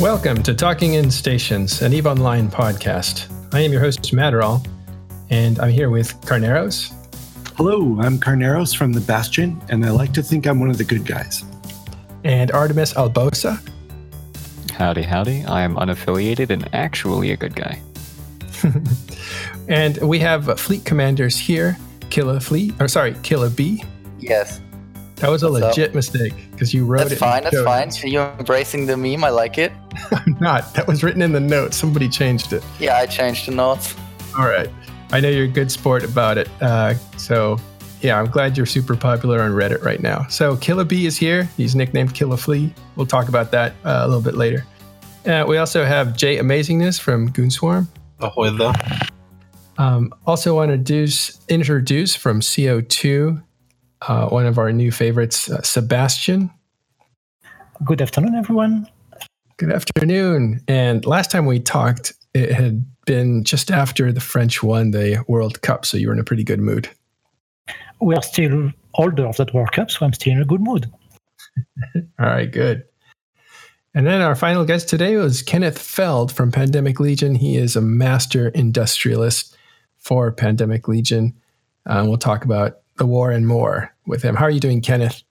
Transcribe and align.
Welcome 0.00 0.42
to 0.42 0.52
Talking 0.52 0.92
in 0.92 1.10
Stations, 1.10 1.80
an 1.80 1.94
EVE 1.94 2.06
Online 2.06 2.50
podcast. 2.50 3.32
I 3.54 3.60
am 3.60 3.72
your 3.72 3.80
host, 3.80 4.02
Matterall, 4.12 4.64
and 5.30 5.58
I'm 5.58 5.70
here 5.70 5.88
with 5.88 6.20
Carneros. 6.20 6.92
Hello, 7.56 7.98
I'm 8.00 8.18
Carneros 8.18 8.76
from 8.76 8.92
the 8.92 9.00
Bastion, 9.00 9.58
and 9.70 9.86
I 9.86 9.90
like 9.90 10.12
to 10.12 10.22
think 10.22 10.46
I'm 10.46 10.60
one 10.60 10.68
of 10.68 10.76
the 10.76 10.84
good 10.84 11.06
guys. 11.06 11.44
And 12.24 12.52
Artemis 12.52 12.92
Albosa. 12.92 13.58
Howdy, 14.72 15.02
howdy. 15.02 15.46
I 15.46 15.62
am 15.62 15.76
unaffiliated 15.76 16.50
and 16.50 16.68
actually 16.74 17.30
a 17.30 17.36
good 17.38 17.56
guy. 17.56 17.80
and 19.68 19.96
we 20.02 20.18
have 20.18 20.60
fleet 20.60 20.84
commanders 20.84 21.38
here 21.38 21.78
Killa 22.10 22.38
Fleet, 22.38 22.74
or 22.80 22.86
sorry, 22.86 23.16
Killa 23.22 23.48
B. 23.48 23.82
Yes. 24.18 24.60
That 25.16 25.30
was 25.30 25.42
a 25.42 25.50
What's 25.50 25.64
legit 25.64 25.94
mistake 25.94 26.34
because 26.50 26.74
you 26.74 26.84
wrote 26.84 27.00
it. 27.00 27.08
That's 27.08 27.12
it. 27.12 27.18
fine. 27.18 27.42
That's 27.42 27.56
showed 27.56 27.64
fine. 27.64 27.90
You're 28.04 28.34
embracing 28.38 28.84
the 28.84 28.96
meme? 28.98 29.24
I 29.24 29.30
like 29.30 29.56
it. 29.56 29.72
I'm 30.10 30.36
not. 30.40 30.74
That 30.74 30.86
was 30.86 31.02
written 31.02 31.22
in 31.22 31.32
the 31.32 31.40
notes. 31.40 31.76
Somebody 31.76 32.08
changed 32.08 32.52
it. 32.52 32.62
Yeah, 32.78 32.96
I 32.96 33.06
changed 33.06 33.46
the 33.46 33.52
notes. 33.52 33.94
All 34.38 34.46
right. 34.46 34.68
I 35.12 35.20
know 35.20 35.30
you're 35.30 35.44
a 35.44 35.48
good 35.48 35.72
sport 35.72 36.04
about 36.04 36.36
it. 36.36 36.50
Uh, 36.60 36.94
so, 37.16 37.58
yeah, 38.02 38.18
I'm 38.18 38.26
glad 38.26 38.58
you're 38.58 38.66
super 38.66 38.94
popular 38.94 39.40
on 39.40 39.52
Reddit 39.52 39.82
right 39.82 40.02
now. 40.02 40.26
So, 40.28 40.56
Killa 40.56 40.84
B 40.84 41.06
is 41.06 41.16
here. 41.16 41.44
He's 41.56 41.74
nicknamed 41.74 42.12
Killa 42.14 42.36
Flea. 42.36 42.74
We'll 42.96 43.06
talk 43.06 43.28
about 43.28 43.50
that 43.52 43.72
uh, 43.84 44.00
a 44.02 44.06
little 44.06 44.22
bit 44.22 44.34
later. 44.34 44.66
Uh, 45.24 45.44
we 45.48 45.56
also 45.56 45.84
have 45.84 46.14
Jay 46.14 46.36
Amazingness 46.36 47.00
from 47.00 47.30
Goonswarm. 47.30 47.88
Ahoy 48.20 48.50
there. 48.50 48.72
Um, 49.78 50.14
also 50.26 50.54
want 50.56 50.68
to 50.70 50.74
introduce, 50.74 51.38
introduce 51.48 52.14
from 52.14 52.40
CO2, 52.40 53.42
uh, 54.02 54.28
one 54.28 54.46
of 54.46 54.58
our 54.58 54.72
new 54.72 54.92
favorites, 54.92 55.50
uh, 55.50 55.62
Sebastian. 55.62 56.50
Good 57.84 58.00
afternoon, 58.00 58.34
everyone. 58.34 58.88
Good 59.58 59.72
afternoon. 59.72 60.60
And 60.68 61.04
last 61.06 61.30
time 61.30 61.46
we 61.46 61.60
talked, 61.60 62.12
it 62.34 62.52
had 62.52 62.84
been 63.06 63.44
just 63.44 63.70
after 63.70 64.12
the 64.12 64.20
French 64.20 64.62
won 64.62 64.90
the 64.90 65.24
World 65.28 65.62
Cup, 65.62 65.86
so 65.86 65.96
you 65.96 66.08
were 66.08 66.12
in 66.12 66.18
a 66.18 66.24
pretty 66.24 66.44
good 66.44 66.60
mood. 66.60 66.88
We 68.00 68.14
are 68.14 68.22
still 68.22 68.72
older 68.94 69.26
of 69.26 69.36
that 69.38 69.54
World 69.54 69.72
Cup, 69.72 69.90
so 69.90 70.04
I'm 70.04 70.12
still 70.12 70.34
in 70.34 70.42
a 70.42 70.44
good 70.44 70.60
mood. 70.60 70.90
All 71.96 72.26
right, 72.26 72.50
good. 72.50 72.84
And 73.94 74.06
then 74.06 74.20
our 74.20 74.34
final 74.34 74.66
guest 74.66 74.90
today 74.90 75.16
was 75.16 75.42
Kenneth 75.42 75.78
Feld 75.78 76.30
from 76.30 76.52
Pandemic 76.52 77.00
Legion. 77.00 77.34
He 77.34 77.56
is 77.56 77.76
a 77.76 77.80
master 77.80 78.48
industrialist 78.48 79.56
for 79.96 80.30
Pandemic 80.32 80.86
Legion. 80.86 81.34
Uh, 81.86 82.04
we'll 82.06 82.18
talk 82.18 82.44
about 82.44 82.80
the 82.96 83.06
war 83.06 83.30
and 83.30 83.46
more 83.46 83.94
with 84.06 84.22
him. 84.22 84.36
How 84.36 84.44
are 84.44 84.50
you 84.50 84.60
doing, 84.60 84.80
Kenneth? 84.80 85.22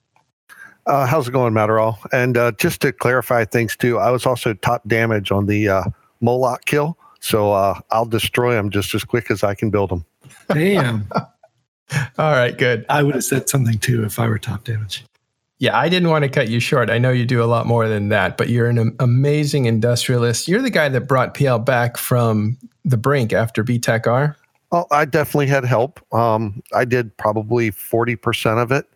Uh, 0.86 1.06
how's 1.06 1.28
it 1.28 1.32
going, 1.32 1.52
Matterall? 1.52 1.98
And 2.12 2.36
uh, 2.36 2.52
just 2.52 2.80
to 2.82 2.92
clarify 2.92 3.44
things 3.44 3.76
too, 3.76 3.98
I 3.98 4.10
was 4.10 4.24
also 4.24 4.54
top 4.54 4.86
damage 4.86 5.32
on 5.32 5.46
the 5.46 5.68
uh, 5.68 5.84
Moloch 6.20 6.64
kill, 6.64 6.96
so 7.20 7.52
uh, 7.52 7.80
I'll 7.90 8.06
destroy 8.06 8.54
them 8.54 8.70
just 8.70 8.94
as 8.94 9.04
quick 9.04 9.30
as 9.30 9.42
I 9.42 9.54
can 9.54 9.70
build 9.70 9.90
them. 9.90 10.04
Damn. 10.48 11.08
All 12.18 12.32
right, 12.32 12.56
good. 12.56 12.86
I 12.88 13.02
would 13.02 13.14
have 13.14 13.24
said 13.24 13.48
something 13.48 13.78
too 13.78 14.04
if 14.04 14.18
I 14.18 14.28
were 14.28 14.38
top 14.38 14.64
damage. 14.64 15.04
Yeah, 15.58 15.76
I 15.76 15.88
didn't 15.88 16.10
want 16.10 16.22
to 16.24 16.28
cut 16.28 16.48
you 16.48 16.60
short. 16.60 16.90
I 16.90 16.98
know 16.98 17.10
you 17.10 17.24
do 17.24 17.42
a 17.42 17.46
lot 17.46 17.66
more 17.66 17.88
than 17.88 18.10
that, 18.10 18.36
but 18.36 18.48
you're 18.50 18.66
an 18.68 18.94
amazing 19.00 19.64
industrialist. 19.64 20.48
You're 20.48 20.60
the 20.60 20.70
guy 20.70 20.88
that 20.90 21.02
brought 21.02 21.34
PL 21.34 21.60
back 21.60 21.96
from 21.96 22.58
the 22.84 22.98
brink 22.98 23.32
after 23.32 23.64
BTEC-R. 23.64 24.36
Oh, 24.72 24.84
I 24.90 25.04
definitely 25.04 25.46
had 25.46 25.64
help. 25.64 26.00
Um, 26.12 26.62
I 26.74 26.84
did 26.84 27.16
probably 27.16 27.70
forty 27.70 28.16
percent 28.16 28.58
of 28.58 28.72
it, 28.72 28.86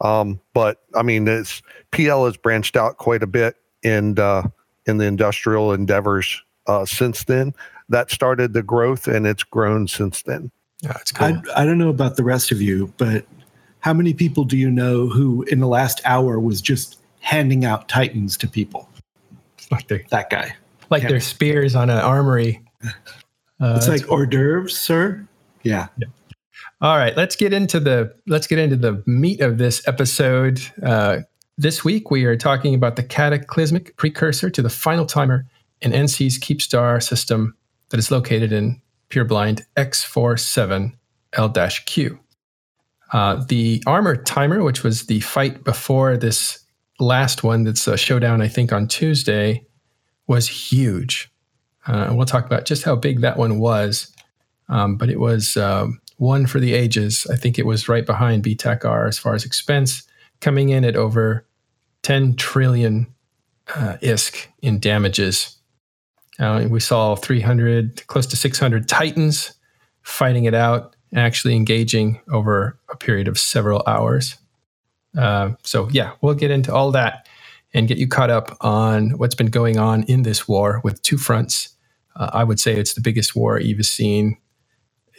um, 0.00 0.40
but 0.52 0.82
I 0.94 1.02
mean, 1.02 1.26
it's 1.26 1.62
PL 1.92 2.26
has 2.26 2.36
branched 2.36 2.76
out 2.76 2.98
quite 2.98 3.22
a 3.22 3.26
bit 3.26 3.56
in 3.82 4.18
uh, 4.18 4.42
in 4.86 4.98
the 4.98 5.06
industrial 5.06 5.72
endeavors 5.72 6.42
uh, 6.66 6.84
since 6.84 7.24
then. 7.24 7.54
That 7.88 8.10
started 8.10 8.52
the 8.52 8.62
growth, 8.62 9.08
and 9.08 9.26
it's 9.26 9.42
grown 9.42 9.88
since 9.88 10.22
then. 10.22 10.50
Yeah, 10.82 10.96
it's 11.00 11.12
cool. 11.12 11.26
I, 11.26 11.62
I 11.62 11.64
don't 11.64 11.78
know 11.78 11.88
about 11.90 12.16
the 12.16 12.24
rest 12.24 12.52
of 12.52 12.60
you, 12.60 12.92
but 12.98 13.24
how 13.80 13.92
many 13.94 14.12
people 14.14 14.44
do 14.44 14.56
you 14.58 14.70
know 14.70 15.08
who 15.08 15.42
in 15.44 15.60
the 15.60 15.66
last 15.68 16.00
hour 16.04 16.38
was 16.38 16.60
just 16.60 16.98
handing 17.20 17.64
out 17.64 17.88
Titans 17.88 18.36
to 18.38 18.48
people? 18.48 18.88
Like 19.70 19.88
they're, 19.88 20.04
That 20.10 20.28
guy. 20.30 20.54
like 20.90 21.02
Yeah. 21.02 21.08
they're 21.10 21.20
spears 21.20 21.74
on 21.74 21.88
an 21.88 21.98
armory. 21.98 22.62
Uh, 23.60 23.74
It's 23.76 23.88
like 23.88 24.08
hors 24.10 24.26
d'oeuvres, 24.26 24.76
sir. 24.76 25.26
Yeah. 25.62 25.86
All 26.80 26.96
right, 26.98 27.16
let's 27.16 27.36
get 27.36 27.52
into 27.52 27.78
the 27.80 28.14
let's 28.26 28.46
get 28.46 28.58
into 28.58 28.76
the 28.76 29.02
meat 29.06 29.40
of 29.40 29.58
this 29.58 29.86
episode. 29.88 30.60
Uh, 30.82 31.18
this 31.56 31.84
week 31.84 32.10
we 32.10 32.24
are 32.24 32.36
talking 32.36 32.74
about 32.74 32.96
the 32.96 33.02
cataclysmic 33.02 33.96
precursor 33.96 34.50
to 34.50 34.60
the 34.60 34.68
final 34.68 35.06
timer 35.06 35.46
in 35.80 35.92
NC's 35.92 36.38
Keepstar 36.38 37.02
system 37.02 37.56
that 37.90 37.98
is 37.98 38.10
located 38.10 38.52
in 38.52 38.80
Pureblind 39.10 39.62
X47L-Q. 39.76 42.18
Uh, 43.12 43.44
the 43.48 43.82
armor 43.86 44.16
timer, 44.16 44.62
which 44.64 44.82
was 44.82 45.06
the 45.06 45.20
fight 45.20 45.62
before 45.62 46.16
this 46.16 46.58
last 46.98 47.44
one, 47.44 47.62
that's 47.64 47.86
a 47.86 47.96
showdown 47.96 48.42
I 48.42 48.48
think 48.48 48.72
on 48.72 48.88
Tuesday, 48.88 49.64
was 50.26 50.48
huge. 50.48 51.30
Uh, 51.86 52.06
and 52.08 52.16
we'll 52.16 52.26
talk 52.26 52.46
about 52.46 52.64
just 52.64 52.84
how 52.84 52.96
big 52.96 53.20
that 53.20 53.36
one 53.36 53.58
was. 53.58 54.12
Um, 54.68 54.96
but 54.96 55.10
it 55.10 55.20
was 55.20 55.56
um, 55.56 56.00
one 56.16 56.46
for 56.46 56.60
the 56.60 56.74
ages. 56.74 57.26
I 57.30 57.36
think 57.36 57.58
it 57.58 57.66
was 57.66 57.88
right 57.88 58.06
behind 58.06 58.44
BTEC-R 58.44 59.06
as 59.06 59.18
far 59.18 59.34
as 59.34 59.44
expense, 59.44 60.02
coming 60.40 60.70
in 60.70 60.84
at 60.84 60.96
over 60.96 61.46
10 62.02 62.36
trillion 62.36 63.06
uh, 63.74 63.96
ISK 64.02 64.46
in 64.62 64.78
damages. 64.78 65.56
Uh, 66.38 66.66
we 66.68 66.80
saw 66.80 67.14
300, 67.14 68.06
close 68.06 68.26
to 68.26 68.36
600 68.36 68.88
Titans 68.88 69.52
fighting 70.02 70.44
it 70.44 70.54
out, 70.54 70.96
actually 71.14 71.54
engaging 71.54 72.20
over 72.30 72.78
a 72.90 72.96
period 72.96 73.28
of 73.28 73.38
several 73.38 73.82
hours. 73.86 74.36
Uh, 75.16 75.52
so, 75.62 75.88
yeah, 75.90 76.12
we'll 76.20 76.34
get 76.34 76.50
into 76.50 76.74
all 76.74 76.90
that 76.90 77.28
and 77.72 77.88
get 77.88 77.98
you 77.98 78.08
caught 78.08 78.30
up 78.30 78.56
on 78.60 79.10
what's 79.10 79.34
been 79.34 79.48
going 79.48 79.78
on 79.78 80.02
in 80.04 80.22
this 80.22 80.46
war 80.48 80.80
with 80.84 81.00
two 81.02 81.16
fronts. 81.16 81.73
Uh, 82.16 82.30
I 82.32 82.44
would 82.44 82.60
say 82.60 82.74
it's 82.74 82.94
the 82.94 83.00
biggest 83.00 83.34
war 83.34 83.58
Eve 83.58 83.84
seen 83.84 84.36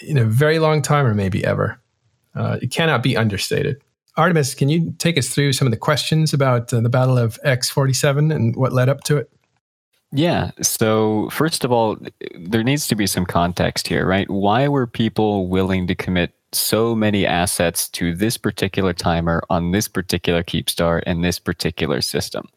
in 0.02 0.18
a 0.18 0.26
very 0.26 0.60
long 0.60 0.82
time 0.82 1.06
or 1.06 1.14
maybe 1.14 1.46
ever. 1.46 1.80
Uh, 2.36 2.58
it 2.62 2.72
cannot 2.72 3.02
be 3.02 3.16
understated. 3.16 3.82
Artemis, 4.18 4.54
can 4.54 4.70
you 4.70 4.94
take 4.98 5.18
us 5.18 5.30
through 5.30 5.54
some 5.54 5.68
of 5.68 5.72
the 5.72 5.78
questions 5.78 6.34
about 6.34 6.74
uh, 6.74 6.80
the 6.80 6.90
Battle 6.90 7.18
of 7.18 7.40
X47 7.46 8.34
and 8.34 8.56
what 8.56 8.72
led 8.72 8.88
up 8.88 9.02
to 9.02 9.18
it? 9.18 9.30
Yeah. 10.12 10.52
So, 10.62 11.30
first 11.30 11.66
of 11.66 11.72
all, 11.72 11.98
there 12.40 12.64
needs 12.64 12.88
to 12.88 12.96
be 12.96 13.08
some 13.08 13.26
context 13.26 13.88
here, 13.88 14.06
right? 14.06 14.30
Why 14.30 14.68
were 14.70 14.88
people 14.88 15.48
willing 15.48 15.88
to 15.88 15.96
commit 15.96 16.34
so 16.54 16.96
many 16.96 17.26
assets 17.26 17.90
to 17.90 18.16
this 18.16 18.38
particular 18.38 18.94
timer 18.94 19.44
on 19.50 19.72
this 19.72 19.90
particular 19.90 20.42
Keepstar 20.42 21.04
and 21.06 21.24
this 21.24 21.38
particular 21.38 22.00
system? 22.00 22.48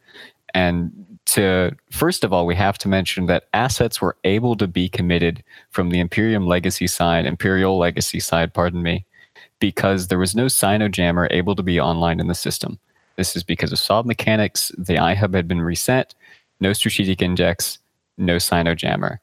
And 0.54 0.92
to 1.28 1.76
first 1.90 2.24
of 2.24 2.32
all, 2.32 2.46
we 2.46 2.54
have 2.54 2.78
to 2.78 2.88
mention 2.88 3.26
that 3.26 3.48
assets 3.52 4.00
were 4.00 4.16
able 4.24 4.56
to 4.56 4.66
be 4.66 4.88
committed 4.88 5.44
from 5.70 5.90
the 5.90 6.00
Imperium 6.00 6.46
legacy 6.46 6.86
side, 6.86 7.26
Imperial 7.26 7.76
legacy 7.76 8.18
side, 8.18 8.54
pardon 8.54 8.82
me, 8.82 9.04
because 9.60 10.08
there 10.08 10.18
was 10.18 10.34
no 10.34 10.46
Cynojammer 10.46 11.28
able 11.30 11.54
to 11.54 11.62
be 11.62 11.78
online 11.78 12.18
in 12.18 12.28
the 12.28 12.34
system. 12.34 12.78
This 13.16 13.36
is 13.36 13.42
because 13.42 13.72
of 13.72 13.78
sov 13.78 14.06
mechanics, 14.06 14.72
the 14.78 14.94
iHub 14.94 15.34
had 15.34 15.46
been 15.46 15.60
reset, 15.60 16.14
no 16.60 16.72
strategic 16.72 17.20
index, 17.20 17.78
no 18.16 18.36
Cynojammer. 18.36 19.18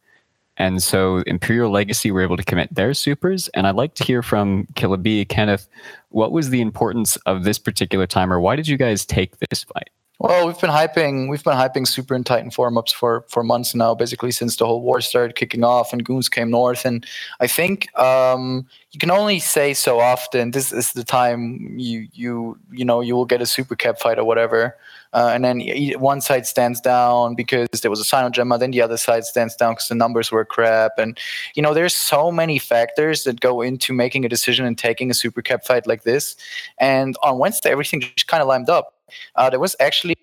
And 0.57 0.83
so 0.83 1.18
Imperial 1.25 1.71
Legacy 1.71 2.12
were 2.12 2.21
able 2.21 2.38
to 2.38 2.44
commit 2.44 2.74
their 2.74 2.94
supers. 2.94 3.50
And 3.50 3.68
I'd 3.68 3.75
like 3.75 3.95
to 3.95 4.03
hear 4.03 4.21
from 4.21 4.68
Killa 4.75 4.97
B, 4.97 5.25
Kenneth, 5.25 5.68
what 6.09 6.31
was 6.31 6.50
the 6.50 6.62
importance 6.62 7.18
of 7.25 7.44
this 7.44 7.59
particular 7.59 8.07
timer? 8.07 8.39
Why 8.39 8.56
did 8.56 8.68
you 8.68 8.77
guys 8.77 9.06
take 9.06 9.38
this 9.50 9.63
fight? 9.63 9.89
Well, 10.17 10.47
we've 10.47 10.59
been 10.59 10.69
hyping 10.69 11.29
we've 11.29 11.44
been 11.44 11.57
hyping 11.57 11.85
Super 11.85 12.15
and 12.15 12.25
Titan 12.25 12.50
forum 12.50 12.77
ups 12.77 12.94
for 12.94 13.25
for 13.27 13.44
months 13.44 13.75
now, 13.75 13.94
basically 13.94 14.31
since 14.31 14.56
the 14.56 14.65
whole 14.65 14.81
war 14.81 15.01
started 15.01 15.35
kicking 15.35 15.65
off 15.65 15.91
and 15.91 16.06
goons 16.06 16.29
came 16.29 16.50
north. 16.50 16.85
And 16.85 17.06
I 17.41 17.47
think 17.47 17.94
um, 18.00 18.65
you 18.91 19.00
can 19.00 19.12
only 19.12 19.39
say 19.39 19.73
so 19.73 20.00
often. 20.00 20.51
This 20.51 20.71
is 20.71 20.94
the 20.94 21.03
time 21.03 21.75
you 21.77 22.07
you 22.13 22.57
you 22.71 22.85
know 22.85 23.01
you 23.01 23.13
will 23.13 23.25
get 23.25 23.41
a 23.41 23.45
super 23.45 23.75
cap 23.75 24.00
fight 24.00 24.17
or 24.17 24.23
whatever, 24.23 24.77
uh, 25.12 25.31
and 25.33 25.44
then 25.44 25.59
one 26.00 26.21
side 26.21 26.47
stands 26.47 26.79
down 26.79 27.35
because 27.35 27.67
there 27.81 27.91
was 27.91 28.00
a 28.00 28.06
Cynojammer, 28.06 28.57
then 28.57 28.71
the 28.71 28.81
other 28.81 28.97
side 28.97 29.25
stands 29.25 29.53
down 29.57 29.73
because 29.73 29.89
the 29.89 29.95
numbers 29.95 30.31
were 30.31 30.45
crap. 30.45 30.94
And 30.97 31.19
you 31.56 31.62
know 31.62 31.73
there's 31.73 31.94
so 31.94 32.31
many 32.31 32.57
factors 32.57 33.25
that 33.25 33.41
go 33.41 33.62
into 33.62 33.91
making 33.91 34.23
a 34.23 34.29
decision 34.29 34.65
and 34.65 34.77
taking 34.77 35.12
a 35.12 35.13
super 35.13 35.41
cap 35.41 35.65
fight 35.65 35.85
like 35.85 36.03
this. 36.03 36.38
And 36.77 37.17
on 37.21 37.38
Wednesday, 37.38 37.69
everything 37.69 38.00
just 38.00 38.27
kind 38.27 38.41
of 38.41 38.47
lined 38.47 38.69
up. 38.69 38.94
Uh, 39.35 39.49
there 39.49 39.59
was 39.59 39.75
actually 39.79 40.15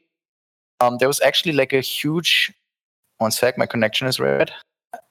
um, 0.81 0.99
there 0.99 1.09
was 1.09 1.21
actually 1.21 1.53
like 1.53 1.73
a 1.73 1.81
huge 1.81 2.53
one 3.19 3.31
sec 3.31 3.57
my 3.57 3.67
connection 3.67 4.07
is 4.07 4.19
red 4.19 4.53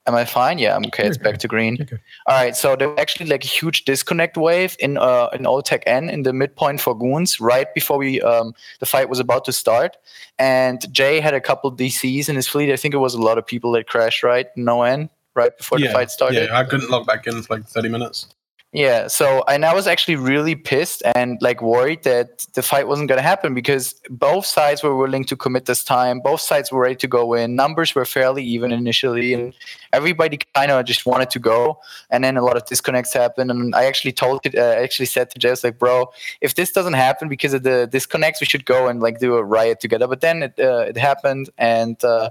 Am 0.07 0.15
I 0.15 0.25
fine? 0.25 0.57
Yeah, 0.57 0.75
I'm 0.75 0.85
okay. 0.87 1.05
It's 1.05 1.17
back 1.17 1.37
to 1.39 1.47
green. 1.47 1.75
You're. 1.75 2.01
All 2.25 2.35
right. 2.35 2.55
So 2.55 2.75
there 2.75 2.89
was 2.89 2.99
actually 2.99 3.27
like 3.27 3.43
a 3.43 3.47
huge 3.47 3.85
disconnect 3.85 4.35
wave 4.35 4.75
in 4.79 4.97
uh 4.97 5.29
in 5.33 5.43
OTEC 5.43 5.83
N 5.85 6.09
in 6.09 6.23
the 6.23 6.33
midpoint 6.33 6.81
for 6.81 6.97
goons 6.97 7.39
right 7.39 7.71
before 7.75 7.97
we 7.97 8.19
um 8.21 8.53
the 8.79 8.87
fight 8.87 9.09
was 9.09 9.19
about 9.19 9.45
to 9.45 9.53
start. 9.53 9.97
And 10.39 10.91
Jay 10.91 11.19
had 11.19 11.35
a 11.35 11.41
couple 11.41 11.71
DCs 11.71 12.29
in 12.29 12.35
his 12.35 12.47
fleet. 12.47 12.71
I 12.71 12.77
think 12.77 12.95
it 12.95 12.97
was 12.97 13.13
a 13.13 13.21
lot 13.21 13.37
of 13.37 13.45
people 13.45 13.71
that 13.73 13.87
crashed 13.87 14.23
right 14.23 14.47
no 14.55 14.81
N 14.81 15.09
right 15.35 15.55
before 15.55 15.77
the 15.79 15.89
fight 15.89 16.09
started. 16.09 16.47
Yeah, 16.49 16.57
I 16.57 16.63
couldn't 16.63 16.89
log 16.89 17.05
back 17.05 17.27
in 17.27 17.41
for 17.43 17.57
like 17.57 17.65
30 17.65 17.89
minutes. 17.89 18.27
Yeah, 18.73 19.07
so 19.07 19.43
and 19.49 19.65
I 19.65 19.73
was 19.73 19.85
actually 19.85 20.15
really 20.15 20.55
pissed 20.55 21.03
and 21.13 21.37
like 21.41 21.61
worried 21.61 22.03
that 22.03 22.47
the 22.53 22.61
fight 22.61 22.87
wasn't 22.87 23.09
going 23.09 23.17
to 23.17 23.21
happen 23.21 23.53
because 23.53 23.95
both 24.09 24.45
sides 24.45 24.81
were 24.81 24.95
willing 24.95 25.25
to 25.25 25.35
commit 25.35 25.65
this 25.65 25.83
time. 25.83 26.21
Both 26.21 26.39
sides 26.39 26.71
were 26.71 26.79
ready 26.79 26.95
to 26.95 27.07
go 27.07 27.33
in. 27.33 27.57
Numbers 27.57 27.93
were 27.93 28.05
fairly 28.05 28.45
even 28.45 28.71
initially, 28.71 29.33
and 29.33 29.53
everybody 29.91 30.39
kind 30.55 30.71
of 30.71 30.85
just 30.85 31.05
wanted 31.05 31.29
to 31.31 31.39
go. 31.39 31.79
And 32.11 32.23
then 32.23 32.37
a 32.37 32.41
lot 32.41 32.55
of 32.55 32.65
disconnects 32.65 33.13
happened. 33.13 33.51
And 33.51 33.75
I 33.75 33.83
actually 33.83 34.13
told 34.13 34.39
uh, 34.55 34.61
I 34.61 34.83
actually 34.83 35.07
said 35.07 35.31
to 35.31 35.39
Jess 35.39 35.65
like, 35.65 35.77
bro, 35.77 36.09
if 36.39 36.55
this 36.55 36.71
doesn't 36.71 36.93
happen 36.93 37.27
because 37.27 37.53
of 37.53 37.63
the 37.63 37.87
disconnects, 37.87 38.39
we 38.39 38.47
should 38.47 38.63
go 38.63 38.87
and 38.87 39.01
like 39.01 39.19
do 39.19 39.35
a 39.35 39.43
riot 39.43 39.81
together. 39.81 40.07
But 40.07 40.21
then 40.21 40.43
it 40.43 40.57
uh, 40.57 40.85
it 40.87 40.95
happened, 40.95 41.49
and 41.57 42.01
uh, 42.05 42.29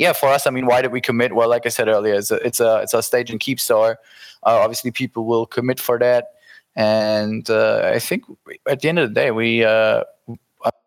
yeah, 0.00 0.14
for 0.14 0.30
us, 0.30 0.46
I 0.46 0.50
mean, 0.50 0.64
why 0.64 0.80
did 0.80 0.92
we 0.92 1.02
commit? 1.02 1.34
Well, 1.34 1.50
like 1.50 1.66
I 1.66 1.68
said 1.68 1.86
earlier, 1.86 2.14
it's 2.14 2.30
a 2.30 2.36
it's 2.36 2.58
a 2.58 2.78
it's 2.78 2.94
a 2.94 3.02
stage 3.02 3.30
and 3.30 3.38
keep 3.38 3.60
star. 3.60 3.98
Uh, 4.42 4.58
obviously, 4.64 4.90
people 4.90 5.26
will 5.26 5.44
commit 5.44 5.78
for 5.78 5.98
that, 5.98 6.28
and 6.74 7.48
uh, 7.50 7.82
I 7.94 7.98
think 7.98 8.24
at 8.66 8.80
the 8.80 8.88
end 8.88 8.98
of 8.98 9.10
the 9.10 9.14
day, 9.14 9.30
we 9.30 9.62
uh, 9.62 10.04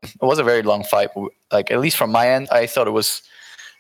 it 0.02 0.20
was 0.20 0.40
a 0.40 0.44
very 0.44 0.64
long 0.64 0.84
fight. 0.84 1.12
Like 1.52 1.70
at 1.70 1.80
least 1.80 1.96
from 1.96 2.12
my 2.12 2.28
end, 2.28 2.48
I 2.52 2.66
thought 2.66 2.88
it 2.88 2.98
was 2.98 3.22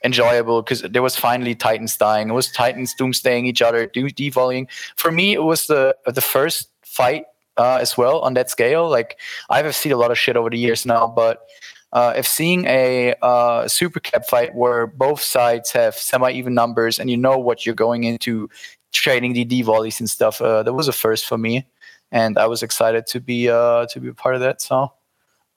enjoyable 0.05 0.61
because 0.61 0.83
there 0.83 1.01
was 1.01 1.15
finally 1.15 1.55
Titans 1.55 1.97
dying. 1.97 2.29
It 2.29 2.33
was 2.33 2.51
Titans 2.51 2.93
doomsdaying 2.93 3.47
each 3.47 3.63
other, 3.63 3.87
do 3.87 4.09
devoling. 4.11 4.67
For 4.97 5.11
me, 5.11 5.33
it 5.33 5.41
was 5.41 5.65
the 5.65 5.95
the 6.05 6.21
first 6.21 6.69
fight 6.83 7.25
uh, 7.57 7.79
as 7.81 7.97
well 7.97 8.19
on 8.19 8.35
that 8.35 8.51
scale. 8.51 8.87
Like 8.87 9.17
I've 9.49 9.73
seen 9.75 9.93
a 9.93 9.97
lot 9.97 10.11
of 10.11 10.19
shit 10.19 10.37
over 10.37 10.51
the 10.51 10.59
years 10.59 10.85
now, 10.85 11.07
but 11.07 11.47
uh, 11.93 12.11
if 12.15 12.27
seeing 12.27 12.65
a 12.65 13.13
uh, 13.21 13.67
super 13.67 13.99
cap 13.99 14.25
fight 14.25 14.53
where 14.55 14.87
both 14.87 15.21
sides 15.21 15.71
have 15.71 15.95
semi-even 15.95 16.53
numbers 16.53 16.99
and 16.99 17.09
you 17.09 17.15
know 17.15 17.37
what 17.37 17.65
you're 17.65 17.75
going 17.75 18.03
into 18.03 18.49
trading 18.91 19.33
the 19.33 19.45
D 19.45 19.61
volleys 19.61 19.99
and 19.99 20.09
stuff, 20.09 20.41
uh, 20.41 20.63
that 20.63 20.73
was 20.73 20.87
a 20.87 20.91
first 20.91 21.25
for 21.25 21.37
me, 21.37 21.65
and 22.11 22.37
I 22.39 22.47
was 22.47 22.63
excited 22.63 23.05
to 23.07 23.19
be 23.19 23.47
uh, 23.47 23.85
to 23.85 23.99
be 23.99 24.09
a 24.09 24.13
part 24.13 24.33
of 24.33 24.41
that. 24.41 24.59
So 24.59 24.91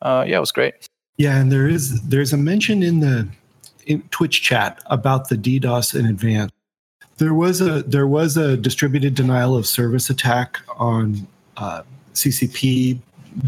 uh, 0.02 0.24
yeah, 0.28 0.36
it 0.36 0.40
was 0.40 0.52
great. 0.52 0.74
Yeah, 1.16 1.38
and 1.38 1.50
there 1.50 1.66
is 1.66 2.02
there's 2.02 2.34
a 2.34 2.36
mention 2.36 2.82
in 2.82 3.00
the 3.00 3.26
in 3.86 4.02
Twitch 4.10 4.42
chat 4.42 4.82
about 4.86 5.30
the 5.30 5.36
DDoS 5.36 5.98
in 5.98 6.04
advance. 6.04 6.52
There 7.16 7.32
was 7.32 7.62
a 7.62 7.82
there 7.84 8.06
was 8.06 8.36
a 8.36 8.58
distributed 8.58 9.14
denial 9.14 9.56
of 9.56 9.66
service 9.66 10.10
attack 10.10 10.60
on 10.76 11.26
uh, 11.56 11.82
CCP 12.12 12.98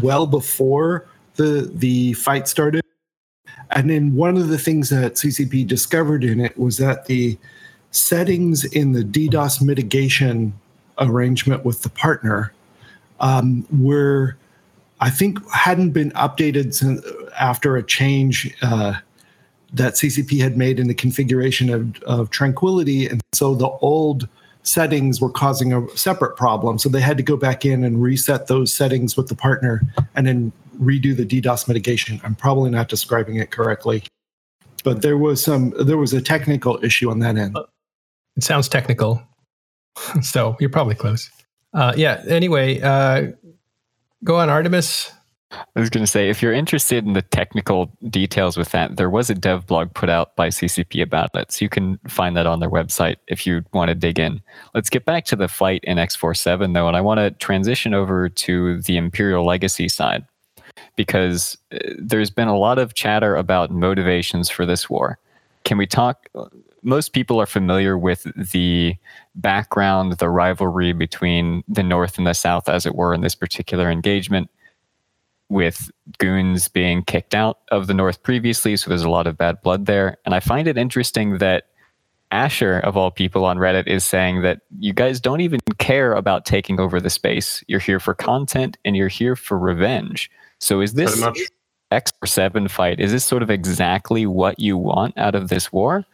well 0.01 0.25
before 0.25 1.05
the 1.39 1.71
the 1.73 2.13
fight 2.13 2.47
started, 2.47 2.83
and 3.71 3.89
then 3.89 4.13
one 4.13 4.37
of 4.37 4.49
the 4.49 4.57
things 4.57 4.89
that 4.89 5.13
CCP 5.13 5.65
discovered 5.65 6.23
in 6.23 6.39
it 6.39 6.57
was 6.59 6.77
that 6.77 7.05
the 7.05 7.37
settings 7.91 8.65
in 8.65 8.91
the 8.91 9.03
DDoS 9.03 9.61
mitigation 9.61 10.53
arrangement 10.99 11.63
with 11.63 11.81
the 11.81 11.89
partner 11.89 12.53
um, 13.21 13.65
were 13.71 14.35
I 14.99 15.09
think 15.09 15.39
hadn't 15.51 15.91
been 15.91 16.11
updated 16.11 16.73
since 16.73 17.01
after 17.39 17.77
a 17.77 17.83
change 17.83 18.53
uh, 18.61 18.95
that 19.73 19.93
CCP 19.93 20.41
had 20.41 20.57
made 20.57 20.77
in 20.77 20.87
the 20.87 20.93
configuration 20.93 21.69
of, 21.69 22.03
of 22.03 22.29
Tranquility, 22.31 23.07
and 23.07 23.21
so 23.33 23.55
the 23.55 23.69
old 23.81 24.27
settings 24.63 25.21
were 25.21 25.29
causing 25.29 25.71
a 25.71 25.87
separate 25.95 26.35
problem. 26.35 26.77
So 26.77 26.89
they 26.89 26.99
had 26.99 27.15
to 27.15 27.23
go 27.23 27.37
back 27.37 27.65
in 27.65 27.85
and 27.85 28.03
reset 28.03 28.47
those 28.47 28.73
settings 28.73 29.15
with 29.15 29.29
the 29.29 29.35
partner, 29.35 29.81
and 30.15 30.27
then 30.27 30.51
redo 30.79 31.15
the 31.15 31.25
DDoS 31.25 31.67
mitigation. 31.67 32.21
I'm 32.23 32.35
probably 32.35 32.69
not 32.69 32.87
describing 32.87 33.35
it 33.37 33.51
correctly, 33.51 34.03
but 34.83 35.01
there 35.01 35.17
was 35.17 35.43
some 35.43 35.73
there 35.79 35.97
was 35.97 36.13
a 36.13 36.21
technical 36.21 36.79
issue 36.83 37.09
on 37.09 37.19
that 37.19 37.37
end. 37.37 37.57
It 38.37 38.43
sounds 38.43 38.69
technical, 38.69 39.21
so 40.21 40.55
you're 40.59 40.69
probably 40.69 40.95
close. 40.95 41.29
Uh, 41.73 41.93
yeah. 41.95 42.23
Anyway, 42.27 42.81
uh, 42.81 43.31
go 44.23 44.37
on, 44.37 44.49
Artemis. 44.49 45.11
I 45.51 45.79
was 45.79 45.89
going 45.89 46.03
to 46.03 46.11
say, 46.11 46.29
if 46.29 46.43
you're 46.43 46.53
interested 46.53 47.05
in 47.05 47.13
the 47.13 47.23
technical 47.23 47.91
details 48.07 48.55
with 48.55 48.69
that, 48.69 48.97
there 48.97 49.09
was 49.09 49.31
a 49.31 49.33
dev 49.33 49.65
blog 49.65 49.91
put 49.95 50.07
out 50.07 50.35
by 50.35 50.49
CCP 50.49 51.01
about 51.01 51.31
it. 51.33 51.51
So 51.51 51.65
you 51.65 51.69
can 51.69 51.99
find 52.07 52.37
that 52.37 52.45
on 52.45 52.59
their 52.59 52.69
website 52.69 53.15
if 53.27 53.47
you 53.47 53.63
want 53.73 53.89
to 53.89 53.95
dig 53.95 54.19
in. 54.19 54.41
Let's 54.75 54.91
get 54.91 55.05
back 55.05 55.25
to 55.25 55.35
the 55.35 55.47
fight 55.47 55.83
in 55.83 55.97
X47, 55.97 56.75
though, 56.75 56.87
and 56.87 56.95
I 56.95 57.01
want 57.01 57.19
to 57.19 57.31
transition 57.31 57.95
over 57.95 58.29
to 58.29 58.81
the 58.81 58.97
Imperial 58.97 59.43
Legacy 59.43 59.89
side 59.89 60.23
because 60.95 61.57
uh, 61.73 61.77
there's 61.97 62.29
been 62.29 62.47
a 62.47 62.57
lot 62.57 62.79
of 62.79 62.93
chatter 62.93 63.35
about 63.35 63.71
motivations 63.71 64.49
for 64.49 64.65
this 64.65 64.89
war. 64.89 65.19
Can 65.63 65.77
we 65.77 65.85
talk? 65.85 66.27
Most 66.81 67.13
people 67.13 67.41
are 67.41 67.45
familiar 67.45 67.97
with 67.97 68.25
the 68.35 68.95
background, 69.35 70.13
the 70.13 70.29
rivalry 70.29 70.93
between 70.93 71.63
the 71.67 71.83
North 71.83 72.17
and 72.17 72.25
the 72.25 72.33
South, 72.33 72.69
as 72.69 72.85
it 72.85 72.95
were, 72.95 73.13
in 73.13 73.21
this 73.21 73.35
particular 73.35 73.91
engagement 73.91 74.49
with 75.49 75.91
goons 76.19 76.67
being 76.67 77.03
kicked 77.03 77.33
out 77.33 77.59
of 77.71 77.87
the 77.87 77.93
North 77.93 78.21
previously, 78.23 78.77
so 78.77 78.89
there's 78.89 79.03
a 79.03 79.09
lot 79.09 79.27
of 79.27 79.37
bad 79.37 79.61
blood 79.61 79.87
there. 79.87 80.17
And 80.25 80.33
I 80.35 80.39
find 80.39 80.67
it 80.67 80.77
interesting 80.77 81.39
that 81.39 81.65
Asher, 82.31 82.79
of 82.79 82.95
all 82.95 83.09
people 83.09 83.43
on 83.43 83.57
Reddit, 83.57 83.87
is 83.87 84.03
saying 84.05 84.43
that 84.43 84.61
you 84.77 84.93
guys 84.93 85.19
don't 85.19 85.41
even 85.41 85.59
care 85.79 86.13
about 86.13 86.45
taking 86.45 86.79
over 86.79 87.01
the 87.01 87.09
space. 87.09 87.63
You're 87.67 87.79
here 87.79 87.99
for 87.99 88.13
content 88.13 88.77
and 88.85 88.95
you're 88.95 89.07
here 89.07 89.35
for 89.35 89.57
revenge. 89.57 90.29
So 90.59 90.81
is 90.81 90.93
this. 90.93 91.23
X 91.91 92.11
or 92.21 92.27
seven 92.27 92.67
fight? 92.67 92.99
Is 92.99 93.11
this 93.11 93.25
sort 93.25 93.41
of 93.41 93.49
exactly 93.49 94.25
what 94.25 94.59
you 94.59 94.77
want 94.77 95.17
out 95.17 95.33
of 95.33 95.49
this 95.49 95.71
war? 95.71 96.05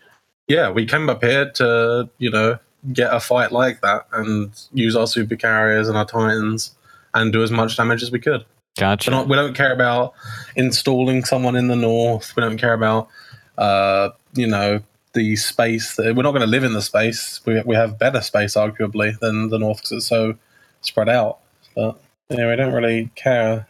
Yeah, 0.47 0.69
we 0.69 0.85
came 0.85 1.09
up 1.09 1.23
here 1.23 1.51
to, 1.51 2.09
you 2.17 2.29
know, 2.29 2.59
get 2.93 3.13
a 3.13 3.19
fight 3.19 3.51
like 3.51 3.81
that 3.81 4.07
and 4.13 4.51
use 4.73 4.95
our 4.95 5.07
super 5.07 5.35
carriers 5.35 5.89
and 5.89 5.97
our 5.97 6.05
titans 6.05 6.73
and 7.13 7.33
do 7.33 7.43
as 7.43 7.51
much 7.51 7.75
damage 7.75 8.03
as 8.03 8.11
we 8.11 8.19
could. 8.19 8.45
Gotcha. 8.77 9.09
Not, 9.09 9.27
we 9.27 9.35
don't 9.35 9.55
care 9.55 9.73
about 9.73 10.13
installing 10.55 11.23
someone 11.23 11.55
in 11.55 11.67
the 11.67 11.75
north. 11.75 12.35
We 12.35 12.41
don't 12.41 12.57
care 12.57 12.73
about, 12.73 13.09
uh, 13.57 14.09
you 14.33 14.47
know, 14.47 14.81
the 15.13 15.35
space. 15.35 15.95
That, 15.95 16.15
we're 16.15 16.23
not 16.23 16.31
going 16.31 16.41
to 16.41 16.47
live 16.47 16.63
in 16.63 16.73
the 16.73 16.81
space. 16.81 17.41
We, 17.45 17.61
we 17.65 17.75
have 17.75 17.97
better 17.97 18.21
space, 18.21 18.55
arguably, 18.55 19.17
than 19.19 19.49
the 19.49 19.59
north 19.59 19.77
because 19.77 19.91
it's 19.91 20.07
so 20.07 20.35
spread 20.81 21.09
out. 21.09 21.39
But 21.73 21.99
yeah, 22.29 22.49
we 22.49 22.55
don't 22.55 22.73
really 22.73 23.11
care 23.15 23.67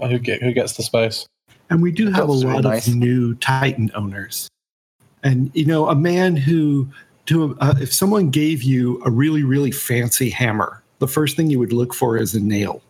what, 0.00 0.10
who 0.10 0.18
get 0.18 0.42
who 0.42 0.52
gets 0.52 0.76
the 0.76 0.82
space. 0.82 1.26
And 1.68 1.82
we 1.82 1.90
do 1.90 2.06
have 2.10 2.28
a 2.28 2.32
That's 2.32 2.44
really 2.44 2.54
lot 2.54 2.64
nice. 2.64 2.86
of 2.86 2.94
new 2.94 3.34
Titan 3.36 3.90
owners. 3.94 4.48
And 5.22 5.50
you 5.54 5.64
know, 5.64 5.88
a 5.88 5.94
man 5.94 6.36
who 6.36 6.88
to 7.26 7.56
uh, 7.60 7.74
if 7.80 7.92
someone 7.92 8.30
gave 8.30 8.62
you 8.62 9.02
a 9.04 9.10
really 9.10 9.42
really 9.42 9.72
fancy 9.72 10.30
hammer, 10.30 10.82
the 10.98 11.08
first 11.08 11.36
thing 11.36 11.50
you 11.50 11.58
would 11.58 11.72
look 11.72 11.94
for 11.94 12.16
is 12.16 12.34
a 12.34 12.40
nail. 12.40 12.82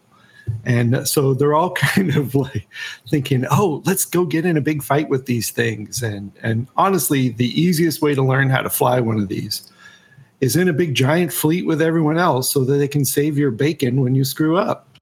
And 0.64 1.08
so 1.08 1.34
they're 1.34 1.54
all 1.54 1.70
kind 1.74 2.14
of 2.16 2.34
like 2.34 2.68
thinking, 3.08 3.46
"Oh, 3.50 3.82
let's 3.86 4.04
go 4.04 4.24
get 4.24 4.44
in 4.44 4.56
a 4.56 4.60
big 4.60 4.82
fight 4.82 5.08
with 5.08 5.26
these 5.26 5.50
things." 5.50 6.02
And 6.02 6.32
and 6.42 6.66
honestly, 6.76 7.30
the 7.30 7.60
easiest 7.60 8.02
way 8.02 8.14
to 8.14 8.22
learn 8.22 8.50
how 8.50 8.62
to 8.62 8.70
fly 8.70 9.00
one 9.00 9.18
of 9.18 9.28
these 9.28 9.70
is 10.40 10.56
in 10.56 10.68
a 10.68 10.72
big 10.72 10.94
giant 10.94 11.32
fleet 11.32 11.66
with 11.66 11.80
everyone 11.80 12.18
else 12.18 12.50
so 12.50 12.64
that 12.64 12.76
they 12.76 12.88
can 12.88 13.04
save 13.04 13.38
your 13.38 13.50
bacon 13.50 14.02
when 14.02 14.14
you 14.14 14.24
screw 14.24 14.56
up. 14.56 14.95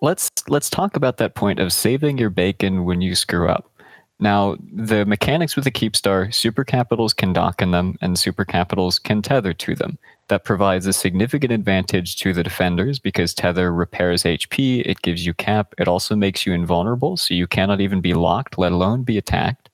Let's 0.00 0.30
let's 0.48 0.70
talk 0.70 0.96
about 0.96 1.16
that 1.18 1.34
point 1.34 1.58
of 1.58 1.72
saving 1.72 2.18
your 2.18 2.30
bacon 2.30 2.84
when 2.84 3.00
you 3.00 3.14
screw 3.14 3.48
up. 3.48 3.70
Now, 4.18 4.56
the 4.72 5.04
mechanics 5.04 5.56
with 5.56 5.64
the 5.64 5.70
Keepstar, 5.70 6.32
super 6.32 6.64
capitals 6.64 7.12
can 7.12 7.34
dock 7.34 7.60
in 7.60 7.72
them, 7.72 7.98
and 8.00 8.18
super 8.18 8.46
capitals 8.46 8.98
can 8.98 9.20
tether 9.20 9.52
to 9.52 9.74
them. 9.74 9.98
That 10.28 10.44
provides 10.44 10.86
a 10.86 10.94
significant 10.94 11.52
advantage 11.52 12.16
to 12.16 12.32
the 12.32 12.42
defenders 12.42 12.98
because 12.98 13.34
tether 13.34 13.72
repairs 13.72 14.22
HP, 14.22 14.82
it 14.86 15.02
gives 15.02 15.26
you 15.26 15.34
cap, 15.34 15.74
it 15.76 15.86
also 15.86 16.16
makes 16.16 16.46
you 16.46 16.54
invulnerable, 16.54 17.18
so 17.18 17.34
you 17.34 17.46
cannot 17.46 17.82
even 17.82 18.00
be 18.00 18.14
locked, 18.14 18.56
let 18.56 18.72
alone 18.72 19.02
be 19.02 19.18
attacked. 19.18 19.68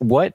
What 0.00 0.34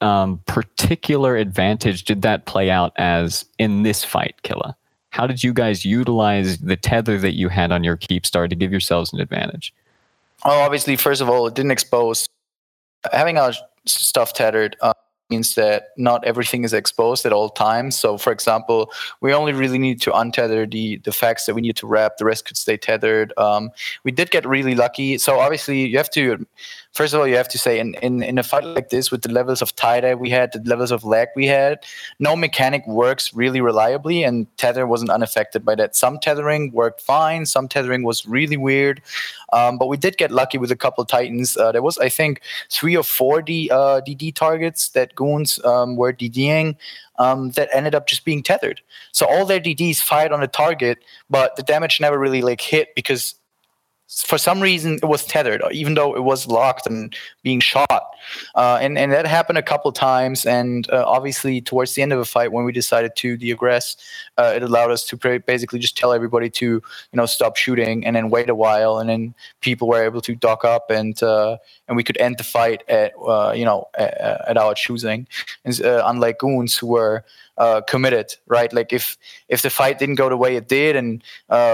um, 0.00 0.40
particular 0.46 1.36
advantage 1.36 2.04
did 2.04 2.22
that 2.22 2.46
play 2.46 2.70
out 2.70 2.92
as 2.96 3.44
in 3.58 3.82
this 3.82 4.04
fight, 4.04 4.40
Killa? 4.42 4.76
How 5.16 5.26
did 5.26 5.42
you 5.42 5.54
guys 5.54 5.82
utilize 5.82 6.58
the 6.58 6.76
tether 6.76 7.16
that 7.20 7.34
you 7.34 7.48
had 7.48 7.72
on 7.72 7.82
your 7.82 7.96
Keepstar 7.96 8.50
to 8.50 8.54
give 8.54 8.70
yourselves 8.70 9.14
an 9.14 9.20
advantage? 9.20 9.72
Oh, 10.44 10.60
obviously, 10.60 10.94
first 10.94 11.22
of 11.22 11.30
all, 11.30 11.46
it 11.46 11.54
didn't 11.54 11.70
expose. 11.70 12.28
Having 13.10 13.38
our 13.38 13.54
stuff 13.86 14.34
tethered 14.34 14.76
uh, 14.82 14.92
means 15.30 15.54
that 15.54 15.88
not 15.96 16.22
everything 16.26 16.64
is 16.64 16.74
exposed 16.74 17.24
at 17.24 17.32
all 17.32 17.48
times. 17.48 17.96
So, 17.96 18.18
for 18.18 18.30
example, 18.30 18.92
we 19.22 19.32
only 19.32 19.54
really 19.54 19.78
need 19.78 20.02
to 20.02 20.10
untether 20.10 20.70
the 20.70 20.98
the 20.98 21.12
facts 21.12 21.46
that 21.46 21.54
we 21.54 21.62
need 21.62 21.76
to 21.76 21.86
wrap. 21.86 22.18
The 22.18 22.26
rest 22.26 22.44
could 22.44 22.58
stay 22.58 22.76
tethered. 22.76 23.32
Um, 23.38 23.70
we 24.04 24.12
did 24.12 24.30
get 24.30 24.46
really 24.46 24.74
lucky. 24.74 25.16
So, 25.16 25.40
obviously, 25.40 25.86
you 25.86 25.96
have 25.96 26.10
to 26.10 26.46
first 26.96 27.12
of 27.12 27.20
all, 27.20 27.26
you 27.26 27.36
have 27.36 27.48
to 27.48 27.58
say 27.58 27.78
in, 27.78 27.94
in, 27.96 28.22
in 28.22 28.38
a 28.38 28.42
fight 28.42 28.64
like 28.64 28.88
this 28.88 29.10
with 29.10 29.20
the 29.20 29.30
levels 29.30 29.60
of 29.60 29.76
TiDi 29.76 30.18
we 30.18 30.30
had, 30.30 30.50
the 30.52 30.62
levels 30.64 30.90
of 30.90 31.04
lag 31.04 31.28
we 31.36 31.46
had, 31.46 31.84
no 32.18 32.34
mechanic 32.34 32.86
works 32.86 33.34
really 33.34 33.60
reliably, 33.60 34.24
and 34.24 34.46
tether 34.56 34.86
wasn't 34.86 35.10
unaffected 35.10 35.62
by 35.64 35.74
that. 35.74 35.94
Some 35.94 36.18
tethering 36.18 36.72
worked 36.72 37.02
fine, 37.02 37.44
some 37.44 37.68
tethering 37.68 38.02
was 38.02 38.24
really 38.26 38.56
weird, 38.56 39.02
um, 39.52 39.76
but 39.76 39.88
we 39.88 39.98
did 39.98 40.16
get 40.16 40.30
lucky 40.30 40.56
with 40.56 40.70
a 40.70 40.76
couple 40.76 41.04
titans. 41.04 41.56
Uh, 41.56 41.70
there 41.70 41.82
was, 41.82 41.98
I 41.98 42.08
think, 42.08 42.40
three 42.70 42.96
or 42.96 43.04
four 43.04 43.42
D, 43.42 43.70
uh, 43.70 44.00
DD 44.00 44.34
targets 44.34 44.88
that 44.90 45.14
goons 45.14 45.62
um, 45.64 45.96
were 45.96 46.12
DDing. 46.12 46.76
Um, 47.18 47.52
that 47.52 47.70
ended 47.72 47.94
up 47.94 48.06
just 48.06 48.26
being 48.26 48.42
tethered. 48.42 48.82
So 49.12 49.24
all 49.24 49.46
their 49.46 49.58
DDs 49.58 50.02
fired 50.02 50.32
on 50.32 50.42
a 50.42 50.46
target, 50.46 50.98
but 51.30 51.56
the 51.56 51.62
damage 51.62 51.98
never 51.98 52.18
really 52.18 52.42
like 52.42 52.60
hit 52.60 52.94
because 52.94 53.36
for 54.08 54.38
some 54.38 54.60
reason 54.60 54.94
it 55.02 55.04
was 55.04 55.24
tethered 55.24 55.62
even 55.72 55.94
though 55.94 56.14
it 56.14 56.22
was 56.22 56.46
locked 56.46 56.86
and 56.86 57.16
being 57.42 57.58
shot 57.58 58.04
uh, 58.54 58.78
and, 58.80 58.96
and 58.96 59.10
that 59.10 59.26
happened 59.26 59.58
a 59.58 59.62
couple 59.62 59.90
times 59.90 60.46
and 60.46 60.88
uh, 60.90 61.04
obviously 61.06 61.60
towards 61.60 61.94
the 61.94 62.02
end 62.02 62.12
of 62.12 62.18
the 62.18 62.24
fight 62.24 62.52
when 62.52 62.64
we 62.64 62.70
decided 62.70 63.14
to 63.16 63.36
deaggress 63.36 63.96
uh, 64.38 64.52
it 64.54 64.62
allowed 64.62 64.92
us 64.92 65.04
to 65.04 65.16
basically 65.40 65.80
just 65.80 65.96
tell 65.96 66.12
everybody 66.12 66.48
to 66.48 66.66
you 66.66 66.82
know 67.14 67.26
stop 67.26 67.56
shooting 67.56 68.06
and 68.06 68.14
then 68.14 68.30
wait 68.30 68.48
a 68.48 68.54
while 68.54 68.98
and 68.98 69.10
then 69.10 69.34
people 69.60 69.88
were 69.88 70.04
able 70.04 70.20
to 70.20 70.36
dock 70.36 70.64
up 70.64 70.88
and 70.88 71.22
uh, 71.22 71.56
and 71.88 71.96
we 71.96 72.04
could 72.04 72.16
end 72.18 72.36
the 72.38 72.44
fight 72.44 72.84
at 72.88 73.12
uh, 73.26 73.52
you 73.54 73.64
know 73.64 73.88
at, 73.98 74.14
at, 74.48 74.56
our 74.56 74.74
choosing 74.74 75.26
and, 75.64 75.82
uh, 75.82 76.02
unlike 76.06 76.38
goons 76.38 76.76
who 76.76 76.86
were 76.86 77.24
uh, 77.58 77.80
committed, 77.82 78.34
right? 78.46 78.72
Like 78.72 78.92
if 78.92 79.16
if 79.48 79.62
the 79.62 79.70
fight 79.70 79.98
didn't 79.98 80.16
go 80.16 80.28
the 80.28 80.36
way 80.36 80.56
it 80.56 80.68
did, 80.68 80.94
and 80.94 81.24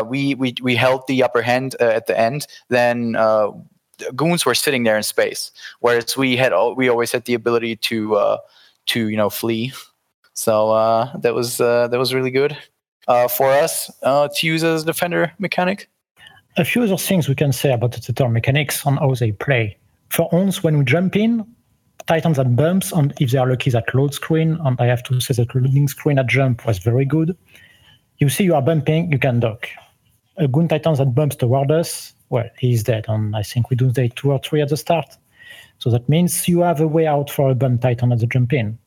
we 0.09 0.35
we 0.37 0.55
we 0.63 0.77
held 0.77 1.07
the 1.09 1.23
upper 1.23 1.43
hand 1.43 1.75
at 1.81 2.07
the 2.07 2.19
end, 2.23 2.47
then 2.69 3.17
uh, 3.17 3.51
goons 4.17 4.47
were 4.47 4.55
sitting 4.55 4.85
there 4.85 4.97
in 4.97 5.03
space. 5.03 5.51
Whereas 5.81 6.17
we 6.17 6.37
had 6.37 6.53
we 6.77 6.89
always 6.89 7.13
had 7.13 7.25
the 7.25 7.35
ability 7.35 7.77
to 7.77 8.17
uh, 8.17 8.39
to 8.87 9.09
you 9.09 9.17
know 9.17 9.31
flee. 9.31 9.73
So 10.35 10.71
uh, 10.71 11.17
that 11.19 11.35
was 11.35 11.59
that 11.59 11.99
was 11.99 12.15
really 12.15 12.31
good 12.31 12.57
for 13.07 13.51
us 13.51 13.91
to 14.05 14.31
use 14.43 14.65
as 14.65 14.83
a 14.83 14.87
defender 14.87 15.33
mechanic. 15.39 15.89
A 16.57 16.65
few 16.65 16.83
other 16.83 16.99
things 16.99 17.29
we 17.29 17.35
can 17.35 17.53
say 17.53 17.73
about 17.73 17.93
the 17.93 18.01
tether 18.01 18.29
mechanics 18.29 18.85
on 18.87 18.97
how 18.99 19.15
they 19.15 19.33
play. 19.33 19.79
For 20.11 20.29
ons, 20.35 20.63
when 20.63 20.77
we 20.79 20.85
jump 20.85 21.17
in, 21.17 21.47
Titans 22.07 22.39
at 22.39 22.55
bumps, 22.57 22.93
and 22.93 23.15
if 23.21 23.31
they 23.31 23.39
are 23.39 23.49
lucky, 23.49 23.71
that 23.71 23.95
load 23.95 24.13
screen. 24.13 24.59
And 24.65 24.79
I 24.81 24.87
have 24.87 25.03
to 25.05 25.21
say 25.21 25.35
that 25.35 25.55
loading 25.55 25.89
screen 25.89 26.19
at 26.19 26.27
jump 26.27 26.67
was 26.67 26.79
very 26.79 27.05
good. 27.05 27.37
You 28.19 28.29
see 28.29 28.45
you 28.45 28.55
are 28.55 28.63
bumping, 28.63 29.11
you 29.11 29.19
can 29.19 29.41
dock. 29.41 29.69
Uh, 30.41 30.45
a 30.45 30.49
Goon 30.49 30.69
Titan 30.69 30.95
that 30.95 31.15
bumps 31.15 31.37
toward 31.37 31.71
us, 31.71 32.15
well, 32.31 32.49
he's 32.59 32.83
dead. 32.83 33.05
And 33.09 33.37
I 33.37 33.43
think 33.43 33.71
we 33.71 33.77
do 33.77 33.91
day 33.91 34.09
two 34.15 34.33
or 34.33 34.39
three 34.39 34.61
at 34.61 34.69
the 34.69 34.77
start. 34.77 35.17
So 35.79 35.91
that 35.91 36.09
means 36.09 36.49
you 36.49 36.61
have 36.61 36.81
a 36.81 36.87
way 36.87 37.07
out 37.07 37.31
for 37.31 37.51
a 37.51 37.55
bump 37.55 37.83
Titan 37.83 38.13
at 38.13 38.21
the 38.21 38.27
jump 38.27 38.53
in. 38.53 38.79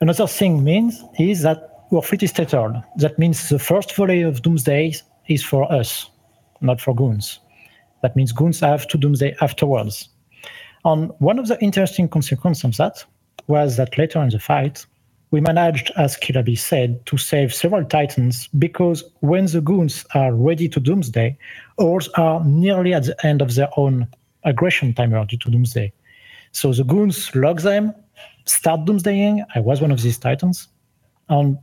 Another 0.00 0.26
thing 0.26 0.62
means 0.62 1.02
is 1.18 1.42
that 1.42 1.86
our 1.92 2.02
fleet 2.02 2.22
is 2.22 2.32
tethered. 2.32 2.74
That 2.96 3.18
means 3.18 3.48
the 3.48 3.58
first 3.58 3.94
volley 3.94 4.22
of 4.22 4.42
Doomsday 4.42 4.94
is 5.26 5.42
for 5.42 5.70
us, 5.72 6.10
not 6.60 6.80
for 6.80 6.94
goons. 6.94 7.40
That 8.02 8.14
means 8.14 8.32
goons 8.32 8.60
have 8.60 8.86
to 8.88 8.98
Doomsday 8.98 9.36
afterwards. 9.40 10.08
And 10.84 11.10
one 11.18 11.38
of 11.38 11.48
the 11.48 11.58
interesting 11.60 12.08
consequences 12.08 12.64
of 12.64 12.76
that 12.76 13.04
was 13.48 13.76
that 13.76 13.98
later 13.98 14.22
in 14.22 14.28
the 14.28 14.38
fight, 14.38 14.86
we 15.30 15.40
managed, 15.40 15.90
as 15.96 16.16
Killa 16.16 16.42
B 16.42 16.54
said, 16.54 17.04
to 17.06 17.18
save 17.18 17.54
several 17.54 17.84
titans 17.84 18.48
because 18.58 19.04
when 19.20 19.46
the 19.46 19.60
goons 19.60 20.06
are 20.14 20.32
ready 20.32 20.68
to 20.68 20.80
doomsday, 20.80 21.36
ours 21.78 22.08
are 22.16 22.42
nearly 22.44 22.94
at 22.94 23.04
the 23.04 23.26
end 23.26 23.42
of 23.42 23.54
their 23.54 23.68
own 23.76 24.06
aggression 24.44 24.94
timer 24.94 25.24
due 25.26 25.36
to 25.38 25.50
doomsday. 25.50 25.92
So 26.52 26.72
the 26.72 26.84
goons 26.84 27.34
log 27.34 27.60
them, 27.60 27.94
start 28.46 28.86
doomsdaying. 28.86 29.44
I 29.54 29.60
was 29.60 29.82
one 29.82 29.90
of 29.90 30.00
these 30.00 30.18
titans. 30.18 30.68
And 31.28 31.58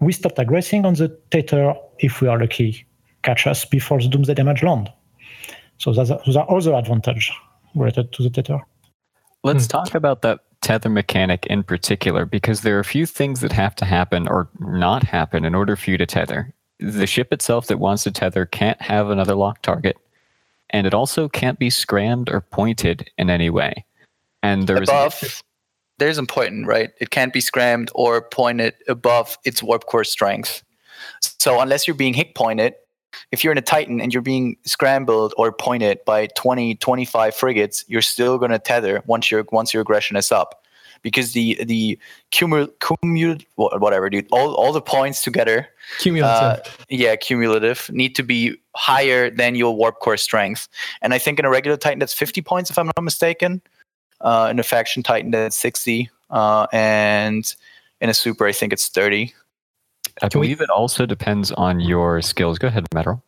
we 0.00 0.12
stopped 0.12 0.38
aggressing 0.38 0.86
on 0.86 0.94
the 0.94 1.08
tater 1.30 1.74
if 1.98 2.22
we 2.22 2.28
are 2.28 2.38
lucky, 2.38 2.86
catch 3.22 3.46
us 3.46 3.66
before 3.66 4.00
the 4.00 4.08
doomsday 4.08 4.34
damage 4.34 4.62
land. 4.62 4.90
So 5.76 5.92
those 5.92 6.10
are, 6.10 6.20
those 6.24 6.36
are 6.36 6.50
other 6.50 6.72
advantages 6.72 7.30
related 7.74 8.12
to 8.12 8.22
the 8.22 8.30
tater. 8.30 8.60
Let's 9.42 9.66
hmm. 9.66 9.70
talk 9.70 9.94
about 9.94 10.22
that 10.22 10.40
tether 10.64 10.88
mechanic 10.88 11.46
in 11.46 11.62
particular, 11.62 12.24
because 12.24 12.62
there 12.62 12.76
are 12.76 12.80
a 12.80 12.84
few 12.84 13.04
things 13.06 13.40
that 13.40 13.52
have 13.52 13.74
to 13.76 13.84
happen 13.84 14.26
or 14.26 14.48
not 14.58 15.04
happen 15.04 15.44
in 15.44 15.54
order 15.54 15.76
for 15.76 15.90
you 15.90 15.98
to 15.98 16.06
tether. 16.06 16.52
The 16.80 17.06
ship 17.06 17.32
itself 17.32 17.66
that 17.66 17.78
wants 17.78 18.02
to 18.04 18.10
tether 18.10 18.46
can't 18.46 18.80
have 18.80 19.10
another 19.10 19.34
lock 19.34 19.62
target, 19.62 19.96
and 20.70 20.86
it 20.86 20.94
also 20.94 21.28
can't 21.28 21.58
be 21.58 21.70
scrammed 21.70 22.30
or 22.30 22.40
pointed 22.40 23.10
in 23.18 23.28
any 23.30 23.50
way. 23.50 23.84
And 24.42 24.66
there's 24.66 24.88
above, 24.88 25.42
there's 25.98 26.18
important, 26.18 26.66
right? 26.66 26.90
It 26.98 27.10
can't 27.10 27.32
be 27.32 27.40
scrammed 27.40 27.90
or 27.94 28.22
pointed 28.22 28.74
above 28.88 29.38
its 29.44 29.62
warp 29.62 29.86
core 29.86 30.04
strength. 30.04 30.62
So 31.20 31.60
unless 31.60 31.86
you're 31.86 31.94
being 31.94 32.14
hit 32.14 32.34
pointed, 32.34 32.74
if 33.30 33.42
you're 33.42 33.52
in 33.52 33.58
a 33.58 33.62
Titan 33.62 34.00
and 34.00 34.12
you're 34.12 34.22
being 34.22 34.56
scrambled 34.64 35.34
or 35.36 35.52
pointed 35.52 35.98
by 36.04 36.28
20, 36.36 36.76
25 36.76 37.34
frigates, 37.34 37.84
you're 37.88 38.02
still 38.02 38.38
going 38.38 38.50
to 38.50 38.58
tether 38.58 39.02
once 39.06 39.30
your 39.30 39.44
once 39.50 39.72
your 39.72 39.82
aggression 39.82 40.16
is 40.16 40.32
up, 40.32 40.64
because 41.02 41.32
the 41.32 41.62
the 41.64 41.98
cumulative, 42.30 42.76
cumul 42.80 43.44
whatever, 43.56 44.10
dude, 44.10 44.26
all 44.32 44.54
all 44.54 44.72
the 44.72 44.80
points 44.80 45.22
together, 45.22 45.68
cumulative, 45.98 46.32
uh, 46.32 46.84
yeah, 46.88 47.14
cumulative, 47.14 47.88
need 47.92 48.14
to 48.16 48.22
be 48.22 48.56
higher 48.74 49.30
than 49.30 49.54
your 49.54 49.76
warp 49.76 50.00
core 50.00 50.16
strength. 50.16 50.68
And 51.02 51.14
I 51.14 51.18
think 51.18 51.38
in 51.38 51.44
a 51.44 51.50
regular 51.50 51.76
Titan 51.76 52.00
that's 52.00 52.14
50 52.14 52.42
points, 52.42 52.70
if 52.70 52.78
I'm 52.78 52.86
not 52.86 53.02
mistaken. 53.02 53.62
Uh, 54.20 54.48
in 54.50 54.58
a 54.58 54.62
faction 54.62 55.02
Titan 55.02 55.32
that's 55.32 55.56
60, 55.56 56.08
uh, 56.30 56.66
and 56.72 57.54
in 58.00 58.08
a 58.08 58.14
super 58.14 58.46
I 58.46 58.52
think 58.52 58.72
it's 58.72 58.88
30. 58.88 59.34
I 60.22 60.28
Can 60.28 60.40
believe 60.40 60.60
we, 60.60 60.64
it 60.64 60.70
also 60.70 61.06
depends 61.06 61.50
on 61.52 61.80
your 61.80 62.22
skills. 62.22 62.58
Go 62.58 62.68
ahead, 62.68 62.86
Metal. 62.94 63.22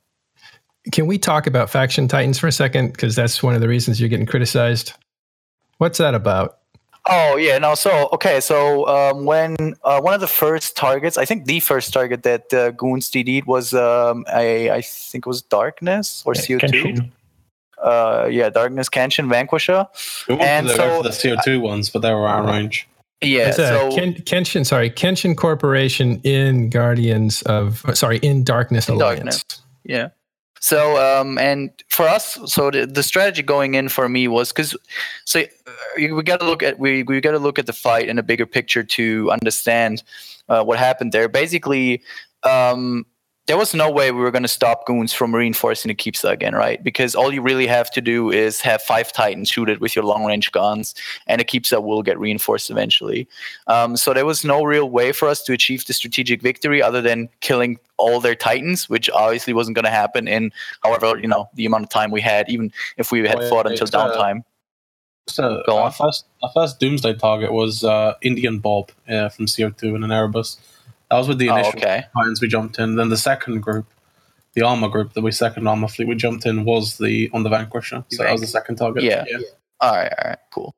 Can 0.93 1.07
we 1.07 1.19
talk 1.19 1.47
about 1.47 1.69
faction 1.69 2.07
titans 2.07 2.39
for 2.39 2.47
a 2.47 2.53
second? 2.53 2.93
Because 2.93 3.17
that's 3.17 3.43
one 3.43 3.55
of 3.55 3.61
the 3.61 3.69
reasons 3.69 4.01
you're 4.01 4.09
getting 4.09 4.27
criticized. 4.27 4.93
What's 5.79 5.99
that 5.99 6.15
about? 6.15 6.59
Oh 7.09 7.37
yeah, 7.37 7.59
no. 7.59 7.75
So 7.75 8.09
okay, 8.13 8.41
so 8.41 8.87
um, 8.89 9.25
when 9.25 9.75
uh, 9.85 10.01
one 10.01 10.15
of 10.15 10.21
the 10.21 10.27
first 10.27 10.77
targets, 10.77 11.17
I 11.17 11.25
think 11.25 11.45
the 11.45 11.61
first 11.61 11.93
target 11.93 12.25
that 12.25 12.53
uh, 12.53 12.71
Goons 12.73 13.11
DD'd 13.11 13.47
was 13.47 13.75
um, 13.75 14.25
a, 14.35 14.71
I 14.71 14.83
think 14.83 15.27
it 15.27 15.29
was 15.29 15.43
Darkness 15.43 16.25
or 16.27 16.35
CO 16.35 16.59
two. 16.59 16.97
Uh, 17.81 18.29
yeah, 18.31 18.49
Darkness, 18.49 18.89
Kenshin, 18.89 19.29
Vanquisher. 19.29 19.87
and 20.29 20.69
so 20.69 21.03
the 21.03 21.11
CO 21.11 21.37
two 21.45 21.61
ones, 21.61 21.91
but 21.91 22.01
they 22.01 22.13
were 22.13 22.27
out 22.27 22.41
of 22.41 22.47
range. 22.47 22.89
Yeah, 23.23 23.51
so 23.53 23.91
Ken, 23.95 24.15
Kenshin, 24.15 24.67
sorry, 24.67 24.91
Kenshin 24.91 25.37
Corporation 25.37 26.21
in 26.23 26.69
Guardians 26.69 27.43
of, 27.43 27.85
sorry, 27.95 28.19
in 28.19 28.45
Darkness 28.45 28.89
in 28.89 28.97
Alliance. 28.97 29.43
Darkness. 29.43 29.45
Yeah. 29.85 30.09
So 30.61 30.97
um, 30.97 31.39
and 31.39 31.71
for 31.89 32.09
us, 32.09 32.39
so 32.47 32.71
the, 32.71 32.87
the 32.87 33.03
strategy 33.03 33.43
going 33.43 33.75
in 33.75 33.89
for 33.89 34.09
me 34.09 34.27
was 34.27 34.53
because 34.53 34.77
so 35.25 35.45
we 35.97 36.23
got 36.23 36.41
to 36.41 36.47
look 36.47 36.63
at 36.63 36.79
we 36.79 37.05
we 37.05 37.21
got 37.21 37.33
to 37.33 37.39
look 37.39 37.59
at 37.59 37.67
the 37.67 37.73
fight 37.73 38.09
in 38.09 38.19
a 38.19 38.23
bigger 38.23 38.47
picture 38.47 38.83
to 38.83 39.31
understand 39.31 40.03
uh, 40.49 40.65
what 40.65 40.79
happened 40.79 41.13
there. 41.13 41.29
Basically, 41.29 42.03
um, 42.43 43.07
there 43.47 43.57
was 43.57 43.75
no 43.75 43.89
way 43.89 44.11
we 44.11 44.21
were 44.21 44.33
going 44.33 44.43
to 44.43 44.49
stop 44.49 44.87
goons 44.87 45.13
from 45.13 45.35
reinforcing 45.35 45.89
the 45.89 45.95
Keepsa 45.95 46.33
again, 46.33 46.55
right? 46.55 46.83
Because 46.83 47.15
all 47.15 47.33
you 47.33 47.41
really 47.41 47.69
have 47.69 47.91
to 47.93 48.01
do 48.01 48.31
is 48.31 48.61
have 48.61 48.83
five 48.83 49.13
Titans 49.13 49.49
shoot 49.49 49.69
it 49.69 49.81
with 49.81 49.95
your 49.95 50.05
long 50.05 50.25
range 50.25 50.51
guns, 50.51 50.95
and 51.29 51.41
the 51.41 51.45
Keepsa 51.45 51.83
will 51.83 52.03
get 52.03 52.19
reinforced 52.19 52.71
eventually. 52.71 53.29
Um, 53.69 53.97
so 53.97 54.13
there 54.13 54.27
was 54.27 54.45
no 54.45 54.65
real 54.65 54.91
way 54.91 55.13
for 55.13 55.29
us 55.29 55.43
to 55.45 55.53
achieve 55.53 55.87
the 55.87 55.93
strategic 55.93 56.43
victory 56.43 56.83
other 56.83 57.01
than 57.01 57.29
killing 57.41 57.79
all 57.99 58.21
their 58.21 58.35
Titans, 58.35 58.89
which 58.89 59.09
obviously 59.11 59.53
wasn't 59.53 59.77
going 59.77 59.85
to 59.85 59.91
happen 59.91 60.27
in 60.27 60.51
however 60.83 61.17
you 61.19 61.29
know 61.29 61.49
the 61.55 61.67
amount 61.67 61.85
of 61.85 61.91
time 61.91 62.11
we 62.11 62.21
had, 62.21 62.49
even 62.49 62.73
if 62.97 63.13
we 63.13 63.27
had 63.27 63.39
fought 63.49 63.67
until 63.67 63.87
downtime. 63.87 64.43
So 65.29 65.63
Go 65.67 65.79
our 65.79 65.87
on. 65.87 65.93
first 65.93 66.27
our 66.43 66.51
first 66.53 66.81
Doomsday 66.81 67.15
target 67.15 67.53
was 67.53 67.85
uh, 67.85 68.15
Indian 68.23 68.59
Bob 68.59 68.91
uh, 69.09 69.29
from 69.29 69.47
CO2 69.47 69.95
in 69.95 70.05
an 70.05 70.11
Erebus. 70.11 70.59
That 71.11 71.19
was 71.19 71.29
with 71.29 71.39
the 71.39 71.51
oh, 71.51 71.55
initial 71.55 71.73
oh, 71.77 71.79
okay. 71.79 72.05
Titans 72.17 72.41
we 72.41 72.49
jumped 72.49 72.79
in. 72.79 72.97
Then 72.97 73.09
the 73.09 73.17
second 73.17 73.61
group, 73.61 73.87
the 74.55 74.63
armor 74.63 74.89
group 74.89 75.13
that 75.13 75.23
we 75.23 75.33
second 75.33 75.67
armor 75.67 75.89
fleet 75.89 76.09
we 76.09 76.15
jumped 76.15 76.47
in 76.47 76.65
was 76.65 76.99
the 76.99 77.31
on 77.33 77.43
the 77.43 77.51
Vanquisher. 77.51 78.05
So 78.11 78.23
that 78.23 78.33
was 78.33 78.41
the 78.41 78.47
second 78.47 78.77
target. 78.77 79.03
Yeah. 79.03 79.25
yeah. 79.29 79.39
All 79.81 79.95
right. 79.95 80.13
All 80.13 80.31
right. 80.31 80.39
Cool. 80.53 80.75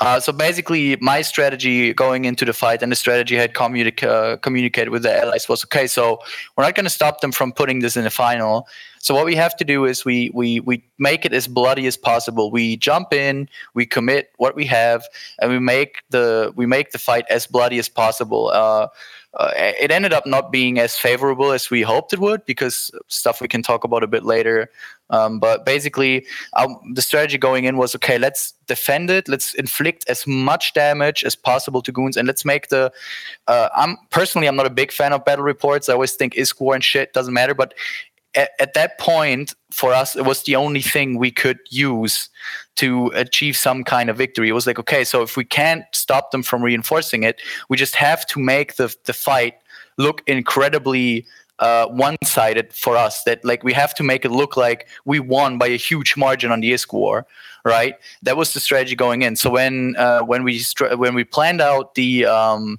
Uh, 0.00 0.18
so 0.18 0.32
basically, 0.32 0.96
my 0.96 1.20
strategy 1.20 1.92
going 1.92 2.24
into 2.24 2.46
the 2.46 2.54
fight 2.54 2.82
and 2.82 2.90
the 2.90 2.96
strategy 2.96 3.36
I 3.36 3.42
had 3.42 3.52
communic- 3.52 4.02
uh, 4.02 4.38
communicated 4.38 4.88
with 4.88 5.02
the 5.02 5.14
allies 5.14 5.46
was 5.46 5.62
okay. 5.64 5.86
So 5.86 6.20
we're 6.56 6.64
not 6.64 6.74
going 6.74 6.84
to 6.84 6.90
stop 6.90 7.20
them 7.20 7.32
from 7.32 7.52
putting 7.52 7.80
this 7.80 7.98
in 7.98 8.04
the 8.04 8.10
final. 8.10 8.66
So 9.00 9.14
what 9.14 9.26
we 9.26 9.34
have 9.36 9.54
to 9.56 9.64
do 9.64 9.84
is 9.84 10.02
we 10.04 10.30
we 10.32 10.60
we 10.60 10.82
make 10.98 11.26
it 11.26 11.34
as 11.34 11.46
bloody 11.46 11.86
as 11.86 11.98
possible. 11.98 12.50
We 12.50 12.78
jump 12.78 13.12
in, 13.12 13.48
we 13.74 13.84
commit 13.84 14.30
what 14.38 14.54
we 14.56 14.64
have, 14.66 15.04
and 15.38 15.50
we 15.50 15.58
make 15.58 16.02
the 16.08 16.54
we 16.56 16.64
make 16.64 16.92
the 16.92 16.98
fight 16.98 17.26
as 17.28 17.46
bloody 17.46 17.78
as 17.78 17.90
possible. 17.90 18.48
Uh, 18.48 18.88
uh, 19.34 19.52
it 19.54 19.90
ended 19.90 20.12
up 20.12 20.26
not 20.26 20.50
being 20.50 20.78
as 20.78 20.96
favorable 20.96 21.52
as 21.52 21.70
we 21.70 21.82
hoped 21.82 22.12
it 22.12 22.18
would 22.18 22.44
because 22.46 22.90
stuff 23.06 23.40
we 23.40 23.48
can 23.48 23.62
talk 23.62 23.84
about 23.84 24.02
a 24.02 24.08
bit 24.08 24.24
later 24.24 24.70
Um, 25.10 25.40
but 25.40 25.66
basically, 25.66 26.24
um, 26.54 26.78
the 26.94 27.02
strategy 27.02 27.36
going 27.36 27.64
in 27.64 27.76
was 27.76 27.94
okay. 27.96 28.16
Let's 28.16 28.54
defend 28.66 29.10
it. 29.10 29.28
Let's 29.28 29.54
inflict 29.54 30.08
as 30.08 30.26
much 30.26 30.72
damage 30.72 31.24
as 31.24 31.34
possible 31.34 31.82
to 31.82 31.92
goons, 31.92 32.16
and 32.16 32.26
let's 32.26 32.44
make 32.44 32.68
the. 32.68 32.92
Uh, 33.48 33.68
I'm 33.76 33.96
personally, 34.10 34.46
I'm 34.46 34.56
not 34.56 34.66
a 34.66 34.70
big 34.70 34.92
fan 34.92 35.12
of 35.12 35.24
battle 35.24 35.44
reports. 35.44 35.88
I 35.88 35.94
always 35.94 36.14
think 36.14 36.36
is 36.36 36.58
war 36.58 36.74
and 36.74 36.84
shit 36.84 37.12
doesn't 37.12 37.34
matter. 37.34 37.54
But 37.54 37.74
at, 38.34 38.50
at 38.58 38.74
that 38.74 38.98
point, 38.98 39.54
for 39.70 39.92
us, 39.92 40.16
it 40.16 40.24
was 40.24 40.42
the 40.44 40.56
only 40.56 40.82
thing 40.82 41.18
we 41.18 41.30
could 41.30 41.58
use 41.68 42.28
to 42.76 43.08
achieve 43.14 43.56
some 43.56 43.84
kind 43.84 44.08
of 44.08 44.16
victory. 44.16 44.48
It 44.48 44.52
was 44.52 44.66
like, 44.66 44.78
okay, 44.78 45.04
so 45.04 45.22
if 45.22 45.36
we 45.36 45.44
can't 45.44 45.84
stop 45.92 46.30
them 46.30 46.42
from 46.42 46.62
reinforcing 46.62 47.22
it, 47.22 47.40
we 47.68 47.76
just 47.76 47.96
have 47.96 48.26
to 48.26 48.40
make 48.40 48.76
the 48.76 48.94
the 49.04 49.12
fight 49.12 49.54
look 49.96 50.22
incredibly 50.26 51.26
uh, 51.58 51.86
one-sided 51.88 52.72
for 52.72 52.96
us 52.96 53.22
that 53.24 53.44
like 53.44 53.62
we 53.62 53.72
have 53.72 53.94
to 53.94 54.02
make 54.02 54.24
it 54.24 54.30
look 54.30 54.56
like 54.56 54.88
we 55.04 55.20
won 55.20 55.58
by 55.58 55.66
a 55.66 55.76
huge 55.76 56.16
margin 56.16 56.50
on 56.50 56.60
the 56.60 56.72
ISK 56.72 56.92
war, 56.92 57.26
right? 57.64 57.96
That 58.22 58.36
was 58.36 58.54
the 58.54 58.60
strategy 58.60 58.96
going 58.96 59.22
in. 59.22 59.36
So 59.36 59.50
when 59.50 59.94
uh, 59.96 60.22
when 60.22 60.42
we 60.42 60.58
str- 60.58 60.96
when 60.96 61.14
we 61.14 61.24
planned 61.24 61.60
out 61.60 61.94
the 61.96 62.24
um, 62.24 62.78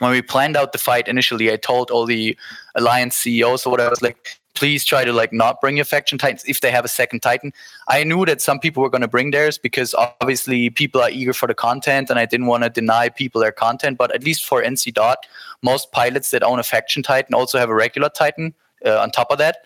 when 0.00 0.10
we 0.10 0.22
planned 0.22 0.56
out 0.56 0.72
the 0.72 0.78
fight 0.78 1.08
initially, 1.08 1.52
I 1.52 1.56
told 1.56 1.90
all 1.90 2.06
the 2.06 2.36
alliance 2.74 3.16
CEOs 3.16 3.66
or 3.66 3.70
whatever, 3.70 3.88
I 3.88 3.90
was 3.90 4.02
like, 4.02 4.38
please 4.58 4.84
try 4.84 5.04
to 5.04 5.12
like 5.12 5.32
not 5.32 5.60
bring 5.60 5.76
your 5.76 5.84
faction 5.84 6.18
titans 6.18 6.44
if 6.48 6.60
they 6.60 6.72
have 6.72 6.84
a 6.84 6.88
second 6.88 7.20
titan. 7.20 7.52
I 7.86 8.02
knew 8.02 8.26
that 8.26 8.42
some 8.42 8.58
people 8.58 8.82
were 8.82 8.90
going 8.90 9.02
to 9.02 9.08
bring 9.16 9.30
theirs 9.30 9.56
because 9.56 9.94
obviously 9.94 10.68
people 10.68 11.00
are 11.00 11.10
eager 11.10 11.32
for 11.32 11.46
the 11.46 11.54
content 11.54 12.10
and 12.10 12.18
i 12.18 12.26
didn't 12.26 12.46
want 12.46 12.64
to 12.64 12.70
deny 12.70 13.08
people 13.08 13.40
their 13.40 13.52
content 13.52 13.96
but 13.96 14.12
at 14.12 14.24
least 14.24 14.44
for 14.44 14.60
nc 14.62 14.92
dot 14.94 15.18
most 15.62 15.92
pilots 15.92 16.32
that 16.32 16.42
own 16.42 16.58
a 16.58 16.64
faction 16.64 17.04
titan 17.04 17.34
also 17.34 17.56
have 17.56 17.70
a 17.70 17.74
regular 17.74 18.08
titan 18.08 18.52
uh, 18.84 18.98
on 18.98 19.10
top 19.12 19.30
of 19.30 19.38
that. 19.38 19.58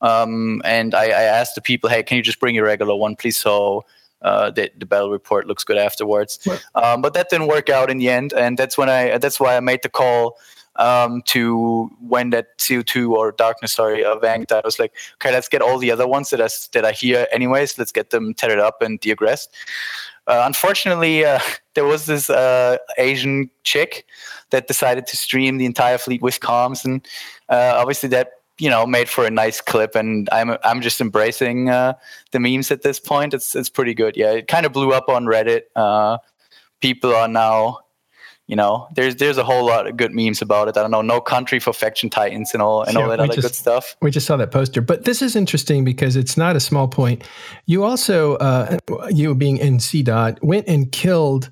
Um, 0.00 0.62
and 0.64 0.94
I, 0.94 1.06
I 1.06 1.22
asked 1.38 1.56
the 1.56 1.60
people 1.60 1.90
hey 1.90 2.04
can 2.04 2.16
you 2.16 2.22
just 2.22 2.38
bring 2.38 2.54
your 2.54 2.66
regular 2.66 2.94
one 2.94 3.16
please 3.16 3.36
so 3.36 3.84
uh, 4.22 4.50
the, 4.50 4.70
the 4.78 4.86
battle 4.86 5.10
report 5.10 5.46
looks 5.46 5.62
good 5.62 5.76
afterwards. 5.76 6.38
Um, 6.74 7.02
but 7.02 7.14
that 7.14 7.28
didn't 7.28 7.48
work 7.48 7.68
out 7.68 7.90
in 7.90 7.98
the 7.98 8.08
end, 8.08 8.32
and 8.32 8.56
that's 8.58 8.76
when 8.78 8.88
I 8.88 9.18
that's 9.18 9.38
why 9.38 9.56
I 9.56 9.60
made 9.60 9.82
the 9.82 9.90
call 9.90 10.38
um, 10.78 11.22
to 11.26 11.90
when 12.00 12.30
that 12.30 12.58
CO2 12.58 13.10
or 13.10 13.32
darkness, 13.32 13.72
sorry, 13.72 14.04
uh, 14.04 14.16
vanked. 14.16 14.52
I 14.52 14.60
was 14.64 14.78
like, 14.78 14.94
okay, 15.14 15.32
let's 15.32 15.48
get 15.48 15.62
all 15.62 15.78
the 15.78 15.90
other 15.90 16.06
ones 16.06 16.30
that 16.30 16.40
I, 16.40 16.48
that 16.72 16.84
I 16.84 16.92
hear 16.92 17.26
anyways. 17.32 17.78
Let's 17.78 17.92
get 17.92 18.10
them 18.10 18.34
tethered 18.34 18.58
up 18.58 18.82
and 18.82 19.00
deaggressed. 19.00 19.48
Uh, 20.26 20.42
unfortunately, 20.44 21.24
uh, 21.24 21.40
there 21.74 21.84
was 21.84 22.06
this 22.06 22.30
uh, 22.30 22.78
Asian 22.98 23.50
chick 23.64 24.06
that 24.50 24.66
decided 24.66 25.06
to 25.08 25.16
stream 25.16 25.58
the 25.58 25.66
entire 25.66 25.98
fleet 25.98 26.22
with 26.22 26.40
comms, 26.40 26.84
and 26.84 27.06
uh, 27.48 27.74
obviously 27.76 28.08
that 28.08 28.30
you 28.58 28.70
know 28.70 28.86
made 28.86 29.08
for 29.08 29.26
a 29.26 29.30
nice 29.30 29.60
clip. 29.60 29.94
And 29.94 30.28
I'm 30.32 30.56
I'm 30.64 30.80
just 30.80 31.00
embracing 31.00 31.70
uh, 31.70 31.94
the 32.32 32.40
memes 32.40 32.70
at 32.70 32.82
this 32.82 32.98
point. 32.98 33.34
It's 33.34 33.54
it's 33.54 33.70
pretty 33.70 33.94
good. 33.94 34.16
Yeah, 34.16 34.32
it 34.32 34.48
kind 34.48 34.66
of 34.66 34.72
blew 34.72 34.92
up 34.92 35.08
on 35.08 35.26
Reddit. 35.26 35.62
Uh, 35.74 36.18
people 36.80 37.14
are 37.14 37.28
now 37.28 37.80
you 38.46 38.54
know, 38.54 38.86
there's 38.94 39.16
there's 39.16 39.38
a 39.38 39.44
whole 39.44 39.66
lot 39.66 39.86
of 39.88 39.96
good 39.96 40.14
memes 40.14 40.40
about 40.40 40.68
it. 40.68 40.76
I 40.76 40.82
don't 40.82 40.92
know, 40.92 41.02
no 41.02 41.20
country 41.20 41.58
for 41.58 41.72
faction 41.72 42.08
titans 42.08 42.52
and 42.52 42.62
all 42.62 42.82
and 42.82 42.94
yeah, 42.94 43.02
all 43.02 43.08
that 43.08 43.18
other 43.18 43.34
just, 43.34 43.42
good 43.42 43.54
stuff. 43.54 43.96
We 44.00 44.10
just 44.10 44.26
saw 44.26 44.36
that 44.36 44.52
poster, 44.52 44.80
but 44.80 45.04
this 45.04 45.20
is 45.20 45.34
interesting 45.34 45.84
because 45.84 46.14
it's 46.14 46.36
not 46.36 46.54
a 46.54 46.60
small 46.60 46.86
point. 46.86 47.24
You 47.66 47.84
also, 47.84 48.36
uh, 48.36 48.78
you 49.10 49.34
being 49.34 49.58
NC 49.58 50.04
dot, 50.04 50.42
went 50.44 50.68
and 50.68 50.90
killed, 50.92 51.50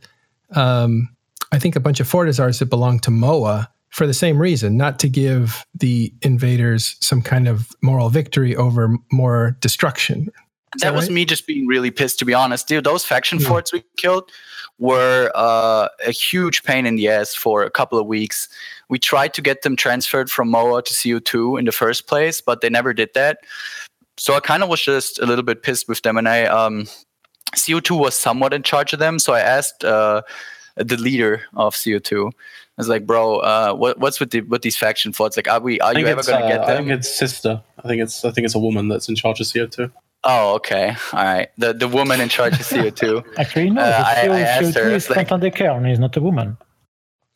um, 0.52 1.08
I 1.50 1.58
think, 1.58 1.74
a 1.74 1.80
bunch 1.80 1.98
of 1.98 2.08
Fortizars 2.08 2.60
that 2.60 2.66
belonged 2.66 3.02
to 3.04 3.10
Moa 3.10 3.68
for 3.90 4.06
the 4.06 4.14
same 4.14 4.38
reason, 4.38 4.76
not 4.76 4.98
to 5.00 5.08
give 5.08 5.64
the 5.74 6.12
invaders 6.22 6.96
some 7.00 7.22
kind 7.22 7.48
of 7.48 7.70
moral 7.82 8.08
victory 8.08 8.54
over 8.54 8.96
more 9.10 9.56
destruction. 9.60 10.26
That, 10.74 10.80
that, 10.80 10.94
was 10.94 11.10
me 11.10 11.24
just 11.24 11.46
being 11.46 11.66
really 11.66 11.92
pissed, 11.92 12.18
to 12.20 12.24
be 12.24 12.34
honest, 12.34 12.66
dude. 12.66 12.84
Those 12.84 13.04
faction 13.04 13.38
yeah. 13.38 13.48
forts 13.48 13.72
we 13.72 13.84
killed 13.96 14.30
were 14.78 15.30
uh, 15.34 15.88
a 16.06 16.10
huge 16.10 16.62
pain 16.64 16.86
in 16.86 16.96
the 16.96 17.08
ass 17.08 17.34
for 17.34 17.62
a 17.62 17.70
couple 17.70 17.98
of 17.98 18.06
weeks. 18.06 18.48
We 18.88 18.98
tried 18.98 19.34
to 19.34 19.42
get 19.42 19.62
them 19.62 19.76
transferred 19.76 20.30
from 20.30 20.50
MOA 20.50 20.82
to 20.82 20.92
CO2 20.92 21.58
in 21.58 21.64
the 21.64 21.72
first 21.72 22.06
place, 22.06 22.40
but 22.40 22.60
they 22.60 22.68
never 22.68 22.92
did 22.92 23.10
that. 23.14 23.38
So 24.16 24.34
I 24.34 24.40
kind 24.40 24.62
of 24.62 24.68
was 24.68 24.80
just 24.80 25.18
a 25.18 25.26
little 25.26 25.44
bit 25.44 25.62
pissed 25.62 25.88
with 25.88 26.02
them, 26.02 26.16
and 26.16 26.28
I 26.28 26.44
um, 26.44 26.86
CO2 27.54 27.98
was 27.98 28.14
somewhat 28.14 28.52
in 28.52 28.62
charge 28.62 28.92
of 28.92 28.98
them. 28.98 29.18
So 29.18 29.32
I 29.32 29.40
asked 29.40 29.84
uh, 29.84 30.22
the 30.76 30.96
leader 30.96 31.42
of 31.54 31.74
CO2. 31.74 32.28
I 32.28 32.32
was 32.76 32.88
like, 32.88 33.06
"Bro, 33.06 33.38
uh, 33.38 33.74
what, 33.74 33.98
what's 33.98 34.20
with 34.20 34.30
the 34.30 34.42
with 34.42 34.62
these 34.62 34.76
faction 34.76 35.12
forts? 35.12 35.36
Like, 35.36 35.48
are 35.48 35.60
we? 35.60 35.80
Are 35.80 35.98
you 35.98 36.06
ever 36.06 36.22
going 36.22 36.40
to 36.40 36.46
uh, 36.46 36.48
get 36.48 36.66
them?" 36.66 36.70
I 36.70 36.76
think 36.78 36.90
it's 36.90 37.16
sister. 37.16 37.60
I 37.82 37.88
think 37.88 38.02
it's 38.02 38.24
I 38.24 38.30
think 38.30 38.44
it's 38.44 38.54
a 38.54 38.60
woman 38.60 38.88
that's 38.88 39.08
in 39.08 39.16
charge 39.16 39.40
of 39.40 39.46
CO2. 39.46 39.90
Oh, 40.24 40.54
okay. 40.54 40.96
All 41.12 41.24
right. 41.24 41.48
The 41.58 41.72
the 41.74 41.88
woman 41.88 42.20
in 42.20 42.28
charge 42.28 42.54
of 42.54 42.60
CO2. 42.60 43.24
Actually, 43.38 43.70
no. 43.70 43.82
Uh, 43.82 44.04
I, 44.06 44.28
I 44.28 44.40
asked 44.40 44.74
her, 44.74 44.90
is 44.90 45.10
like, 45.10 45.28
Quentin 45.28 45.40
Decker, 45.40 45.86
he's 45.86 45.98
not 45.98 46.16
a 46.16 46.20
woman. 46.20 46.56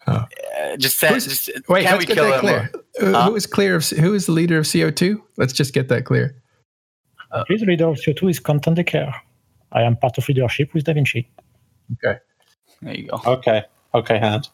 Oh. 0.06 0.12
Uh, 0.12 0.76
just, 0.78 0.96
say, 0.96 1.10
just 1.10 1.50
wait. 1.68 1.82
Can 1.82 1.92
let's 1.92 2.08
we 2.08 2.14
get 2.14 2.22
that 2.22 2.40
clear. 2.40 2.70
Or, 3.02 3.14
uh, 3.14 3.26
who 3.26 3.36
is 3.36 3.46
clear 3.46 3.76
of 3.76 3.86
who 3.88 4.14
is 4.14 4.26
the 4.26 4.32
leader 4.32 4.58
of 4.58 4.64
CO2? 4.64 5.20
Let's 5.36 5.52
just 5.52 5.74
get 5.74 5.88
that 5.88 6.06
clear. 6.06 6.34
Uh, 7.30 7.44
the 7.48 7.56
leader 7.66 7.88
of 7.88 7.96
CO2 7.96 8.30
is 8.30 8.40
Quentin 8.40 8.74
Decker. 8.74 9.12
I 9.72 9.82
am 9.82 9.96
part 9.96 10.16
of 10.16 10.26
leadership 10.28 10.72
with 10.72 10.84
Da 10.84 10.94
Vinci. 10.94 11.28
Okay. 11.92 12.18
There 12.80 12.94
you 12.94 13.08
go. 13.08 13.20
Okay. 13.26 13.64
Okay, 13.94 14.18
hand. 14.18 14.48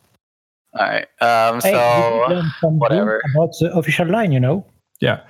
All 0.75 0.87
right. 0.87 1.07
Um, 1.21 1.61
so 1.61 1.69
hey, 1.69 2.43
whatever. 2.63 3.23
About 3.33 3.55
the 3.61 3.73
official 3.77 4.09
line, 4.09 4.33
you 4.33 4.41
know. 4.41 4.67
Yeah. 5.01 5.21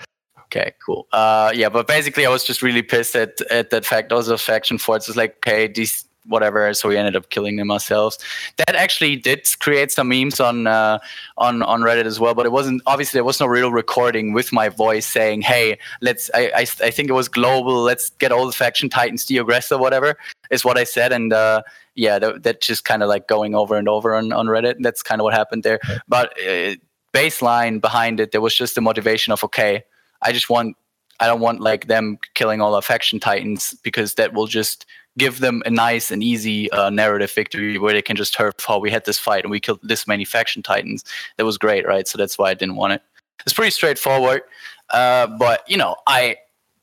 Okay, 0.55 0.73
cool. 0.85 1.09
Uh, 1.13 1.51
yeah, 1.53 1.69
but 1.69 1.89
basically, 1.89 2.25
I 2.27 2.31
was 2.31 2.45
just 2.45 2.63
really 2.63 2.83
pissed 2.83 3.17
at 3.17 3.41
at 3.51 3.71
that 3.71 3.85
fact. 3.85 4.11
Those 4.11 4.31
faction 4.41 4.79
forts. 4.79 5.09
It's 5.09 5.17
like, 5.17 5.37
okay, 5.39 5.67
these 5.67 6.05
whatever. 6.27 6.73
So 6.75 6.89
we 6.89 6.97
ended 6.97 7.17
up 7.17 7.31
killing 7.31 7.57
them 7.57 7.73
ourselves. 7.73 8.19
That 8.57 8.75
actually 8.77 9.17
did 9.17 9.47
create 9.59 9.91
some 9.91 10.09
memes 10.09 10.39
on 10.39 10.69
uh, 10.69 11.01
on 11.39 11.63
on 11.63 11.81
Reddit 11.81 12.05
as 12.05 12.21
well. 12.21 12.35
But 12.35 12.47
it 12.47 12.53
wasn't 12.53 12.83
obviously 12.87 13.19
there 13.19 13.25
was 13.25 13.41
no 13.41 13.47
real 13.47 13.73
recording 13.73 14.33
with 14.33 14.53
my 14.53 14.69
voice 14.69 15.07
saying, 15.07 15.43
"Hey, 15.43 15.77
let's." 16.01 16.31
I 16.35 16.53
I, 16.55 16.61
I 16.61 16.91
think 16.91 17.09
it 17.09 17.15
was 17.15 17.29
global. 17.29 17.83
Let's 17.83 18.11
get 18.11 18.31
all 18.31 18.47
the 18.47 18.53
faction 18.53 18.89
titans 18.89 19.27
deaggressed 19.27 19.73
or 19.73 19.79
whatever 19.79 20.17
is 20.53 20.65
what 20.65 20.79
I 20.79 20.85
said. 20.85 21.11
And 21.13 21.33
uh, 21.33 21.63
yeah, 21.97 22.21
that, 22.21 22.45
that 22.45 22.61
just 22.61 22.85
kind 22.85 23.03
of 23.03 23.09
like 23.09 23.27
going 23.27 23.57
over 23.57 23.77
and 23.77 23.89
over 23.89 24.15
on 24.15 24.33
on 24.33 24.47
Reddit. 24.47 24.77
That's 24.81 25.03
kind 25.03 25.21
of 25.21 25.25
what 25.25 25.35
happened 25.35 25.65
there. 25.65 25.81
But 26.07 26.33
uh, 26.41 26.77
baseline 27.13 27.81
behind 27.81 28.21
it, 28.21 28.31
there 28.31 28.41
was 28.41 28.55
just 28.55 28.77
the 28.77 28.81
motivation 28.81 29.33
of 29.33 29.43
okay 29.43 29.83
I 30.25 30.33
just 30.33 30.51
want 30.51 30.77
I 31.21 31.27
don't 31.27 31.41
want 31.41 31.61
like 31.61 31.87
them 31.87 32.19
killing 32.35 32.61
all 32.61 32.75
our 32.75 32.83
faction 32.83 33.21
titans 33.21 33.75
because 33.83 34.15
that 34.15 34.33
will 34.33 34.47
just 34.47 34.85
give 35.17 35.39
them 35.39 35.63
a 35.65 35.71
nice 35.71 36.11
and 36.11 36.23
easy 36.23 36.71
uh, 36.73 36.91
narrative 36.91 37.31
victory 37.31 37.79
where 37.79 37.93
they 37.93 38.03
can 38.03 38.17
just 38.17 38.35
turf 38.35 38.55
how 38.67 38.79
we 38.79 38.91
had 38.91 39.05
this 39.05 39.19
fight 39.19 39.45
and 39.45 39.51
we 39.51 39.61
killed 39.61 39.79
this 39.83 40.09
many 40.09 40.25
faction 40.25 40.63
titans. 40.63 41.05
That 41.37 41.45
was 41.45 41.57
great, 41.57 41.87
right? 41.87 42.09
So 42.09 42.19
that's 42.19 42.37
why 42.37 42.51
I 42.51 42.55
didn't 42.55 42.75
want 42.77 42.95
it. 42.95 43.03
It's 43.43 43.53
pretty 43.53 43.71
straightforward, 43.71 44.43
uh, 44.91 45.27
but 45.27 45.69
you 45.69 45.77
know, 45.77 45.97
I 46.07 46.37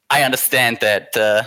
I 0.10 0.23
understand 0.23 0.77
that 0.82 1.15
uh, 1.17 1.43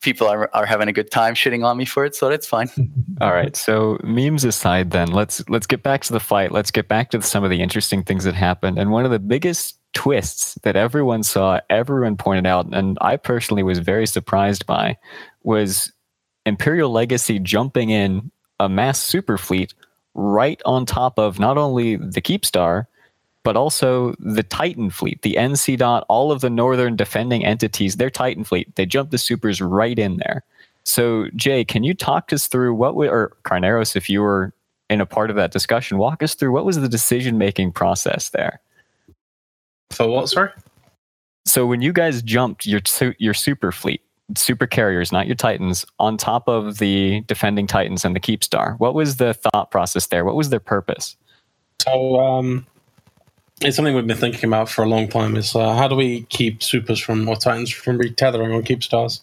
people 0.00 0.26
are, 0.26 0.48
are 0.54 0.66
having 0.66 0.88
a 0.88 0.92
good 0.92 1.10
time 1.10 1.34
shitting 1.34 1.64
on 1.64 1.76
me 1.76 1.84
for 1.84 2.04
it, 2.04 2.14
so 2.14 2.28
that's 2.28 2.46
fine. 2.46 2.68
All 3.20 3.32
right. 3.32 3.54
So 3.56 3.98
memes 4.02 4.44
aside, 4.44 4.90
then 4.90 5.08
let's 5.08 5.46
let's 5.48 5.66
get 5.66 5.82
back 5.82 6.02
to 6.04 6.12
the 6.12 6.20
fight. 6.20 6.50
Let's 6.52 6.70
get 6.70 6.88
back 6.88 7.10
to 7.10 7.22
some 7.22 7.44
of 7.44 7.50
the 7.50 7.60
interesting 7.60 8.02
things 8.02 8.24
that 8.24 8.34
happened. 8.34 8.78
And 8.78 8.90
one 8.90 9.04
of 9.04 9.10
the 9.10 9.18
biggest 9.18 9.78
twists 9.94 10.54
that 10.62 10.76
everyone 10.76 11.22
saw, 11.22 11.60
everyone 11.70 12.16
pointed 12.16 12.46
out, 12.46 12.66
and 12.72 12.98
I 13.00 13.16
personally 13.16 13.62
was 13.62 13.78
very 13.78 14.06
surprised 14.06 14.66
by, 14.66 14.96
was 15.42 15.92
Imperial 16.44 16.90
Legacy 16.90 17.38
jumping 17.38 17.90
in 17.90 18.30
a 18.60 18.68
mass 18.68 18.98
super 18.98 19.38
fleet 19.38 19.74
right 20.14 20.60
on 20.64 20.86
top 20.86 21.18
of 21.18 21.38
not 21.38 21.58
only 21.58 21.96
the 21.96 22.20
Keepstar, 22.20 22.86
but 23.42 23.56
also 23.56 24.14
the 24.18 24.42
Titan 24.42 24.90
fleet, 24.90 25.22
the 25.22 25.34
NC 25.34 25.78
dot, 25.78 26.04
all 26.08 26.32
of 26.32 26.40
the 26.40 26.50
northern 26.50 26.96
defending 26.96 27.44
entities, 27.44 27.96
their 27.96 28.10
Titan 28.10 28.44
fleet. 28.44 28.74
They 28.76 28.86
jumped 28.86 29.12
the 29.12 29.18
supers 29.18 29.60
right 29.60 29.98
in 29.98 30.16
there. 30.16 30.42
So, 30.84 31.28
Jay, 31.34 31.64
can 31.64 31.82
you 31.84 31.94
talk 31.94 32.32
us 32.32 32.46
through 32.46 32.74
what, 32.74 32.94
we, 32.94 33.08
or 33.08 33.36
Carneros, 33.44 33.96
if 33.96 34.08
you 34.08 34.22
were 34.22 34.52
in 34.90 35.00
a 35.00 35.06
part 35.06 35.30
of 35.30 35.36
that 35.36 35.50
discussion, 35.50 35.98
walk 35.98 36.22
us 36.22 36.34
through 36.34 36.52
what 36.52 36.64
was 36.64 36.80
the 36.80 36.88
decision 36.88 37.38
making 37.38 37.72
process 37.72 38.30
there? 38.30 38.60
For 39.90 40.08
what, 40.08 40.28
sorry? 40.28 40.50
So 41.46 41.66
when 41.66 41.82
you 41.82 41.92
guys 41.92 42.22
jumped 42.22 42.66
your 42.66 42.80
your 43.18 43.34
super 43.34 43.70
fleet, 43.70 44.02
super 44.36 44.66
carriers, 44.66 45.12
not 45.12 45.26
your 45.26 45.36
titans, 45.36 45.84
on 45.98 46.16
top 46.16 46.48
of 46.48 46.78
the 46.78 47.20
defending 47.22 47.66
titans 47.66 48.04
and 48.04 48.16
the 48.16 48.20
keep 48.20 48.42
star, 48.42 48.74
what 48.78 48.94
was 48.94 49.16
the 49.16 49.34
thought 49.34 49.70
process 49.70 50.06
there? 50.06 50.24
What 50.24 50.36
was 50.36 50.48
their 50.48 50.60
purpose? 50.60 51.16
So 51.82 52.18
um, 52.18 52.66
it's 53.60 53.76
something 53.76 53.94
we've 53.94 54.06
been 54.06 54.16
thinking 54.16 54.48
about 54.48 54.68
for 54.68 54.82
a 54.82 54.88
long 54.88 55.08
time. 55.08 55.36
Is 55.36 55.54
uh, 55.54 55.74
how 55.74 55.88
do 55.88 55.94
we 55.94 56.22
keep 56.22 56.62
supers 56.62 56.98
from 56.98 57.28
or 57.28 57.36
titans 57.36 57.70
from 57.70 57.98
retethering 57.98 58.54
on 58.54 58.62
keep 58.62 58.82
stars? 58.82 59.20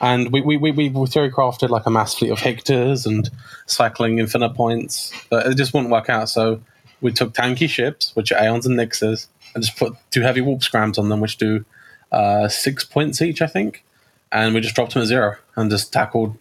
And 0.00 0.32
we 0.32 0.40
we 0.42 0.56
we 0.56 0.72
we 0.72 1.06
theory 1.06 1.30
crafted 1.30 1.70
like 1.70 1.86
a 1.86 1.90
mass 1.90 2.14
fleet 2.14 2.30
of 2.30 2.38
Hictors 2.38 3.06
and 3.06 3.30
cycling 3.66 4.18
infinite 4.18 4.54
points, 4.54 5.12
but 5.30 5.46
it 5.46 5.56
just 5.56 5.72
wouldn't 5.72 5.90
work 5.90 6.10
out. 6.10 6.28
So 6.28 6.60
we 7.00 7.12
took 7.12 7.32
tanky 7.32 7.68
ships, 7.68 8.14
which 8.14 8.30
are 8.30 8.42
Aeons 8.42 8.66
and 8.66 8.78
Nyxes, 8.78 9.26
and 9.54 9.64
just 9.64 9.76
put 9.76 9.94
two 10.10 10.22
heavy 10.22 10.40
warp 10.40 10.62
scrams 10.62 10.98
on 10.98 11.08
them, 11.08 11.20
which 11.20 11.36
do 11.38 11.64
uh, 12.12 12.48
six 12.48 12.84
points 12.84 13.20
each, 13.22 13.42
I 13.42 13.46
think, 13.46 13.84
and 14.32 14.54
we 14.54 14.60
just 14.60 14.74
dropped 14.74 14.94
them 14.94 15.02
at 15.02 15.08
zero 15.08 15.36
and 15.56 15.70
just 15.70 15.92
tackled 15.92 16.36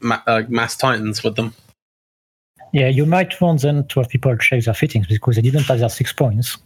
ma- 0.00 0.22
uh, 0.26 0.42
mass 0.48 0.76
titans 0.76 1.22
with 1.22 1.36
them. 1.36 1.54
Yeah, 2.72 2.88
you 2.88 3.04
might 3.04 3.38
want 3.40 3.60
them 3.62 3.86
to 3.88 4.00
have 4.00 4.08
people 4.08 4.36
check 4.38 4.64
their 4.64 4.74
fittings 4.74 5.06
because 5.06 5.36
they 5.36 5.42
didn't 5.42 5.64
have 5.64 5.78
their 5.78 5.88
six 5.90 6.12
points. 6.12 6.56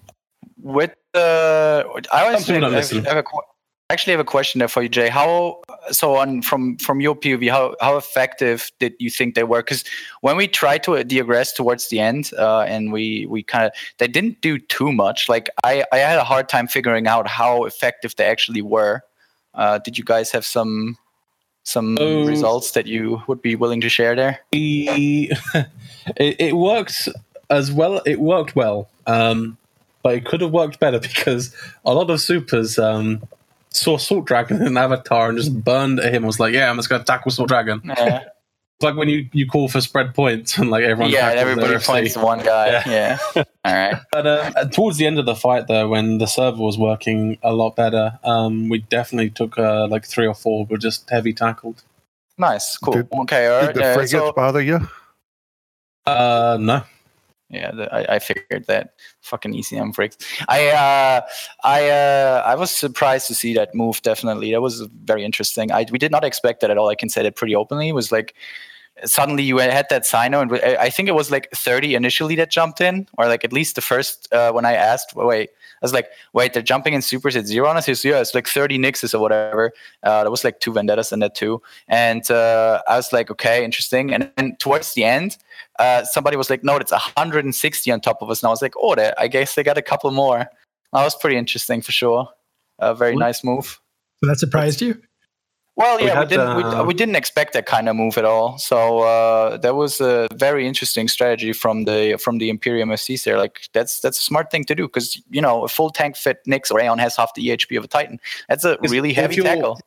With 0.63 0.95
the, 1.13 1.85
I 2.13 2.31
was 2.33 2.45
Some 2.47 2.55
people 2.57 2.69
I 2.69 2.77
listen. 2.79 3.05
have 3.05 3.17
a, 3.17 3.23
qu- 3.23 3.41
actually 3.91 4.13
have 4.13 4.21
a 4.21 4.25
question 4.25 4.59
there 4.59 4.69
for 4.69 4.83
you, 4.83 4.89
Jay. 4.89 5.09
How 5.09 5.61
so 5.91 6.17
on 6.17 6.43
from 6.43 6.77
from 6.79 7.01
your 7.01 7.15
POV? 7.15 7.51
How 7.51 7.75
how 7.81 7.97
effective 7.97 8.71
did 8.79 8.95
you 8.99 9.11
think 9.11 9.35
they 9.35 9.45
were? 9.45 9.63
Because 9.63 9.85
when 10.21 10.37
we 10.37 10.49
tried 10.49 10.83
to 10.85 10.93
deaggress 10.93 11.55
towards 11.55 11.89
the 11.89 12.01
end, 12.01 12.31
uh, 12.39 12.61
and 12.63 12.93
we 12.93 13.27
we 13.27 13.43
kind 13.43 13.67
of 13.67 13.73
they 13.99 14.09
didn't 14.09 14.41
do 14.41 14.59
too 14.59 14.93
much. 14.93 15.29
Like 15.29 15.49
I 15.65 15.85
I 15.93 15.99
had 15.99 16.19
a 16.19 16.25
hard 16.25 16.49
time 16.49 16.67
figuring 16.67 17.07
out 17.07 17.29
how 17.29 17.65
effective 17.65 18.15
they 18.17 18.25
actually 18.27 18.63
were. 18.63 19.03
Uh, 19.55 19.79
did 19.79 19.97
you 19.97 20.05
guys 20.05 20.31
have 20.33 20.45
some 20.45 20.99
some 21.63 21.97
Oh. 22.01 22.27
results 22.27 22.73
that 22.73 22.87
you 22.87 23.23
would 23.27 23.43
be 23.43 23.57
willing 23.57 23.81
to 23.81 23.89
share 23.89 24.15
there? 24.15 24.41
We- 24.53 25.31
it, 26.17 26.37
it 26.41 26.57
worked 26.57 27.09
as 27.51 27.73
well. 27.73 28.03
It 28.05 28.21
worked 28.21 28.55
well, 28.57 28.89
um, 29.07 29.57
but 30.03 30.15
it 30.15 30.25
could 30.25 30.41
have 30.41 30.53
worked 30.53 30.79
better 30.81 30.99
because 31.11 31.55
a 31.85 31.95
lot 31.95 32.11
of 32.11 32.21
supers 32.21 32.79
um, 32.79 33.23
saw 33.77 33.99
Salt 33.99 34.27
Dragon 34.27 34.63
in 34.67 34.77
Avatar 34.77 35.29
and 35.29 35.39
just 35.39 35.63
burned 35.65 36.01
at 36.01 36.13
him. 36.13 36.25
Was 36.25 36.41
like, 36.41 36.55
"Yeah, 36.55 36.71
I'm 36.71 36.77
just 36.77 36.89
going 36.89 37.01
to 37.01 37.07
tackle 37.07 37.31
Salt 37.31 37.49
Dragon." 37.49 37.81
Yeah, 37.97 38.25
It's 38.25 38.85
like 38.85 38.97
when 38.97 39.09
you, 39.09 39.29
you 39.33 39.47
call 39.47 39.69
for 39.69 39.81
spread 39.81 40.15
points 40.15 40.59
and 40.59 40.69
like 40.71 40.85
everyone 40.85 41.11
yeah. 41.11 41.31
and 41.31 41.39
Everybody 41.39 41.79
points 41.79 42.13
to 42.15 42.21
one 42.21 42.41
guy. 42.45 42.69
Yeah. 42.69 43.19
Yeah. 43.35 43.43
All 43.65 43.75
right. 43.75 43.97
But 44.13 44.27
uh, 44.27 44.65
towards 44.69 44.99
the 44.99 45.07
end 45.07 45.19
of 45.19 45.25
the 45.27 45.35
fight, 45.35 45.67
though, 45.67 45.89
when 45.89 46.19
the 46.19 46.27
server 46.27 46.59
was 46.59 46.77
working 46.77 47.39
a 47.43 47.53
lot 47.55 47.75
better, 47.75 48.19
um, 48.23 48.69
we 48.69 48.79
definitely 48.81 49.31
took 49.31 49.59
uh, 49.59 49.87
like 49.89 50.05
three 50.05 50.27
or 50.27 50.35
four 50.35 50.67
were 50.67 50.77
just 50.77 51.09
heavy 51.09 51.33
tackled. 51.33 51.83
Nice. 52.37 52.77
Cool. 52.77 52.93
Did- 52.95 53.09
okay. 53.21 53.47
All 53.47 53.61
Did 53.61 53.67
right. 53.67 53.75
the 53.75 53.85
uh, 53.85 53.95
frigates 53.95 54.13
so- 54.13 54.33
bother 54.33 54.61
you? 54.61 54.87
Uh, 56.05 56.59
no. 56.61 56.83
Yeah, 57.49 57.71
the, 57.71 57.95
I, 57.95 58.17
I 58.17 58.19
figured 58.19 58.67
that 58.67 58.95
fucking 59.21 59.55
ECM 59.55 59.95
freaks. 59.95 60.17
I 60.49 60.69
uh, 60.69 61.21
I 61.63 61.89
uh, 61.91 62.43
I 62.45 62.57
was 62.57 62.73
surprised 62.73 63.29
to 63.29 63.35
see 63.35 63.55
that 63.55 63.75
move. 63.75 64.03
Definitely, 64.03 64.51
that 64.51 64.61
was 64.61 64.81
very 65.05 65.25
interesting. 65.25 65.71
I 65.71 65.87
we 65.91 65.99
did 65.99 66.11
not 66.11 66.25
expect 66.25 66.61
that 66.61 66.71
at 66.71 66.79
all. 66.79 66.89
I 66.89 66.97
can 66.97 67.09
say 67.09 67.23
that 67.23 67.37
pretty 67.37 67.55
openly. 67.55 67.89
It 67.89 67.95
was 67.95 68.11
like 68.11 68.35
suddenly 69.05 69.43
you 69.43 69.59
had 69.59 69.87
that 69.91 70.03
cyno, 70.03 70.43
and 70.43 70.53
I 70.79 70.91
think 70.91 71.09
it 71.09 71.15
was 71.15 71.31
like 71.31 71.49
30 71.55 71.95
initially 71.95 72.35
that 72.37 72.51
jumped 72.51 72.81
in, 72.81 73.07
or 73.19 73.27
like 73.27 73.45
at 73.45 73.53
least 73.53 73.77
the 73.77 73.83
first 73.83 74.33
uh, 74.33 74.53
when 74.53 74.65
I 74.65 74.73
asked, 74.73 75.15
wait, 75.15 75.51
was 75.83 75.93
like, 75.93 76.09
wait, 76.33 76.53
they're 76.53 76.63
jumping 76.63 76.95
in 76.95 77.03
supers 77.03 77.37
at 77.37 77.47
zero 77.47 77.69
on 77.69 77.77
us. 77.77 78.05
Yeah, 78.05 78.21
it's 78.21 78.35
like 78.35 78.47
30 78.47 78.79
Nyxes 78.79 79.15
or 79.15 79.19
whatever. 79.19 79.73
Uh, 80.03 80.23
there 80.23 80.31
was 80.31 80.45
like 80.45 80.61
two 80.61 80.73
Vendettas 80.73 81.13
in 81.13 81.21
that 81.21 81.35
too, 81.35 81.61
and 81.89 82.29
uh, 82.31 82.83
I 82.89 82.97
was 82.97 83.13
like, 83.13 83.31
okay, 83.31 83.65
interesting. 83.65 84.13
And 84.13 84.31
then 84.37 84.57
towards 84.57 84.95
the 84.95 85.05
end, 85.05 85.37
uh, 85.79 86.05
somebody 86.05 86.37
was 86.37 86.51
like, 86.51 86.65
no, 86.65 86.77
it's 86.77 86.93
160 86.93 87.91
on 87.91 88.01
top 88.01 88.23
of 88.23 88.31
us. 88.31 88.43
And 88.43 88.49
I 88.49 88.51
was 88.51 88.63
like, 88.63 88.75
oh, 88.81 88.95
they, 88.95 89.13
I 89.19 89.29
guess 89.29 89.55
they 89.55 89.63
got 89.63 89.79
a 89.79 89.83
couple 89.83 90.11
more. 90.11 90.39
That 90.93 91.05
was 91.05 91.15
pretty 91.17 91.37
interesting 91.37 91.83
for 91.83 91.93
sure. 91.93 92.29
A 92.79 92.95
very 92.95 93.15
What? 93.15 93.21
nice 93.21 93.45
move. 93.45 93.81
So 94.21 94.29
that 94.29 94.39
surprised 94.39 94.81
you? 94.81 95.01
Well, 95.77 96.01
yeah, 96.01 96.07
we, 96.07 96.11
had, 96.11 96.29
didn't 96.29 96.49
uh, 96.49 96.81
we, 96.83 96.89
we 96.89 96.95
didn't 96.95 97.17
expect 97.17 97.53
that 97.53 97.67
kind 97.67 97.87
of 97.87 97.97
move 97.97 98.17
at 98.17 98.25
all. 98.25 98.57
So 98.57 99.01
uh, 99.01 99.59
that 99.59 99.77
was 99.77 100.01
a 100.01 100.27
very 100.35 100.67
interesting 100.67 101.07
strategy 101.07 101.53
from 101.53 101.85
the 101.85 102.19
from 102.19 102.39
the 102.39 102.49
Imperium 102.49 102.89
FCs 102.89 103.25
there. 103.25 103.37
Like 103.37 103.61
that's 103.75 104.01
that's 104.01 104.19
a 104.19 104.23
smart 104.23 104.51
thing 104.51 104.65
to 104.65 104.75
do 104.75 104.87
because 104.87 105.21
you 105.29 105.43
know 105.43 105.65
a 105.65 105.69
full 105.69 105.91
tank 105.91 106.17
fit 106.17 106.39
Nyx 106.47 106.71
or 106.71 106.81
Aeon 106.81 106.99
has 106.99 107.17
half 107.17 107.35
the 107.35 107.47
EHP 107.47 107.77
of 107.77 107.85
a 107.85 107.89
Titan. 107.89 108.19
That's 108.49 108.65
a 108.65 108.79
really 108.89 109.13
heavy 109.13 109.37
tackle. 109.37 109.79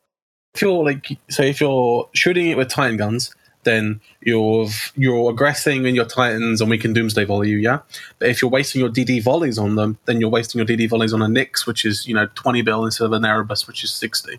If 0.54 0.62
you're 0.62 0.84
like, 0.84 1.18
so 1.28 1.42
if 1.42 1.60
you're 1.60 2.08
shooting 2.14 2.50
it 2.50 2.56
with 2.56 2.68
Titan 2.68 2.96
guns, 2.96 3.34
then 3.64 4.00
you're 4.20 4.68
you're 4.94 5.30
aggressing 5.30 5.86
in 5.86 5.96
your 5.96 6.04
Titans, 6.04 6.60
and 6.60 6.70
we 6.70 6.78
can 6.78 6.92
Doomsday 6.92 7.24
volley 7.24 7.50
you, 7.50 7.58
yeah. 7.58 7.80
But 8.20 8.28
if 8.28 8.42
you're 8.42 8.50
wasting 8.50 8.80
your 8.80 8.90
DD 8.90 9.24
volleys 9.24 9.58
on 9.58 9.74
them, 9.74 9.98
then 10.04 10.20
you're 10.20 10.30
wasting 10.30 10.60
your 10.60 10.66
DD 10.66 10.88
volleys 10.88 11.12
on 11.12 11.20
a 11.20 11.26
Nyx, 11.26 11.66
which 11.66 11.84
is 11.84 12.06
you 12.06 12.14
know 12.14 12.28
20 12.36 12.62
bill 12.62 12.84
instead 12.84 13.06
of 13.06 13.12
an 13.12 13.24
Erebus, 13.24 13.66
which 13.66 13.82
is 13.82 13.92
60. 13.92 14.38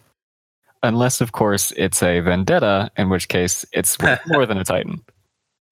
Unless, 0.83 1.21
of 1.21 1.31
course, 1.31 1.71
it's 1.77 2.01
a 2.01 2.19
vendetta, 2.21 2.91
in 2.97 3.09
which 3.09 3.27
case 3.27 3.65
it's 3.71 3.97
more 4.27 4.45
than 4.45 4.57
a 4.57 4.63
Titan. 4.63 5.03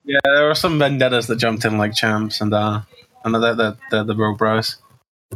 Yeah, 0.04 0.20
there 0.24 0.48
were 0.48 0.56
some 0.56 0.80
vendettas 0.80 1.28
that 1.28 1.38
jumped 1.38 1.66
in 1.66 1.78
like 1.78 1.94
champs, 1.94 2.42
and 2.42 2.54
uh, 2.54 2.82
and 3.24 3.36
they're, 3.36 3.76
they're 3.92 4.04
the 4.04 4.16
real 4.16 4.36
bros. 4.36 4.78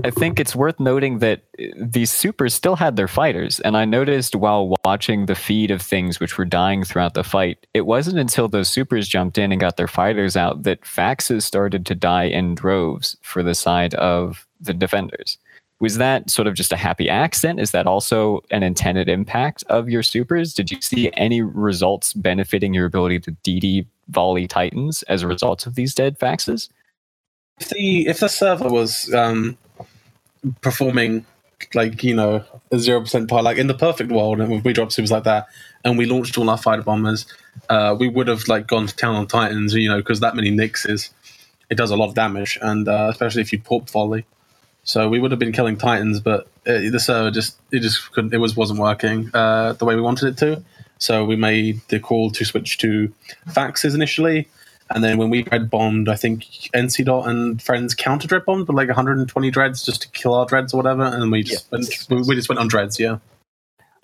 I 0.03 0.09
think 0.09 0.39
it's 0.39 0.55
worth 0.55 0.79
noting 0.79 1.19
that 1.19 1.43
these 1.77 2.09
supers 2.09 2.55
still 2.55 2.75
had 2.75 2.95
their 2.95 3.07
fighters, 3.07 3.59
and 3.59 3.77
I 3.77 3.85
noticed 3.85 4.35
while 4.35 4.75
watching 4.83 5.27
the 5.27 5.35
feed 5.35 5.69
of 5.69 5.83
things 5.83 6.19
which 6.19 6.35
were 6.35 6.45
dying 6.45 6.83
throughout 6.83 7.13
the 7.13 7.23
fight, 7.23 7.67
it 7.75 7.85
wasn't 7.85 8.17
until 8.17 8.47
those 8.47 8.69
supers 8.69 9.07
jumped 9.07 9.37
in 9.37 9.51
and 9.51 9.61
got 9.61 9.77
their 9.77 9.87
fighters 9.87 10.35
out 10.35 10.63
that 10.63 10.81
faxes 10.81 11.43
started 11.43 11.85
to 11.85 11.95
die 11.95 12.23
in 12.23 12.55
droves 12.55 13.17
for 13.21 13.43
the 13.43 13.53
side 13.53 13.93
of 13.95 14.47
the 14.59 14.73
defenders. 14.73 15.37
Was 15.83 15.97
that 15.97 16.29
sort 16.29 16.47
of 16.47 16.53
just 16.53 16.71
a 16.71 16.77
happy 16.77 17.09
accident? 17.09 17.59
Is 17.59 17.71
that 17.71 17.87
also 17.87 18.39
an 18.51 18.63
intended 18.63 19.09
impact 19.09 19.65
of 19.67 19.89
your 19.89 20.01
supers? 20.01 20.53
Did 20.53 20.71
you 20.71 20.79
see 20.79 21.11
any 21.17 21.41
results 21.41 22.13
benefiting 22.13 22.73
your 22.73 22.85
ability 22.85 23.19
to 23.19 23.31
DD 23.43 23.85
volley 24.07 24.47
titans 24.47 25.03
as 25.03 25.23
a 25.23 25.27
result 25.27 25.67
of 25.67 25.75
these 25.75 25.93
dead 25.93 26.17
faxes? 26.17 26.69
If 27.59 27.67
the 27.67 28.07
if 28.07 28.21
the 28.21 28.29
server 28.29 28.69
was 28.69 29.13
um, 29.13 29.57
performing 30.61 31.25
like 31.73 32.01
you 32.01 32.15
know 32.15 32.45
a 32.71 32.79
zero 32.79 33.01
percent 33.01 33.29
part, 33.29 33.43
like 33.43 33.57
in 33.57 33.67
the 33.67 33.73
perfect 33.73 34.09
world, 34.09 34.39
and 34.39 34.63
we 34.63 34.71
dropped 34.71 34.93
supers 34.93 35.11
like 35.11 35.25
that, 35.25 35.47
and 35.83 35.97
we 35.97 36.05
launched 36.05 36.37
all 36.37 36.49
our 36.49 36.57
fighter 36.57 36.83
bombers, 36.83 37.25
uh, 37.67 37.93
we 37.99 38.07
would 38.07 38.29
have 38.29 38.47
like 38.47 38.67
gone 38.67 38.87
to 38.87 38.95
town 38.95 39.15
on 39.15 39.27
Titans, 39.27 39.73
you 39.73 39.89
know, 39.89 39.97
because 39.97 40.21
that 40.21 40.33
many 40.33 40.49
Nyxes, 40.49 41.09
it 41.69 41.75
does 41.75 41.91
a 41.91 41.97
lot 41.97 42.07
of 42.07 42.15
damage, 42.15 42.57
and 42.61 42.87
uh, 42.87 43.09
especially 43.11 43.41
if 43.41 43.51
you 43.51 43.59
pulp 43.59 43.89
volley. 43.89 44.23
So 44.83 45.07
we 45.07 45.19
would 45.19 45.31
have 45.31 45.39
been 45.39 45.53
killing 45.53 45.77
Titans, 45.77 46.19
but 46.19 46.47
uh, 46.67 46.89
the 46.91 46.99
server 46.99 47.31
just 47.31 47.57
it 47.71 47.79
just 47.79 48.11
couldn't. 48.11 48.33
It 48.33 48.37
was 48.37 48.55
wasn't 48.55 48.79
working 48.79 49.29
uh, 49.33 49.73
the 49.73 49.85
way 49.85 49.95
we 49.95 50.01
wanted 50.01 50.27
it 50.27 50.37
to. 50.39 50.63
So 50.97 51.25
we 51.25 51.35
made 51.35 51.81
the 51.87 51.99
call 51.99 52.31
to 52.31 52.45
switch 52.45 52.77
to 52.79 53.13
faxes 53.49 53.95
initially, 53.95 54.47
and 54.89 55.03
then 55.03 55.17
when 55.17 55.29
we 55.29 55.43
dread 55.43 55.69
bombed, 55.69 56.09
I 56.09 56.15
think 56.15 56.43
NC 56.73 57.05
Dot 57.05 57.27
and 57.27 57.61
friends 57.61 57.93
counter 57.93 58.27
dread 58.27 58.45
bombed 58.45 58.67
with 58.67 58.75
like 58.75 58.87
120 58.87 59.51
dreads 59.51 59.85
just 59.85 60.01
to 60.03 60.09
kill 60.09 60.33
our 60.33 60.45
dreads 60.45 60.73
or 60.73 60.77
whatever, 60.77 61.03
and 61.03 61.31
we 61.31 61.43
just 61.43 61.67
Yeah. 61.71 61.79
went, 61.79 62.07
we, 62.09 62.21
we 62.29 62.35
just 62.35 62.49
went 62.49 62.59
on 62.59 62.67
dreads. 62.67 62.99
Yeah, 62.99 63.19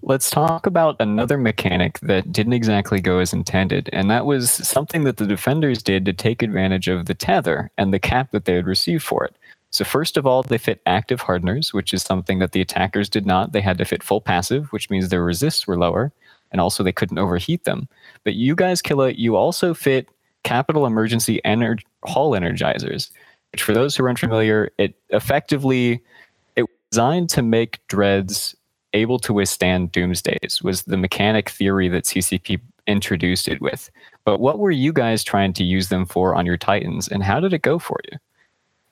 Let's 0.01 0.29
talk 0.29 0.65
about 0.65 0.95
another 1.01 1.37
mechanic 1.37 1.99
that 1.99 2.31
didn't 2.31 2.53
exactly 2.53 3.01
go 3.01 3.19
as 3.19 3.33
intended, 3.33 3.89
and 3.91 4.09
that 4.09 4.25
was 4.25 4.49
something 4.49 5.03
that 5.03 5.17
the 5.17 5.27
defenders 5.27 5.83
did 5.83 6.05
to 6.05 6.13
take 6.13 6.41
advantage 6.41 6.87
of 6.87 7.05
the 7.05 7.13
tether 7.13 7.69
and 7.77 7.93
the 7.93 7.99
cap 7.99 8.31
that 8.31 8.45
they 8.45 8.53
had 8.55 8.65
received 8.65 9.03
for 9.03 9.25
it. 9.25 9.35
So, 9.71 9.86
first 9.86 10.17
of 10.17 10.25
all, 10.25 10.41
they 10.43 10.58
fit 10.58 10.82
active 10.86 11.21
hardeners, 11.21 11.73
which 11.73 11.93
is 11.93 12.01
something 12.01 12.39
that 12.39 12.53
the 12.53 12.62
attackers 12.62 13.10
did 13.10 13.25
not. 13.25 13.51
They 13.51 13.62
had 13.62 13.77
to 13.77 13.86
fit 13.86 14.03
full 14.03 14.21
passive, 14.21 14.71
which 14.71 14.89
means 14.89 15.10
their 15.10 15.23
resists 15.23 15.67
were 15.67 15.77
lower, 15.77 16.12
and 16.51 16.60
also 16.60 16.84
they 16.84 16.91
couldn't 16.91 17.19
overheat 17.19 17.65
them. 17.65 17.88
But 18.23 18.34
you 18.36 18.55
guys, 18.55 18.82
Killa, 18.82 19.12
you 19.12 19.36
also 19.36 19.73
fit 19.73 20.10
capital 20.43 20.86
emergency 20.86 21.39
ener- 21.45 21.84
hull 22.05 22.32
energizers, 22.32 23.12
which, 23.51 23.62
for 23.62 23.73
those 23.73 23.95
who 23.95 24.03
are 24.05 24.10
unfamiliar, 24.10 24.71
it 24.77 24.95
effectively 25.10 26.01
it 26.55 26.63
was 26.63 26.69
designed 26.91 27.29
to 27.32 27.43
make 27.43 27.79
dreads 27.88 28.55
able 28.93 29.19
to 29.19 29.34
withstand 29.34 29.91
doomsdays 29.91 30.63
was 30.63 30.84
the 30.84 30.97
mechanic 30.97 31.49
theory 31.49 31.88
that 31.89 32.05
CCP 32.05 32.60
introduced 32.88 33.47
it 33.47 33.62
with. 33.62 33.91
But 34.25 34.39
what 34.39 34.58
were 34.58 34.71
you 34.71 34.91
guys 34.91 35.23
trying 35.23 35.53
to 35.53 35.63
use 35.63 35.89
them 35.89 36.08
for 36.08 36.34
on 36.34 36.47
your 36.47 36.58
Titans, 36.58 37.08
and 37.08 37.23
how 37.23 37.39
did 37.39 37.53
it 37.53 37.62
go 37.62 37.77
for 37.77 37.99
you? 38.12 38.17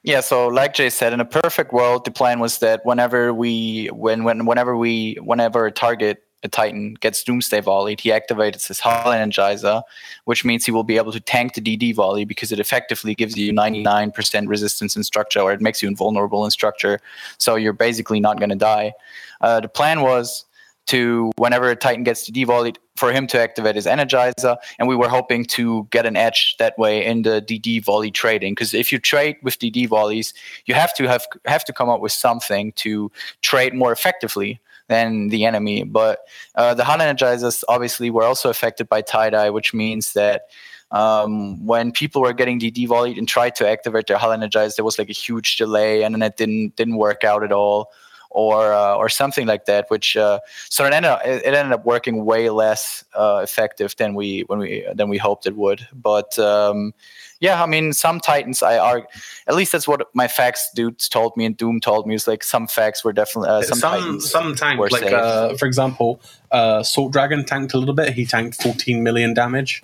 Yeah, 0.08 0.22
so 0.22 0.48
like 0.48 0.74
Jay 0.74 0.90
said, 0.90 1.12
in 1.12 1.20
a 1.20 1.26
perfect 1.26 1.74
world, 1.74 2.06
the 2.06 2.12
plan 2.12 2.40
was 2.40 2.60
that 2.60 2.86
whenever 2.86 3.34
we 3.34 3.88
when 3.88 4.24
when 4.24 4.46
whenever 4.46 4.78
we 4.78 5.16
whenever 5.16 5.66
a 5.66 5.72
target 5.72 6.24
a 6.44 6.48
Titan 6.48 6.94
gets 6.94 7.22
Doomsday 7.26 7.60
volleyed, 7.60 8.00
he 8.00 8.10
activates 8.12 8.70
his 8.70 8.80
Hull 8.80 9.12
Energizer, 9.12 9.84
which 10.24 10.46
means 10.46 10.66
he 10.66 10.72
will 10.72 10.86
be 10.86 10.96
able 10.96 11.12
to 11.12 11.20
tank 11.20 11.56
the 11.56 11.62
DD 11.62 11.94
volley 11.94 12.24
because 12.24 12.54
it 12.54 12.60
effectively 12.62 13.16
gives 13.16 13.36
you 13.36 13.52
99% 13.52 14.48
resistance 14.48 14.96
in 14.96 15.04
structure, 15.04 15.42
or 15.42 15.52
it 15.52 15.60
makes 15.60 15.82
you 15.82 15.90
invulnerable 15.90 16.46
in 16.46 16.52
structure. 16.52 17.02
So 17.38 17.56
you're 17.56 17.74
basically 17.74 18.22
not 18.22 18.40
going 18.40 18.52
to 18.52 18.56
die. 18.56 18.94
Uh, 19.42 19.60
the 19.60 19.68
plan 19.68 20.00
was 20.00 20.46
to 20.88 21.32
whenever 21.38 21.70
a 21.70 21.76
Titan 21.76 22.04
gets 22.04 22.30
DD 22.30 22.46
volleyed, 22.46 22.78
for 22.98 23.12
him 23.14 23.28
to 23.28 23.40
activate 23.40 23.76
his 23.76 23.86
Energizer, 23.86 24.58
and 24.80 24.88
we 24.88 24.96
were 24.96 25.08
hoping 25.08 25.46
to 25.46 25.88
get 25.92 26.06
an 26.06 26.18
edge 26.18 26.56
that 26.58 26.78
way 26.78 27.06
in 27.06 27.22
the 27.22 27.42
DD 27.42 27.84
volley 27.84 28.12
trading. 28.12 28.54
Because 28.54 28.74
if 28.74 28.92
you 28.92 29.00
trade 29.00 29.38
with 29.44 29.60
DD 29.60 29.88
volleys, 29.88 30.34
you 30.66 30.74
have 30.74 30.94
to 30.96 31.08
have 31.08 31.26
have 31.46 31.64
to 31.66 31.74
come 31.74 31.90
up 31.90 32.02
with 32.02 32.12
something 32.12 32.72
to 32.74 33.12
trade 33.42 33.74
more 33.74 33.92
effectively 33.92 34.60
than 34.88 35.28
the 35.28 35.46
enemy. 35.46 35.84
But 35.84 36.20
uh, 36.56 36.74
the 36.74 36.84
Hull 36.84 37.00
Energizers 37.00 37.64
obviously 37.68 38.10
were 38.10 38.24
also 38.24 38.50
affected 38.50 38.90
by 38.90 39.02
TiDi, 39.02 39.54
which 39.54 39.74
means 39.74 40.14
that 40.14 40.44
um, 40.92 41.66
when 41.66 41.92
people 41.92 42.22
were 42.22 42.34
getting 42.34 42.60
DD 42.60 42.88
volleyed 42.88 43.18
and 43.18 43.28
tried 43.28 43.56
to 43.58 43.68
activate 43.68 44.08
their 44.08 44.18
Hull 44.18 44.30
Energizer, 44.30 44.78
there 44.78 44.86
was 44.86 44.98
like 44.98 45.10
a 45.10 45.14
huge 45.14 45.58
delay, 45.58 46.04
and 46.04 46.16
then 46.16 46.22
it 46.22 46.38
didn't 46.38 46.76
didn't 46.76 46.98
work 46.98 47.24
out 47.24 47.44
at 47.44 47.52
all. 47.52 47.92
Or 48.30 48.74
uh, 48.74 48.96
or 48.96 49.10
something 49.10 49.48
like 49.48 49.66
that. 49.66 49.90
Which 49.90 50.16
uh, 50.18 50.40
so 50.70 50.86
it 50.86 50.94
ended 50.94 51.12
up, 51.12 51.22
it 51.26 51.46
ended 51.46 51.72
up 51.74 51.86
working 51.86 52.26
way 52.26 52.50
less 52.50 53.04
uh, 53.16 53.40
effective 53.44 53.96
than 53.98 54.14
we 54.16 54.42
when 54.48 54.60
we 54.60 54.86
than 54.94 55.10
we 55.10 55.18
hoped 55.18 55.48
it 55.48 55.56
would. 55.56 55.88
But 55.94 56.38
um, 56.38 56.94
yeah, 57.40 57.64
I 57.64 57.66
mean, 57.68 57.94
some 57.94 58.20
Titans 58.20 58.62
I 58.62 58.78
are 58.78 59.08
at 59.48 59.56
least 59.56 59.72
that's 59.72 59.88
what 59.88 60.08
my 60.14 60.28
fax 60.28 60.70
dudes 60.76 61.08
told 61.08 61.38
me 61.38 61.46
and 61.46 61.56
Doom 61.56 61.80
told 61.80 62.06
me 62.06 62.16
is 62.16 62.28
like 62.28 62.44
some 62.44 62.68
fax 62.68 63.04
were 63.04 63.14
definitely 63.14 63.50
uh, 63.50 63.62
some 63.62 63.80
some 63.80 64.20
some 64.56 64.78
were 64.78 64.90
like 64.90 65.12
uh, 65.12 65.56
for 65.56 65.66
example 65.66 66.20
uh 66.52 66.84
salt 66.84 67.12
dragon 67.12 67.46
tanked 67.46 67.74
a 67.74 67.78
little 67.78 67.94
bit 67.94 68.14
he 68.14 68.26
tanked 68.26 68.62
14 68.62 69.04
million 69.04 69.34
damage 69.34 69.84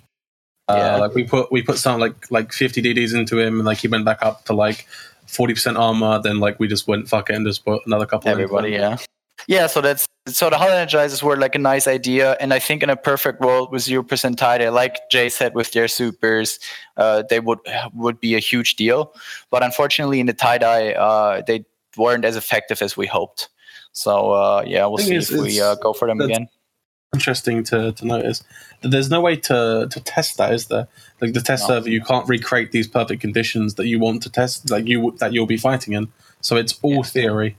uh, 0.68 0.76
Yeah. 0.76 0.96
like 0.96 1.14
we 1.14 1.24
put 1.24 1.50
we 1.52 1.62
put 1.62 1.78
some 1.78 2.00
like 2.00 2.30
like 2.30 2.52
50 2.52 2.82
dd's 2.82 3.12
into 3.12 3.38
him 3.38 3.60
and 3.60 3.64
like 3.64 3.78
he 3.78 3.88
went 3.88 4.04
back 4.04 4.18
up 4.22 4.44
to 4.46 4.52
like 4.52 4.86
40% 5.26 5.78
armor 5.78 6.20
then 6.22 6.40
like 6.40 6.58
we 6.58 6.68
just 6.68 6.86
went 6.86 7.08
fuck 7.08 7.30
it 7.30 7.36
and 7.36 7.46
just 7.46 7.64
put 7.64 7.82
another 7.86 8.06
couple 8.06 8.30
everybody 8.30 8.74
him. 8.74 8.80
yeah. 8.80 8.96
Yeah 9.46 9.66
so 9.66 9.80
that's 9.80 10.06
so 10.26 10.48
the 10.48 10.56
hull 10.56 10.68
energizers 10.68 11.22
were 11.22 11.36
like 11.36 11.54
a 11.54 11.58
nice 11.58 11.86
idea 11.86 12.36
and 12.40 12.54
i 12.54 12.58
think 12.58 12.82
in 12.82 12.88
a 12.88 12.96
perfect 12.96 13.40
world 13.40 13.70
with 13.70 13.82
0% 13.82 14.06
TiDi, 14.06 14.72
like 14.72 14.96
jay 15.10 15.28
said 15.28 15.54
with 15.54 15.72
their 15.72 15.88
supers 15.88 16.58
uh, 16.96 17.22
they 17.28 17.40
would 17.40 17.58
would 17.92 18.20
be 18.20 18.34
a 18.34 18.38
huge 18.38 18.76
deal. 18.76 19.12
But 19.50 19.62
unfortunately 19.62 20.20
in 20.20 20.26
the 20.26 20.34
TiDi 20.34 20.96
uh, 20.96 21.42
they 21.46 21.64
weren't 21.96 22.24
as 22.24 22.36
effective 22.36 22.80
as 22.80 22.96
we 22.96 23.06
hoped. 23.06 23.48
So 23.92 24.32
uh, 24.32 24.62
yeah 24.66 24.86
we'll 24.86 24.98
see 24.98 25.16
is, 25.16 25.30
if 25.30 25.40
we 25.40 25.60
uh, 25.60 25.74
go 25.76 25.92
for 25.92 26.08
them 26.08 26.20
again 26.20 26.48
interesting 27.14 27.64
to, 27.64 27.92
to 27.92 28.06
notice 28.06 28.42
that 28.82 28.90
there's 28.90 29.08
no 29.10 29.20
way 29.20 29.36
to, 29.36 29.86
to 29.90 30.00
test 30.00 30.36
that 30.38 30.52
is 30.52 30.66
there 30.66 30.86
like 31.20 31.32
the 31.32 31.40
test 31.40 31.62
No. 31.68 31.76
server 31.76 31.88
you 31.88 32.00
can't 32.02 32.28
recreate 32.28 32.72
these 32.72 32.86
perfect 32.88 33.20
conditions 33.20 33.74
that 33.74 33.86
you 33.86 33.98
want 33.98 34.22
to 34.24 34.30
test 34.30 34.70
like 34.70 34.86
you 34.86 35.12
that 35.20 35.32
you'll 35.32 35.46
be 35.46 35.56
fighting 35.56 35.94
in 35.94 36.08
so 36.40 36.56
it's 36.56 36.78
all 36.82 37.02
theory 37.02 37.56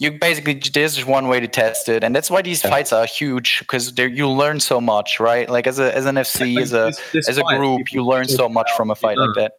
you 0.00 0.10
basically 0.10 0.54
there's 0.74 0.96
just 0.96 1.06
one 1.06 1.28
way 1.28 1.38
to 1.38 1.46
test 1.46 1.88
it 1.88 2.02
and 2.02 2.16
that's 2.16 2.30
why 2.30 2.42
these 2.42 2.64
Yeah. 2.64 2.70
fights 2.70 2.92
are 2.92 3.06
huge 3.06 3.60
because 3.60 3.96
you 3.98 4.28
learn 4.28 4.58
so 4.58 4.80
much 4.80 5.20
right 5.20 5.48
like 5.48 5.66
as 5.66 5.78
a 5.78 5.94
as 5.96 6.06
an 6.06 6.16
fc 6.16 6.54
Like, 6.54 6.62
as 6.62 6.72
a 6.72 6.76
this- 6.86 7.00
this 7.12 7.28
as 7.28 7.38
a 7.38 7.42
group 7.42 7.92
you 7.92 8.04
learn 8.04 8.26
so 8.26 8.48
much 8.48 8.70
from 8.76 8.90
a 8.90 8.94
fight 8.96 9.18
like 9.18 9.34
that 9.36 9.52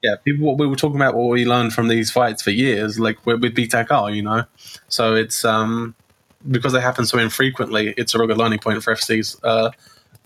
yeah, 0.00 0.14
people. 0.24 0.56
We 0.56 0.68
were 0.68 0.76
talking 0.76 0.94
about 0.94 1.16
what 1.16 1.28
we 1.30 1.44
learned 1.44 1.72
from 1.72 1.88
these 1.88 2.08
fights 2.08 2.40
for 2.40 2.52
years, 2.52 3.00
like 3.00 3.26
with, 3.26 3.40
BTEC 3.40 4.14
you 4.14 4.22
know. 4.22 4.44
So 4.86 5.16
it's 5.16 5.44
um 5.44 5.96
because 6.50 6.72
they 6.72 6.80
happen 6.80 7.06
so 7.06 7.18
infrequently. 7.18 7.94
It's 7.96 8.14
a 8.14 8.18
real 8.18 8.26
good 8.26 8.38
learning 8.38 8.60
point 8.60 8.82
for 8.82 8.94
FCs 8.94 9.38
uh, 9.42 9.70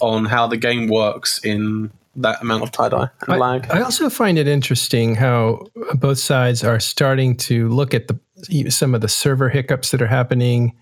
on 0.01 0.25
how 0.25 0.47
the 0.47 0.57
game 0.57 0.89
works 0.89 1.43
in 1.45 1.91
that 2.17 2.41
amount 2.43 2.63
of 2.63 2.73
TiDi 2.73 3.11
and 3.23 3.33
I, 3.33 3.37
lag. 3.37 3.71
I 3.71 3.81
also 3.81 4.11
find 4.11 4.39
it 4.39 4.47
interesting 4.47 5.15
how 5.15 5.67
both 5.95 6.19
sides 6.19 6.63
are 6.63 6.79
starting 6.79 7.37
to 7.39 7.69
look 7.69 7.95
at 7.95 8.09
the 8.09 8.19
some 8.71 8.95
of 8.95 9.01
the 9.01 9.09
server 9.09 9.49
hiccups 9.49 9.91
that 9.93 10.03
are 10.03 10.07
happening 10.07 10.75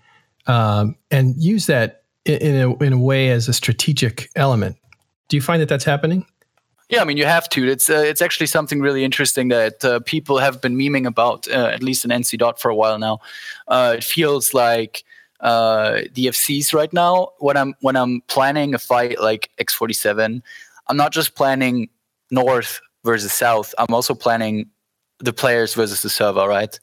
um, 0.47 0.95
and 1.11 1.35
use 1.37 1.67
that 1.67 2.03
in, 2.25 2.37
in 2.37 2.55
a, 2.55 2.83
in 2.83 2.93
a 2.93 2.97
way 2.97 3.29
as 3.29 3.47
a 3.47 3.53
strategic 3.53 4.29
element. 4.35 4.77
Do 5.29 5.37
you 5.37 5.41
find 5.41 5.61
that 5.61 5.69
that's 5.69 5.85
happening? 5.85 6.25
Yeah, 6.89 7.01
I 7.01 7.05
mean 7.05 7.15
you 7.15 7.25
have 7.25 7.47
to. 7.49 7.65
It's 7.65 7.89
uh, 7.89 8.03
it's 8.05 8.21
actually 8.21 8.47
something 8.47 8.81
really 8.81 9.05
interesting 9.05 9.47
that 9.47 9.85
uh, 9.85 10.01
people 10.01 10.39
have 10.39 10.61
been 10.61 10.75
memeing 10.75 11.07
about, 11.07 11.47
uh, 11.47 11.67
at 11.67 11.81
least 11.81 12.03
in 12.03 12.11
NC 12.11 12.37
Dot 12.39 12.59
for 12.59 12.69
a 12.69 12.75
while 12.75 12.99
now. 12.99 13.19
Uh, 13.69 13.95
it 13.97 14.03
feels 14.03 14.53
like 14.53 15.05
uh, 15.41 16.01
the 16.13 16.27
FCs 16.27 16.73
right 16.73 16.91
now. 16.93 17.29
When 17.39 17.57
I'm 17.57 17.73
when 17.81 17.95
I'm 17.95 18.21
planning 18.27 18.73
a 18.73 18.79
fight 18.79 19.19
like 19.19 19.49
X47, 19.59 20.41
I'm 20.87 20.97
not 20.97 21.11
just 21.11 21.35
planning 21.35 21.89
North 22.29 22.79
versus 23.03 23.33
South. 23.33 23.73
I'm 23.77 23.93
also 23.93 24.13
planning 24.13 24.69
the 25.19 25.33
players 25.33 25.73
versus 25.73 26.01
the 26.01 26.09
server, 26.09 26.47
right? 26.47 26.79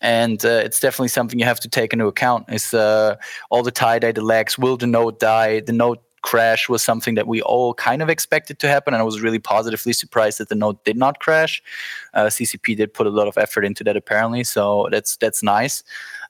And 0.00 0.44
uh, 0.44 0.60
it's 0.64 0.80
definitely 0.80 1.08
something 1.08 1.38
you 1.38 1.44
have 1.44 1.60
to 1.60 1.68
take 1.68 1.92
into 1.92 2.06
account. 2.06 2.46
Is 2.48 2.74
uh, 2.74 3.16
all 3.50 3.62
the 3.62 3.72
TiDi, 3.72 4.14
the 4.14 4.22
lags, 4.22 4.58
will 4.58 4.76
the 4.76 4.86
node 4.86 5.18
die? 5.18 5.60
The 5.60 5.72
node 5.72 5.98
crash 6.22 6.68
was 6.68 6.82
something 6.82 7.14
that 7.14 7.26
we 7.26 7.40
all 7.42 7.74
kind 7.74 8.02
of 8.02 8.10
expected 8.10 8.58
to 8.58 8.68
happen, 8.68 8.92
and 8.92 9.00
I 9.00 9.04
was 9.04 9.20
really 9.20 9.38
positively 9.38 9.92
surprised 9.92 10.38
that 10.38 10.48
the 10.48 10.54
node 10.54 10.82
did 10.84 10.96
not 10.96 11.20
crash. 11.20 11.62
Uh, 12.14 12.26
CCP 12.26 12.76
did 12.76 12.92
put 12.92 13.06
a 13.06 13.10
lot 13.10 13.28
of 13.28 13.38
effort 13.38 13.64
into 13.64 13.84
that 13.84 13.96
apparently, 13.96 14.44
so 14.44 14.88
that's 14.90 15.16
that's 15.16 15.42
nice. 15.42 15.82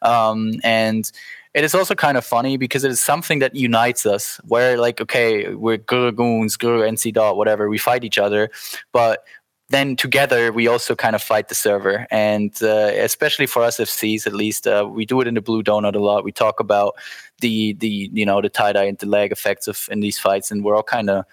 Um, 0.02 0.54
and 0.62 1.10
it 1.58 1.64
is 1.64 1.74
also 1.74 1.96
kind 1.96 2.16
of 2.16 2.24
funny 2.24 2.56
because 2.56 2.84
it 2.84 2.90
is 2.92 3.00
something 3.00 3.40
that 3.40 3.54
unites 3.56 4.06
us. 4.06 4.40
Where 4.44 4.78
like, 4.78 5.00
okay, 5.00 5.52
we're 5.54 5.78
Gurgoons, 5.78 6.56
Gur 6.56 6.78
NC 6.88 7.12
dot, 7.12 7.36
whatever, 7.36 7.68
we 7.68 7.78
fight 7.78 8.04
each 8.04 8.16
other, 8.16 8.50
but 8.92 9.24
then 9.70 9.96
together 9.96 10.52
we 10.52 10.66
also 10.66 10.94
kind 10.94 11.14
of 11.16 11.22
fight 11.22 11.48
the 11.48 11.54
server. 11.54 12.06
And 12.10 12.56
uh, 12.62 12.92
especially 12.94 13.46
for 13.46 13.62
us 13.62 13.78
fcs 13.78 14.26
at 14.26 14.32
least 14.32 14.66
uh, 14.66 14.88
we 14.90 15.04
do 15.04 15.20
it 15.20 15.26
in 15.26 15.34
the 15.34 15.42
blue 15.42 15.62
donut 15.62 15.94
a 15.94 15.98
lot. 15.98 16.24
We 16.24 16.32
talk 16.32 16.60
about 16.60 16.94
the 17.40 17.74
the 17.74 18.10
you 18.12 18.24
know 18.24 18.40
the 18.40 18.50
TiDi 18.50 18.88
and 18.88 18.96
the 18.98 19.06
lag 19.06 19.32
effects 19.32 19.68
of 19.68 19.88
in 19.90 20.00
these 20.00 20.18
fights 20.18 20.50
and 20.50 20.64
we're 20.64 20.76
all 20.76 20.82
kind 20.82 21.10
of 21.10 21.24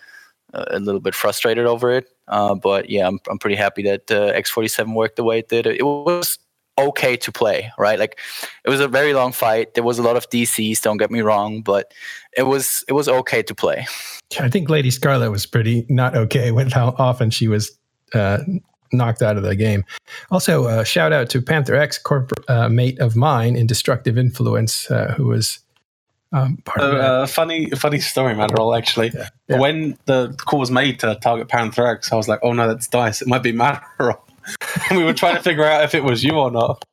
uh, 0.54 0.66
a 0.68 0.80
little 0.80 1.02
bit 1.02 1.16
frustrated 1.16 1.66
over 1.66 1.92
it. 1.92 2.10
Uh, 2.28 2.56
but 2.56 2.90
yeah 2.90 3.08
I'm, 3.08 3.20
I'm 3.30 3.40
pretty 3.40 3.56
happy 3.56 3.84
that 3.84 4.12
uh, 4.12 4.34
x47 4.34 4.96
worked 4.96 5.16
the 5.18 5.24
way 5.24 5.40
it 5.40 5.50
did. 5.50 5.68
It 5.68 5.86
was 5.86 6.40
okay 6.78 7.16
to 7.16 7.32
play 7.32 7.72
right 7.78 8.00
like 8.00 8.20
it 8.66 8.70
was 8.70 8.80
a 8.82 8.88
very 8.88 9.14
long 9.14 9.32
fight 9.32 9.74
there 9.76 9.84
was 9.84 9.98
a 9.98 10.04
lot 10.04 10.18
of 10.18 10.30
dcs 10.30 10.82
don't 10.82 10.98
get 10.98 11.10
me 11.10 11.22
wrong 11.22 11.62
but 11.62 11.94
it 12.38 12.44
was 12.44 12.84
it 12.90 12.94
was 12.94 13.08
okay 13.08 13.42
to 13.42 13.56
play 13.56 13.86
I 14.42 14.50
think 14.50 14.70
Lady 14.70 14.90
Scarlet 14.92 15.30
was 15.32 15.46
pretty 15.46 15.86
not 15.88 16.16
okay 16.18 16.52
with 16.52 16.74
how 16.74 16.96
often 16.98 17.30
she 17.30 17.48
was 17.48 17.72
uh, 18.14 18.40
knocked 18.92 19.22
out 19.22 19.38
of 19.38 19.44
the 19.44 19.56
game. 19.56 19.86
Also, 20.32 20.66
uh, 20.66 20.84
shout 20.84 21.14
out 21.14 21.30
to 21.30 21.42
Panther 21.44 21.76
X, 21.76 22.00
corporate 22.00 22.44
uh, 22.50 22.68
mate 22.68 23.00
of 23.00 23.16
mine 23.16 23.56
in 23.56 23.68
Destructive 23.68 24.18
Influence, 24.18 24.90
uh, 24.90 25.14
who 25.16 25.28
was 25.28 25.60
um, 26.34 26.58
part 26.66 26.80
So, 26.82 26.92
of 26.92 26.98
that. 26.98 27.06
uh, 27.12 27.28
funny, 27.28 27.70
funny 27.72 28.00
story, 28.00 28.34
Madrol. 28.34 28.76
Actually, 28.76 29.12
Yeah. 29.48 29.60
when 29.60 29.96
the 30.06 30.34
call 30.40 30.60
was 30.60 30.72
made 30.72 31.00
to 31.02 31.16
target 31.22 31.48
Panther 31.48 31.86
X, 31.86 32.12
I 32.12 32.16
was 32.16 32.28
like, 32.28 32.40
"Oh 32.42 32.52
no, 32.52 32.68
that's 32.68 32.88
Dice. 32.88 33.22
It 33.22 33.28
might 33.28 33.44
be 33.44 33.54
Madrol." 33.54 34.18
And 34.90 34.98
we 34.98 35.04
were 35.04 35.14
trying 35.14 35.36
to 35.36 35.42
figure 35.42 35.66
out 35.66 35.84
if 35.84 35.96
it 35.96 36.04
was 36.04 36.24
you 36.24 36.34
or 36.34 36.52
not. 36.52 36.84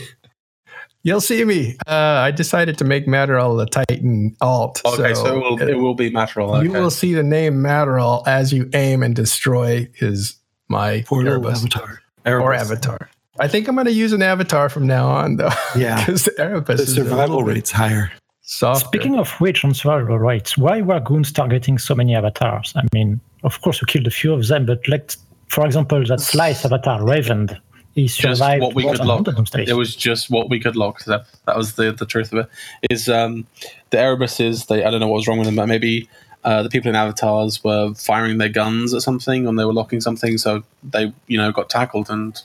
You'll 1.04 1.20
see 1.20 1.44
me. 1.44 1.76
Uh, 1.86 1.94
I 1.94 2.30
decided 2.30 2.78
to 2.78 2.84
make 2.84 3.06
Matterall 3.06 3.56
the 3.56 3.66
Titan 3.66 4.36
alt. 4.40 4.80
Okay, 4.84 5.14
so, 5.14 5.26
it, 5.26 5.40
will, 5.40 5.60
it 5.60 5.74
will 5.74 5.94
be 5.94 6.10
Madrol. 6.12 6.56
Okay. 6.56 6.64
You 6.64 6.70
will 6.72 6.90
see 6.90 7.12
the 7.12 7.24
name 7.24 7.54
Matterall 7.54 8.22
as 8.26 8.52
you 8.52 8.70
aim 8.72 9.02
and 9.02 9.14
destroy 9.16 9.88
his 9.96 10.36
my 10.68 11.02
Poor 11.06 11.26
Erebus. 11.26 11.58
avatar. 11.64 12.00
or 12.24 12.54
avatar. 12.54 13.10
I 13.40 13.48
think 13.48 13.66
I'm 13.66 13.74
going 13.74 13.86
to 13.86 13.92
use 13.92 14.12
an 14.12 14.22
avatar 14.22 14.68
from 14.68 14.86
now 14.86 15.08
on, 15.08 15.36
though. 15.36 15.50
Yeah. 15.74 15.98
because 16.06 16.24
the 16.24 16.34
Erebus 16.38 16.76
The 16.76 16.82
is 16.84 16.94
survival 16.94 17.38
little 17.38 17.44
rate's 17.44 17.72
higher. 17.72 18.12
softer. 18.42 18.86
Speaking 18.86 19.18
of 19.18 19.28
which, 19.40 19.64
on 19.64 19.74
survival 19.74 20.18
rates, 20.20 20.56
why 20.56 20.82
were 20.82 21.00
goons 21.00 21.32
targeting 21.32 21.78
so 21.78 21.94
many 21.96 22.14
avatars? 22.14 22.72
I 22.76 22.82
mean, 22.94 23.20
of 23.42 23.60
course, 23.62 23.80
we 23.82 23.86
killed 23.86 24.06
a 24.06 24.10
few 24.10 24.32
of 24.34 24.46
them, 24.46 24.66
but 24.66 24.86
like, 24.86 25.14
for 25.52 25.66
example, 25.66 26.02
that 26.06 26.20
Slice 26.20 26.64
avatar, 26.64 27.04
Raven, 27.04 27.50
he 27.94 28.06
just 28.06 28.38
survived 28.38 28.62
what 28.62 28.74
we 28.74 28.84
could 28.84 29.04
lock. 29.04 29.28
It 29.54 29.74
was 29.74 29.94
just 29.94 30.30
what 30.30 30.48
we 30.48 30.58
could 30.58 30.76
lock. 30.76 31.04
That 31.04 31.26
that 31.44 31.58
was 31.58 31.74
the 31.74 31.92
the 31.92 32.06
truth 32.06 32.32
of 32.32 32.38
it. 32.38 32.48
Is 32.90 33.08
um 33.08 33.46
the 33.90 33.98
Erebuses? 33.98 34.68
They 34.68 34.82
I 34.82 34.90
don't 34.90 35.00
know 35.00 35.08
what 35.08 35.16
was 35.16 35.28
wrong 35.28 35.38
with 35.38 35.46
them, 35.46 35.56
but 35.56 35.66
maybe 35.66 36.08
uh, 36.44 36.62
the 36.62 36.70
people 36.70 36.88
in 36.88 36.96
avatars 36.96 37.62
were 37.62 37.92
firing 37.94 38.38
their 38.38 38.48
guns 38.48 38.94
at 38.94 39.02
something, 39.02 39.46
and 39.46 39.58
they 39.58 39.66
were 39.66 39.74
locking 39.74 40.00
something, 40.00 40.38
so 40.38 40.62
they 40.82 41.12
you 41.26 41.36
know 41.36 41.52
got 41.52 41.68
tackled, 41.68 42.08
and 42.08 42.42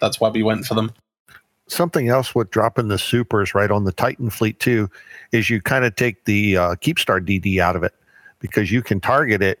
that's 0.00 0.20
why 0.20 0.28
we 0.28 0.42
went 0.42 0.66
for 0.66 0.74
them. 0.74 0.92
something 1.68 2.08
else 2.08 2.34
with 2.34 2.50
dropping 2.50 2.88
the 2.88 2.98
supers 2.98 3.54
right 3.54 3.70
on 3.70 3.84
the 3.84 3.92
Titan 3.92 4.28
fleet 4.28 4.58
too 4.58 4.90
is 5.30 5.48
you 5.48 5.60
kind 5.62 5.84
of 5.84 5.94
take 5.94 6.24
the 6.24 6.56
uh, 6.56 6.74
Keepstar 6.74 7.24
DD 7.24 7.58
out 7.60 7.76
of 7.76 7.84
it 7.84 7.94
because 8.40 8.72
you 8.72 8.82
can 8.82 8.98
target 9.00 9.40
it, 9.40 9.60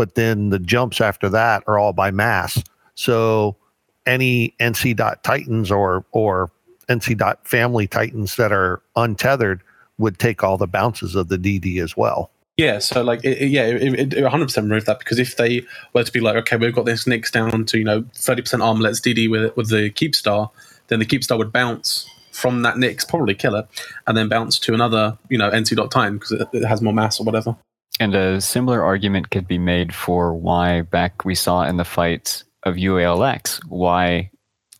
but 0.00 0.14
then 0.14 0.48
the 0.48 0.58
jumps 0.58 0.98
after 0.98 1.28
that 1.28 1.62
are 1.66 1.78
all 1.78 1.92
by 1.92 2.10
mass. 2.10 2.64
So 2.94 3.58
any 4.06 4.54
NC 4.58 4.96
dot 4.96 5.22
Titans 5.22 5.70
or 5.70 6.06
or 6.12 6.50
NC 6.88 7.18
dot 7.18 7.46
family 7.46 7.86
Titans 7.86 8.36
that 8.36 8.50
are 8.50 8.80
untethered 8.96 9.60
would 9.98 10.18
take 10.18 10.42
all 10.42 10.56
the 10.56 10.66
bounces 10.66 11.14
of 11.14 11.28
the 11.28 11.36
DD 11.36 11.82
as 11.82 11.98
well. 11.98 12.30
Yeah, 12.56 12.78
so 12.78 13.02
like, 13.02 13.22
it, 13.22 13.48
yeah, 13.48 13.66
it, 13.66 13.82
it, 13.82 14.14
it 14.14 14.24
100% 14.24 14.56
removed 14.62 14.86
that 14.86 15.00
because 15.00 15.18
if 15.18 15.36
they 15.36 15.66
were 15.92 16.02
to 16.02 16.12
be 16.12 16.20
like, 16.20 16.36
okay, 16.36 16.56
we've 16.56 16.74
got 16.74 16.86
this 16.86 17.04
Nyx 17.04 17.30
down 17.30 17.66
to 17.66 17.76
you 17.76 17.84
know 17.84 18.00
30% 18.00 18.64
armor, 18.64 18.80
let's 18.80 19.02
DD 19.02 19.30
with 19.30 19.44
it 19.44 19.56
with 19.58 19.68
the 19.68 19.90
Keepstar, 19.90 20.48
then 20.88 20.98
the 20.98 21.04
keep 21.04 21.22
star 21.22 21.36
would 21.36 21.52
bounce 21.52 22.08
from 22.32 22.62
that 22.62 22.76
Nyx, 22.76 23.06
probably 23.06 23.34
kill 23.34 23.54
it, 23.54 23.66
and 24.06 24.16
then 24.16 24.30
bounce 24.30 24.58
to 24.60 24.72
another 24.72 25.18
you 25.28 25.36
know 25.36 25.50
NC 25.50 25.76
dot 25.76 25.90
time 25.90 26.14
because 26.14 26.32
it, 26.32 26.48
it 26.54 26.64
has 26.64 26.80
more 26.80 26.94
mass 26.94 27.20
or 27.20 27.24
whatever. 27.24 27.54
And 28.00 28.14
a 28.14 28.40
similar 28.40 28.82
argument 28.82 29.30
could 29.30 29.46
be 29.46 29.58
made 29.58 29.94
for 29.94 30.32
why 30.34 30.80
back 30.80 31.26
we 31.26 31.34
saw 31.34 31.64
in 31.64 31.76
the 31.76 31.84
fight 31.84 32.42
of 32.62 32.76
UALX, 32.76 33.60
why 33.68 34.30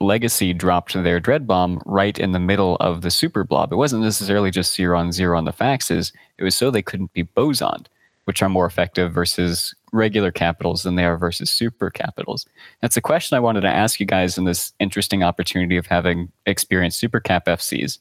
Legacy 0.00 0.54
dropped 0.54 0.94
their 0.94 1.20
Dread 1.20 1.46
Bomb 1.46 1.82
right 1.84 2.18
in 2.18 2.32
the 2.32 2.38
middle 2.38 2.76
of 2.76 3.02
the 3.02 3.10
Super 3.10 3.44
Blob. 3.44 3.72
It 3.72 3.76
wasn't 3.76 4.02
necessarily 4.02 4.50
just 4.50 4.74
zero 4.74 4.98
on 4.98 5.12
zero 5.12 5.36
on 5.36 5.44
the 5.44 5.52
faxes, 5.52 6.12
it 6.38 6.44
was 6.44 6.54
so 6.54 6.70
they 6.70 6.80
couldn't 6.80 7.12
be 7.12 7.20
bosoned, 7.22 7.90
which 8.24 8.42
are 8.42 8.48
more 8.48 8.64
effective 8.64 9.12
versus 9.12 9.74
regular 9.92 10.30
capitals 10.30 10.82
than 10.82 10.94
they 10.94 11.04
are 11.04 11.18
versus 11.18 11.50
super 11.50 11.90
capitals. 11.90 12.46
That's 12.80 12.96
a 12.96 13.02
question 13.02 13.36
I 13.36 13.40
wanted 13.40 13.60
to 13.62 13.68
ask 13.68 14.00
you 14.00 14.06
guys 14.06 14.38
in 14.38 14.44
this 14.44 14.72
interesting 14.80 15.22
opportunity 15.22 15.76
of 15.76 15.84
having 15.84 16.32
experienced 16.46 16.98
super 16.98 17.20
cap 17.20 17.44
FCs. 17.44 17.98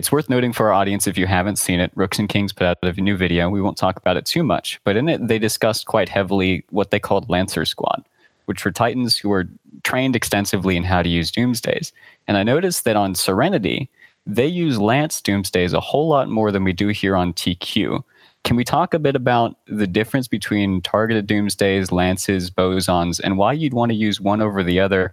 It's 0.00 0.10
worth 0.10 0.30
noting 0.30 0.54
for 0.54 0.68
our 0.68 0.72
audience 0.72 1.06
if 1.06 1.18
you 1.18 1.26
haven't 1.26 1.56
seen 1.56 1.78
it, 1.78 1.92
Rooks 1.94 2.18
and 2.18 2.26
Kings 2.26 2.54
put 2.54 2.66
out 2.66 2.78
a 2.82 2.92
new 2.92 3.18
video. 3.18 3.50
We 3.50 3.60
won't 3.60 3.76
talk 3.76 3.98
about 3.98 4.16
it 4.16 4.24
too 4.24 4.42
much, 4.42 4.80
but 4.82 4.96
in 4.96 5.10
it 5.10 5.28
they 5.28 5.38
discussed 5.38 5.84
quite 5.84 6.08
heavily 6.08 6.64
what 6.70 6.90
they 6.90 6.98
called 6.98 7.28
Lancer 7.28 7.66
Squad, 7.66 8.02
which 8.46 8.64
were 8.64 8.70
Titans 8.70 9.18
who 9.18 9.28
were 9.28 9.46
trained 9.82 10.16
extensively 10.16 10.78
in 10.78 10.84
how 10.84 11.02
to 11.02 11.08
use 11.10 11.30
Doomsdays. 11.30 11.92
And 12.26 12.38
I 12.38 12.42
noticed 12.44 12.84
that 12.84 12.96
on 12.96 13.14
Serenity, 13.14 13.90
they 14.24 14.46
use 14.46 14.80
Lance 14.80 15.20
Doomsdays 15.20 15.74
a 15.74 15.80
whole 15.80 16.08
lot 16.08 16.30
more 16.30 16.50
than 16.50 16.64
we 16.64 16.72
do 16.72 16.88
here 16.88 17.14
on 17.14 17.34
TQ. 17.34 18.02
Can 18.42 18.56
we 18.56 18.64
talk 18.64 18.94
a 18.94 18.98
bit 18.98 19.16
about 19.16 19.58
the 19.66 19.86
difference 19.86 20.28
between 20.28 20.80
targeted 20.80 21.26
doomsdays, 21.26 21.92
lances, 21.92 22.50
bosons, 22.50 23.20
and 23.22 23.36
why 23.36 23.52
you'd 23.52 23.74
want 23.74 23.92
to 23.92 23.96
use 23.96 24.18
one 24.18 24.40
over 24.40 24.62
the 24.62 24.80
other, 24.80 25.12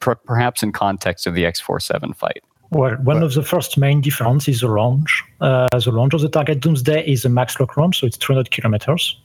per- 0.00 0.16
perhaps 0.16 0.64
in 0.64 0.72
context 0.72 1.28
of 1.28 1.34
the 1.34 1.44
X47 1.44 2.16
fight? 2.16 2.42
Well, 2.70 2.96
one 2.96 3.22
of 3.22 3.34
the 3.34 3.42
first 3.42 3.78
main 3.78 4.00
difference 4.00 4.48
is 4.48 4.60
the 4.60 4.70
range. 4.70 5.22
Uh, 5.40 5.68
the 5.72 5.92
range 5.92 6.14
of 6.14 6.22
the 6.22 6.28
target 6.28 6.60
Doomsday 6.60 7.06
is 7.06 7.24
a 7.24 7.28
max 7.28 7.58
lock 7.60 7.76
range, 7.76 8.00
so 8.00 8.06
it's 8.06 8.16
200 8.16 8.50
kilometers. 8.50 9.20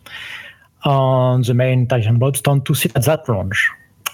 And 0.86 1.44
the 1.44 1.54
main 1.54 1.88
Titan 1.88 2.20
mobs 2.20 2.42
tend 2.42 2.66
to 2.68 2.76
sit 2.76 2.96
at 2.96 3.06
that 3.06 3.28
range. 3.28 3.70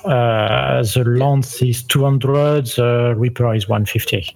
Uh, 0.06 0.84
the 0.84 1.04
Lance 1.06 1.62
is 1.62 1.84
200, 1.84 2.66
the 2.66 3.14
Reaper 3.18 3.54
is 3.54 3.68
150 3.68 4.36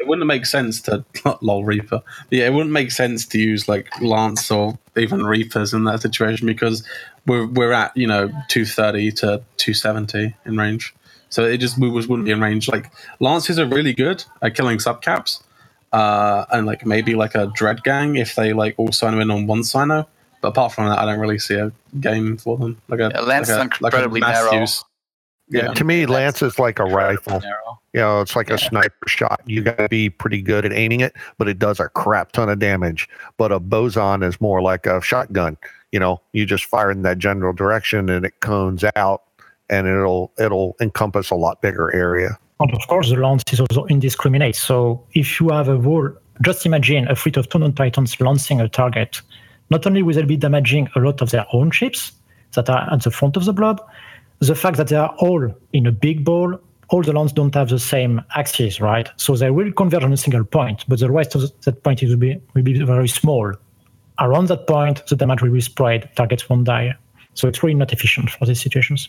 it 0.00 0.08
wouldn't 0.08 0.26
make 0.26 0.46
sense 0.46 0.80
to 0.80 1.04
lol 1.42 1.64
Reaper. 1.64 2.02
Yeah, 2.30 2.46
it 2.46 2.54
wouldn't 2.54 2.72
make 2.72 2.90
sense 2.90 3.26
to 3.26 3.38
use 3.38 3.68
like 3.68 3.88
Lance 4.00 4.50
or 4.50 4.78
even 4.96 5.24
Reapers 5.24 5.74
in 5.74 5.84
that 5.84 6.00
situation 6.00 6.46
because 6.46 6.82
we're 7.26 7.46
we're 7.46 7.72
at 7.72 7.94
you 7.96 8.06
know 8.06 8.30
two 8.48 8.64
thirty 8.64 9.12
to 9.12 9.42
two 9.58 9.74
seventy 9.74 10.34
in 10.46 10.56
range. 10.56 10.94
So 11.30 11.44
it 11.44 11.58
just 11.58 11.78
we 11.78 11.88
wouldn't 11.88 12.24
be 12.24 12.32
in 12.32 12.40
range. 12.40 12.68
Like 12.68 12.92
Lances 13.20 13.58
are 13.58 13.66
really 13.66 13.92
good 13.92 14.24
at 14.42 14.54
killing 14.54 14.78
subcaps, 14.78 15.42
uh, 15.92 16.44
and 16.50 16.66
like 16.66 16.84
maybe 16.84 17.14
like 17.14 17.34
a 17.34 17.46
Dread 17.54 17.82
Gang 17.84 18.16
if 18.16 18.34
they 18.34 18.52
like 18.52 18.74
all 18.76 18.92
sign 18.92 19.18
in 19.18 19.30
on 19.30 19.46
one 19.46 19.60
cyno. 19.60 20.06
But 20.40 20.48
apart 20.48 20.72
from 20.72 20.88
that, 20.88 20.98
I 20.98 21.04
don't 21.04 21.20
really 21.20 21.38
see 21.38 21.54
a 21.54 21.70
game 22.00 22.36
for 22.36 22.56
them. 22.56 22.80
Like 22.88 23.00
a 23.00 23.10
yeah, 23.14 23.20
Lance 23.20 23.48
like 23.48 23.58
a, 23.58 23.86
incredibly 23.86 24.20
like 24.20 24.34
narrow. 24.34 24.60
Use. 24.60 24.84
Yeah. 25.50 25.72
To 25.74 25.84
me, 25.84 26.06
Lance 26.06 26.42
is 26.42 26.58
like 26.58 26.78
a 26.78 26.84
rifle. 26.84 27.42
You 27.92 28.00
know, 28.00 28.20
it's 28.20 28.36
like 28.36 28.48
yeah. 28.48 28.54
a 28.54 28.58
sniper 28.58 29.08
shot. 29.08 29.40
You 29.46 29.62
got 29.62 29.78
to 29.78 29.88
be 29.88 30.08
pretty 30.08 30.40
good 30.40 30.64
at 30.64 30.72
aiming 30.72 31.00
it, 31.00 31.14
but 31.38 31.48
it 31.48 31.58
does 31.58 31.80
a 31.80 31.88
crap 31.88 32.30
ton 32.32 32.48
of 32.48 32.60
damage. 32.60 33.08
But 33.36 33.50
a 33.50 33.58
boson 33.58 34.22
is 34.22 34.40
more 34.40 34.62
like 34.62 34.86
a 34.86 35.02
shotgun. 35.02 35.58
You 35.90 35.98
know, 35.98 36.20
you 36.32 36.46
just 36.46 36.64
fire 36.64 36.92
in 36.92 37.02
that 37.02 37.18
general 37.18 37.52
direction 37.52 38.08
and 38.08 38.24
it 38.24 38.38
cones 38.38 38.84
out, 38.94 39.24
and 39.70 39.86
it'll 39.86 40.32
it'll 40.38 40.76
encompass 40.80 41.30
a 41.30 41.36
lot 41.36 41.62
bigger 41.62 41.94
area. 41.94 42.38
And 42.58 42.74
of 42.74 42.86
course, 42.88 43.08
the 43.08 43.16
lance 43.16 43.42
is 43.52 43.60
also 43.60 43.86
indiscriminate. 43.86 44.56
So 44.56 45.02
if 45.14 45.40
you 45.40 45.48
have 45.48 45.68
a 45.68 45.78
wall, 45.78 46.10
just 46.42 46.66
imagine 46.66 47.08
a 47.08 47.16
fleet 47.16 47.38
of 47.38 47.48
two 47.48 47.72
titans 47.72 48.20
lancing 48.20 48.60
a 48.60 48.68
target. 48.68 49.22
Not 49.70 49.86
only 49.86 50.02
will 50.02 50.14
they 50.14 50.24
be 50.24 50.36
damaging 50.36 50.88
a 50.94 51.00
lot 51.00 51.22
of 51.22 51.30
their 51.30 51.46
own 51.52 51.70
ships 51.70 52.12
that 52.52 52.68
are 52.68 52.92
at 52.92 53.02
the 53.02 53.10
front 53.10 53.36
of 53.36 53.44
the 53.44 53.52
blob, 53.52 53.80
the 54.40 54.54
fact 54.54 54.76
that 54.76 54.88
they 54.88 54.96
are 54.96 55.14
all 55.18 55.48
in 55.72 55.86
a 55.86 55.92
big 55.92 56.24
ball, 56.24 56.58
all 56.88 57.02
the 57.02 57.12
lances 57.12 57.32
don't 57.32 57.54
have 57.54 57.68
the 57.68 57.78
same 57.78 58.20
axis, 58.36 58.80
right? 58.80 59.08
So 59.16 59.36
they 59.36 59.50
will 59.50 59.72
converge 59.72 60.02
on 60.02 60.12
a 60.12 60.16
single 60.16 60.44
point, 60.44 60.84
but 60.88 60.98
the 60.98 61.10
rest 61.10 61.34
of 61.34 61.42
that 61.62 61.82
point 61.82 62.02
will 62.02 62.16
be 62.16 62.40
will 62.54 62.62
be 62.62 62.82
very 62.82 63.08
small. 63.08 63.54
Around 64.18 64.48
that 64.48 64.66
point, 64.66 65.06
the 65.06 65.16
damage 65.16 65.40
will 65.40 65.52
be 65.52 65.60
spread, 65.60 66.10
targets 66.16 66.48
won't 66.48 66.64
die. 66.64 66.94
So 67.34 67.48
it's 67.48 67.62
really 67.62 67.74
not 67.74 67.92
efficient 67.92 68.30
for 68.30 68.44
these 68.44 68.60
situations. 68.60 69.08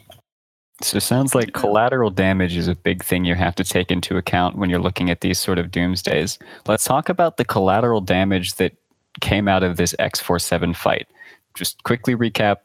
So 0.84 0.98
it 0.98 1.02
sounds 1.02 1.36
like 1.36 1.54
collateral 1.54 2.10
damage 2.10 2.58
is 2.58 2.68
a 2.68 2.76
big 2.76 3.04
thing 3.04 3.26
you 3.26 3.36
have 3.36 3.56
to 3.56 3.64
take 3.64 3.92
into 3.92 4.18
account 4.18 4.58
when 4.58 4.70
you're 4.70 4.80
looking 4.80 5.10
at 5.10 5.22
these 5.22 5.40
sort 5.40 5.60
of 5.60 5.72
doomsdays. 5.72 6.38
Let's 6.68 6.86
talk 6.86 7.10
about 7.10 7.38
the 7.38 7.46
collateral 7.46 8.02
damage 8.02 8.56
that 8.56 8.74
came 9.20 9.48
out 9.48 9.64
of 9.64 9.78
this 9.78 9.94
X47 10.00 10.76
fight. 10.76 11.08
Just 11.54 11.84
quickly 11.84 12.16
recap 12.16 12.58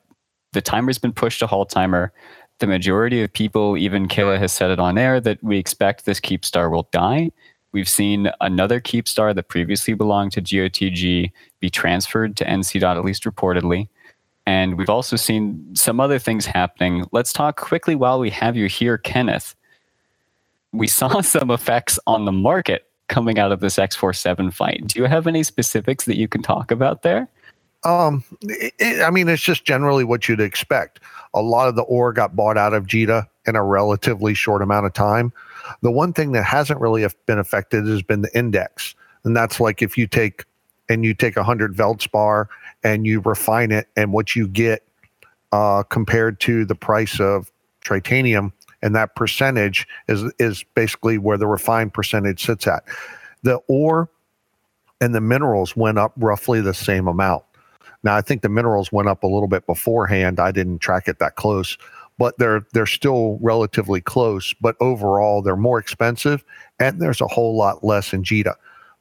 the 0.52 0.62
timer's 0.62 0.98
been 0.98 1.12
pushed 1.12 1.40
to 1.40 1.46
hull 1.46 1.66
timer 1.66 2.12
the 2.58 2.66
majority 2.66 3.22
of 3.22 3.32
people, 3.32 3.76
even 3.76 4.08
Kayla 4.08 4.38
has 4.38 4.52
said 4.52 4.70
it 4.70 4.78
on 4.78 4.96
air, 4.96 5.20
that 5.20 5.42
we 5.42 5.58
expect 5.58 6.04
this 6.04 6.20
keep 6.20 6.44
star 6.44 6.70
will 6.70 6.88
die. 6.90 7.30
We've 7.72 7.88
seen 7.88 8.30
another 8.40 8.80
keep 8.80 9.06
star 9.06 9.34
that 9.34 9.48
previously 9.48 9.94
belonged 9.94 10.32
to 10.32 10.42
GOTG 10.42 11.30
be 11.60 11.70
transferred 11.70 12.36
to 12.38 12.44
NC. 12.44 12.82
at 12.82 13.04
least 13.04 13.24
reportedly. 13.24 13.88
And 14.46 14.78
we've 14.78 14.90
also 14.90 15.16
seen 15.16 15.74
some 15.74 15.98
other 15.98 16.18
things 16.18 16.46
happening. 16.46 17.04
Let's 17.10 17.32
talk 17.32 17.56
quickly 17.56 17.96
while 17.96 18.20
we 18.20 18.30
have 18.30 18.56
you 18.56 18.66
here, 18.66 18.96
Kenneth. 18.96 19.54
We 20.72 20.86
saw 20.86 21.20
some 21.20 21.50
effects 21.50 21.98
on 22.06 22.24
the 22.24 22.32
market 22.32 22.86
coming 23.08 23.38
out 23.38 23.52
of 23.52 23.60
this 23.60 23.76
X47 23.76 24.52
fight. 24.52 24.86
Do 24.86 25.00
you 25.00 25.06
have 25.06 25.26
any 25.26 25.42
specifics 25.42 26.04
that 26.06 26.16
you 26.16 26.28
can 26.28 26.42
talk 26.42 26.70
about 26.70 27.02
there? 27.02 27.28
Um, 27.84 28.24
it, 28.42 29.02
I 29.02 29.10
mean, 29.10 29.28
it's 29.28 29.42
just 29.42 29.64
generally 29.64 30.02
what 30.02 30.28
you'd 30.28 30.40
expect. 30.40 31.00
A 31.34 31.42
lot 31.42 31.68
of 31.68 31.76
the 31.76 31.82
ore 31.82 32.12
got 32.12 32.34
bought 32.34 32.58
out 32.58 32.74
of 32.74 32.86
JITA 32.86 33.26
in 33.46 33.54
a 33.54 33.62
relatively 33.62 34.34
short 34.34 34.62
amount 34.62 34.86
of 34.86 34.92
time. 34.92 35.32
The 35.82 35.92
one 35.92 36.12
thing 36.12 36.32
that 36.32 36.42
hasn't 36.42 36.80
really 36.80 37.06
been 37.26 37.38
affected 37.38 37.86
has 37.86 38.02
been 38.02 38.22
the 38.22 38.36
index, 38.36 38.94
and 39.24 39.36
that's 39.36 39.60
like 39.60 39.82
if 39.82 39.96
you 39.96 40.06
take 40.06 40.44
and 40.88 41.04
you 41.04 41.14
take 41.14 41.36
a 41.36 41.44
hundred 41.44 41.76
Veldspar 41.76 42.46
and 42.86 43.04
you 43.04 43.18
refine 43.20 43.72
it, 43.72 43.88
and 43.96 44.12
what 44.12 44.36
you 44.36 44.46
get 44.46 44.86
uh, 45.50 45.82
compared 45.82 46.38
to 46.38 46.64
the 46.64 46.76
price 46.76 47.18
of 47.18 47.50
tritanium, 47.84 48.52
and 48.80 48.94
that 48.94 49.16
percentage 49.16 49.88
is 50.06 50.32
is 50.38 50.64
basically 50.76 51.18
where 51.18 51.36
the 51.36 51.48
refined 51.48 51.92
percentage 51.92 52.46
sits 52.46 52.64
at. 52.68 52.84
The 53.42 53.56
ore 53.66 54.08
and 55.00 55.16
the 55.16 55.20
minerals 55.20 55.76
went 55.76 55.98
up 55.98 56.12
roughly 56.16 56.60
the 56.60 56.74
same 56.74 57.08
amount. 57.08 57.42
Now 58.04 58.14
I 58.14 58.20
think 58.20 58.42
the 58.42 58.48
minerals 58.48 58.92
went 58.92 59.08
up 59.08 59.24
a 59.24 59.26
little 59.26 59.48
bit 59.48 59.66
beforehand. 59.66 60.38
I 60.38 60.52
didn't 60.52 60.78
track 60.78 61.08
it 61.08 61.18
that 61.18 61.34
close, 61.34 61.76
but 62.18 62.38
they're 62.38 62.64
they're 62.72 62.86
still 62.86 63.40
relatively 63.42 64.00
close. 64.00 64.54
But 64.60 64.76
overall, 64.78 65.42
they're 65.42 65.56
more 65.56 65.80
expensive, 65.80 66.44
and 66.78 67.02
there's 67.02 67.20
a 67.20 67.26
whole 67.26 67.56
lot 67.56 67.82
less 67.82 68.12
in 68.12 68.22
JITA. 68.22 68.54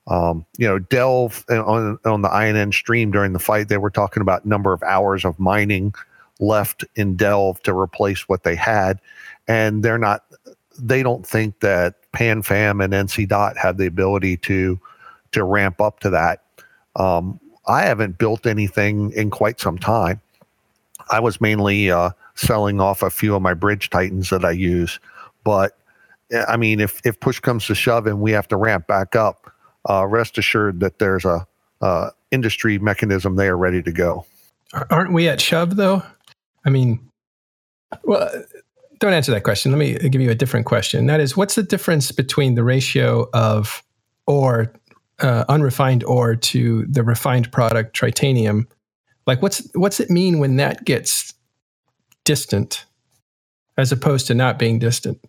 Um, 0.08 0.46
you 0.58 0.68
know, 0.68 0.80
Delve 0.80 1.44
uh, 1.50 1.64
on 1.64 1.98
on 2.06 2.22
the 2.22 2.30
INN 2.30 2.72
stream 2.72 3.12
during 3.12 3.34
the 3.34 3.40
fight, 3.40 3.70
they 3.70 3.78
were 3.78 3.90
talking 3.90 4.22
about 4.22 4.46
number 4.46 4.72
of 4.72 4.84
hours 4.84 5.26
of 5.26 5.40
mining 5.40 5.94
left 6.40 6.84
in 6.96 7.16
Delve 7.16 7.62
to 7.64 7.78
replace 7.78 8.30
what 8.30 8.44
they 8.44 8.56
had, 8.56 9.00
and 9.48 9.84
they're 9.84 9.98
not. 9.98 10.24
They 10.78 11.04
don't 11.04 11.26
think 11.26 11.62
that 11.62 11.96
PanFam 12.12 12.84
and 12.84 12.94
NC 12.94 13.28
Dot 13.28 13.58
have 13.58 13.78
the 13.78 13.88
ability 13.88 14.38
to 14.38 14.80
to 15.32 15.44
ramp 15.44 15.82
up 15.82 16.00
to 16.02 16.10
that. 16.12 16.44
Um, 16.96 17.40
I 17.68 17.84
haven't 17.84 18.18
built 18.20 18.46
anything 18.46 19.12
in 19.14 19.32
quite 19.32 19.60
some 19.60 19.78
time. 19.78 20.22
I 21.10 21.20
was 21.20 21.42
mainly 21.42 21.90
uh, 21.90 22.12
selling 22.36 22.80
off 22.80 23.02
a 23.02 23.10
few 23.10 23.36
of 23.36 23.42
my 23.42 23.54
bridge 23.54 23.90
titans 23.90 24.30
that 24.30 24.46
I 24.46 24.52
use, 24.52 25.00
but 25.44 25.78
I 26.48 26.58
mean, 26.58 26.80
if 26.80 27.02
if 27.06 27.20
push 27.20 27.40
comes 27.40 27.66
to 27.68 27.76
shove 27.76 28.06
and 28.06 28.22
we 28.22 28.32
have 28.32 28.48
to 28.50 28.58
ramp 28.58 28.86
back 28.86 29.16
up, 29.16 29.52
uh, 29.90 30.06
rest 30.08 30.38
assured 30.38 30.80
that 30.80 31.00
there's 31.00 31.26
a 31.26 31.48
uh, 31.82 32.10
industry 32.32 32.80
mechanism 32.80 33.36
there 33.36 33.58
ready 33.58 33.82
to 33.84 33.92
go. 33.92 34.26
Aren't 34.90 35.14
we 35.14 35.28
at 35.30 35.42
shove 35.42 35.76
though? 35.76 36.04
I 36.66 36.70
mean, 36.70 37.00
well, 38.04 38.30
don't 39.00 39.14
answer 39.14 39.32
that 39.32 39.44
question. 39.44 39.72
Let 39.72 39.78
me 39.78 39.94
give 40.10 40.22
you 40.22 40.32
a 40.32 40.36
different 40.36 40.66
question. 40.66 41.06
That 41.06 41.20
is, 41.20 41.38
what's 41.38 41.56
the 41.56 41.64
difference 41.64 42.12
between 42.12 42.56
the 42.56 42.64
ratio 42.64 43.30
of 43.34 43.84
ore 44.28 44.74
uh, 45.20 45.46
unrefined 45.48 46.04
ore 46.04 46.36
to 46.36 46.86
the 46.88 47.04
refined 47.04 47.52
product 47.52 47.96
tritanium 47.96 48.66
like 49.28 49.42
what's 49.42 49.68
what's 49.74 50.00
it 50.00 50.10
mean 50.10 50.40
when 50.40 50.58
that 50.58 50.86
gets 50.86 51.34
distant 52.24 52.86
as 53.78 53.92
opposed 53.92 54.28
to 54.28 54.34
not 54.34 54.60
being 54.60 54.80
distant 54.80 55.20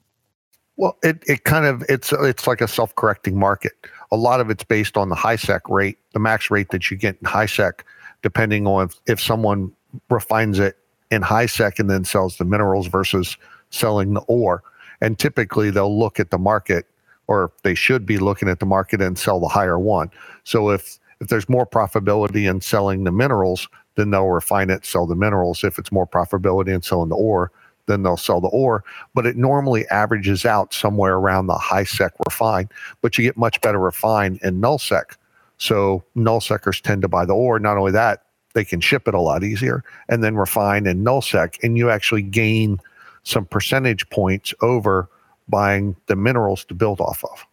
well 0.77 0.97
it, 1.03 1.23
it 1.27 1.45
kind 1.45 1.67
of 1.67 1.85
it's 1.89 2.13
it's 2.13 2.47
like 2.47 2.61
a 2.61 2.69
self-correcting 2.69 3.39
market 3.39 3.73
a 4.13 4.17
lot 4.17 4.41
of 4.41 4.51
it's 4.51 4.65
based 4.65 4.97
on 4.97 5.09
the 5.09 5.15
high 5.15 5.37
sec 5.37 5.69
rate 5.69 5.99
the 6.13 6.21
max 6.21 6.51
rate 6.51 6.71
that 6.71 6.91
you 6.91 6.97
get 6.97 7.17
in 7.21 7.27
high 7.27 7.47
sec 7.47 7.85
depending 8.23 8.67
on 8.67 8.87
if, 8.87 8.97
if 9.07 9.21
someone 9.21 9.73
refines 10.11 10.59
it 10.59 10.77
in 11.11 11.23
high 11.23 11.47
sec 11.47 11.79
and 11.79 11.91
then 11.91 12.05
sells 12.05 12.39
the 12.39 12.45
minerals 12.45 12.87
versus 12.89 13.37
selling 13.71 14.15
the 14.15 14.21
ore 14.23 14.63
and 15.01 15.19
typically 15.19 15.71
they'll 15.71 15.99
look 15.99 16.21
at 16.21 16.31
the 16.31 16.39
market 16.39 16.87
or 17.29 17.53
they 17.63 17.75
should 17.75 18.07
be 18.07 18.19
looking 18.19 18.49
at 18.49 18.61
the 18.61 18.67
market 18.67 19.01
and 19.03 19.19
sell 19.19 19.41
the 19.41 19.49
higher 19.49 19.79
one. 19.79 20.11
So 20.45 20.71
if 20.71 20.99
if 21.21 21.29
there's 21.29 21.49
more 21.49 21.67
profitability 21.67 22.49
in 22.49 22.61
selling 22.61 23.05
the 23.05 23.13
minerals, 23.13 23.69
then 23.97 24.11
they'll 24.11 24.29
refine 24.29 24.69
it, 24.69 24.85
sell 24.85 25.07
the 25.07 25.17
minerals. 25.17 25.65
If 25.65 25.79
it's 25.79 25.91
more 25.91 26.07
profitability 26.07 26.69
in 26.75 26.83
selling 26.83 27.09
the 27.09 27.17
ore, 27.17 27.53
then 27.87 28.03
they'll 28.03 28.17
sell 28.17 28.41
the 28.41 28.49
ore. 28.49 28.85
But 29.15 29.27
it 29.27 29.37
normally 29.37 29.87
averages 29.89 30.45
out 30.45 30.75
somewhere 30.75 31.15
around 31.15 31.47
the 31.47 31.59
high 31.59 31.85
sec 31.85 32.13
refine, 32.25 32.69
but 33.01 33.17
you 33.17 33.25
get 33.25 33.37
much 33.37 33.61
better 33.61 33.79
refine 33.79 34.39
in 34.43 34.61
null 34.61 34.79
sec. 34.79 35.17
So 35.59 36.05
null 36.15 36.41
secers 36.41 36.81
tend 36.81 37.03
to 37.03 37.09
buy 37.09 37.25
the 37.25 37.35
ore. 37.35 37.59
Not 37.59 37.79
only 37.79 37.93
that, 37.93 38.25
they 38.55 38.65
can 38.65 38.81
ship 38.81 39.07
it 39.07 39.15
a 39.15 39.21
lot 39.21 39.45
easier, 39.45 39.85
and 40.09 40.23
then 40.25 40.37
refine 40.37 40.87
in 40.87 41.03
null 41.03 41.23
sec, 41.23 41.59
and 41.63 41.77
you 41.77 41.91
actually 41.91 42.23
gain 42.23 42.79
some 43.23 43.45
percentage 43.45 44.09
points 44.11 44.55
over 44.63 45.09
buying 45.49 45.97
the 46.07 46.17
minerals 46.17 46.65
to 46.65 46.75
build 46.75 47.01
off 47.01 47.23
of. 47.25 47.47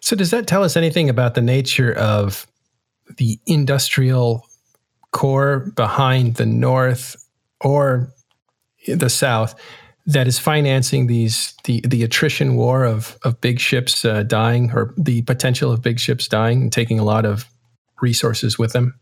So, 0.00 0.14
does 0.14 0.30
that 0.30 0.46
tell 0.46 0.62
us 0.62 0.76
anything 0.76 1.10
about 1.10 1.34
the 1.34 1.40
nature 1.40 1.92
of 1.92 2.46
the 3.16 3.38
industrial 3.46 4.46
core 5.10 5.72
behind 5.74 6.36
the 6.36 6.46
North 6.46 7.16
or 7.60 8.13
the 8.86 9.10
South 9.10 9.54
that 10.06 10.26
is 10.26 10.38
financing 10.38 11.06
these 11.06 11.54
the 11.64 11.80
the 11.86 12.02
attrition 12.02 12.56
war 12.56 12.84
of 12.84 13.18
of 13.22 13.40
big 13.40 13.58
ships 13.58 14.04
uh, 14.04 14.22
dying 14.22 14.70
or 14.72 14.92
the 14.98 15.22
potential 15.22 15.72
of 15.72 15.80
big 15.82 15.98
ships 15.98 16.28
dying 16.28 16.62
and 16.62 16.72
taking 16.72 16.98
a 16.98 17.04
lot 17.04 17.24
of 17.24 17.46
resources 18.00 18.58
with 18.58 18.72
them? 18.72 18.98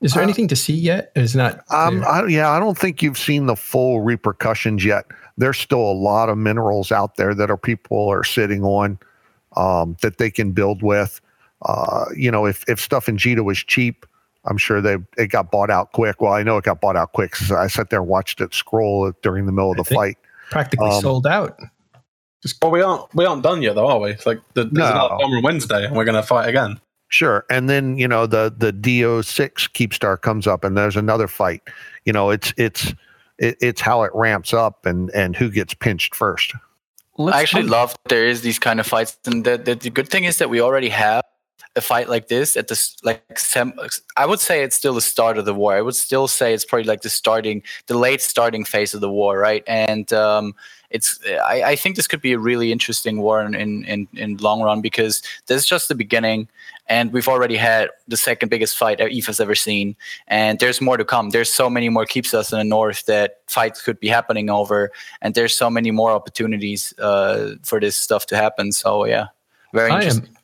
Is 0.00 0.14
there 0.14 0.22
Uh, 0.22 0.24
anything 0.24 0.48
to 0.48 0.56
see 0.56 0.72
yet? 0.72 1.12
It's 1.14 1.34
not. 1.34 1.60
Um. 1.70 2.02
I, 2.06 2.26
yeah, 2.26 2.50
I 2.50 2.58
don't 2.58 2.78
think 2.78 3.02
you've 3.02 3.18
seen 3.18 3.46
the 3.46 3.56
full 3.56 4.00
repercussions 4.00 4.82
yet. 4.84 5.04
There's 5.36 5.58
still 5.58 5.80
a 5.80 5.92
lot 5.92 6.28
of 6.30 6.38
minerals 6.38 6.90
out 6.90 7.16
there 7.16 7.34
that 7.34 7.50
are 7.50 7.58
people 7.58 8.08
are 8.08 8.24
sitting 8.24 8.64
on 8.64 8.98
um, 9.56 9.96
that 10.00 10.16
they 10.18 10.30
can 10.30 10.52
build 10.52 10.82
with. 10.82 11.20
Uh, 11.62 12.06
you 12.16 12.30
know, 12.30 12.46
if 12.46 12.64
if 12.66 12.80
stuff 12.80 13.10
in 13.10 13.18
Jita 13.18 13.44
was 13.44 13.58
cheap, 13.58 14.06
I'm 14.46 14.56
sure 14.56 14.80
they 14.80 14.96
it 15.18 15.26
got 15.28 15.50
bought 15.50 15.70
out 15.70 15.92
quick. 15.92 16.20
Well, 16.20 16.32
I 16.32 16.42
know 16.42 16.56
it 16.56 16.64
got 16.64 16.80
bought 16.80 16.96
out 16.96 17.12
quick 17.12 17.32
'cause 17.32 17.52
I 17.52 17.66
sat 17.66 17.90
there 17.90 18.00
and 18.00 18.08
watched 18.08 18.40
it 18.40 18.54
scroll 18.54 19.12
during 19.22 19.46
the 19.46 19.52
middle 19.52 19.70
of 19.70 19.76
the 19.76 19.84
fight. 19.84 20.16
practically 20.50 20.90
um, 20.90 21.00
sold 21.00 21.26
out. 21.26 21.58
Well, 22.62 22.70
we 22.70 22.80
aren't 22.80 23.14
we 23.14 23.26
aren't 23.26 23.42
done 23.42 23.60
yet, 23.62 23.74
though, 23.74 23.86
are 23.86 23.98
we? 24.00 24.10
It's 24.12 24.24
like 24.26 24.40
the, 24.54 24.64
there's 24.64 24.72
No. 24.72 24.84
another 25.06 25.08
time 25.22 25.32
on 25.32 25.42
Wednesday, 25.42 25.84
and 25.84 25.94
we're 25.94 26.04
going 26.06 26.14
to 26.20 26.22
fight 26.26 26.48
again. 26.48 26.80
Sure. 27.08 27.44
And 27.50 27.68
then, 27.68 27.98
you 27.98 28.08
know, 28.08 28.26
the 28.26 28.54
the 28.56 28.72
DO6 28.72 29.70
Keepstar 29.72 30.20
comes 30.20 30.46
up 30.46 30.64
and 30.64 30.76
there's 30.76 30.96
another 30.96 31.26
fight. 31.28 31.62
You 32.04 32.12
know, 32.12 32.30
it's 32.30 32.54
it's 32.56 32.94
it, 33.38 33.56
it's 33.60 33.80
how 33.80 34.04
it 34.04 34.12
ramps 34.14 34.54
up 34.54 34.86
and 34.86 35.10
and 35.10 35.36
who 35.36 35.50
gets 35.50 35.74
pinched 35.74 36.14
first. 36.14 36.54
Let's 37.18 37.36
I 37.36 37.42
actually 37.42 37.64
love 37.64 37.92
that 37.92 38.08
there 38.08 38.26
is 38.26 38.40
these 38.40 38.58
kind 38.58 38.80
of 38.80 38.86
fights, 38.86 39.18
and 39.26 39.44
the, 39.44 39.58
the, 39.58 39.74
the 39.74 39.90
good 39.90 40.08
thing 40.08 40.24
is 40.24 40.38
that 40.38 40.48
we 40.48 40.60
already 40.62 40.88
have 40.88 41.22
a 41.76 41.80
fight 41.80 42.08
like 42.08 42.28
this 42.28 42.56
at 42.56 42.68
this 42.68 42.96
like 43.04 43.38
sem- 43.38 43.78
I 44.16 44.26
would 44.26 44.40
say 44.40 44.62
it's 44.62 44.74
still 44.74 44.94
the 44.94 45.00
start 45.00 45.38
of 45.38 45.44
the 45.44 45.54
war. 45.54 45.74
I 45.74 45.82
would 45.82 45.94
still 45.94 46.26
say 46.26 46.52
it's 46.52 46.64
probably 46.64 46.84
like 46.84 47.02
the 47.02 47.10
starting, 47.10 47.62
the 47.86 47.96
late 47.96 48.20
starting 48.20 48.64
phase 48.64 48.92
of 48.92 49.00
the 49.00 49.10
war, 49.10 49.38
right? 49.38 49.62
And 49.68 50.12
um, 50.12 50.54
it's 50.90 51.20
I, 51.26 51.62
I 51.62 51.76
think 51.76 51.94
this 51.94 52.08
could 52.08 52.20
be 52.20 52.32
a 52.32 52.38
really 52.38 52.72
interesting 52.72 53.22
war 53.22 53.42
in 53.42 53.54
in 53.54 54.08
in, 54.14 54.36
long 54.38 54.62
run 54.62 54.80
because 54.80 55.22
this 55.46 55.62
is 55.62 55.68
just 55.68 55.88
the 55.88 55.94
beginning. 55.94 56.48
And 56.88 57.12
we've 57.12 57.28
already 57.28 57.56
had 57.56 57.90
the 58.08 58.16
second 58.16 58.48
biggest 58.48 58.76
fight 58.76 59.00
Eve 59.00 59.26
has 59.26 59.38
ever 59.38 59.54
seen, 59.54 59.94
and 60.26 60.58
there's 60.58 60.80
more 60.80 60.96
to 60.96 61.04
come. 61.04 61.30
There's 61.30 61.52
so 61.52 61.70
many 61.70 61.88
more 61.88 62.04
Keepstars 62.04 62.52
in 62.52 62.58
the 62.58 62.64
north 62.64 63.06
that 63.06 63.42
fights 63.46 63.80
could 63.80 64.00
be 64.00 64.08
happening 64.08 64.50
over, 64.50 64.90
and 65.22 65.36
there's 65.36 65.56
so 65.56 65.70
many 65.70 65.92
more 65.92 66.10
opportunities 66.10 66.92
uh, 66.98 67.54
for 67.62 67.78
this 67.78 67.94
stuff 67.94 68.26
to 68.26 68.36
happen. 68.36 68.72
So 68.72 69.04
yeah, 69.04 69.28
very 69.72 69.92
interesting. 69.92 70.36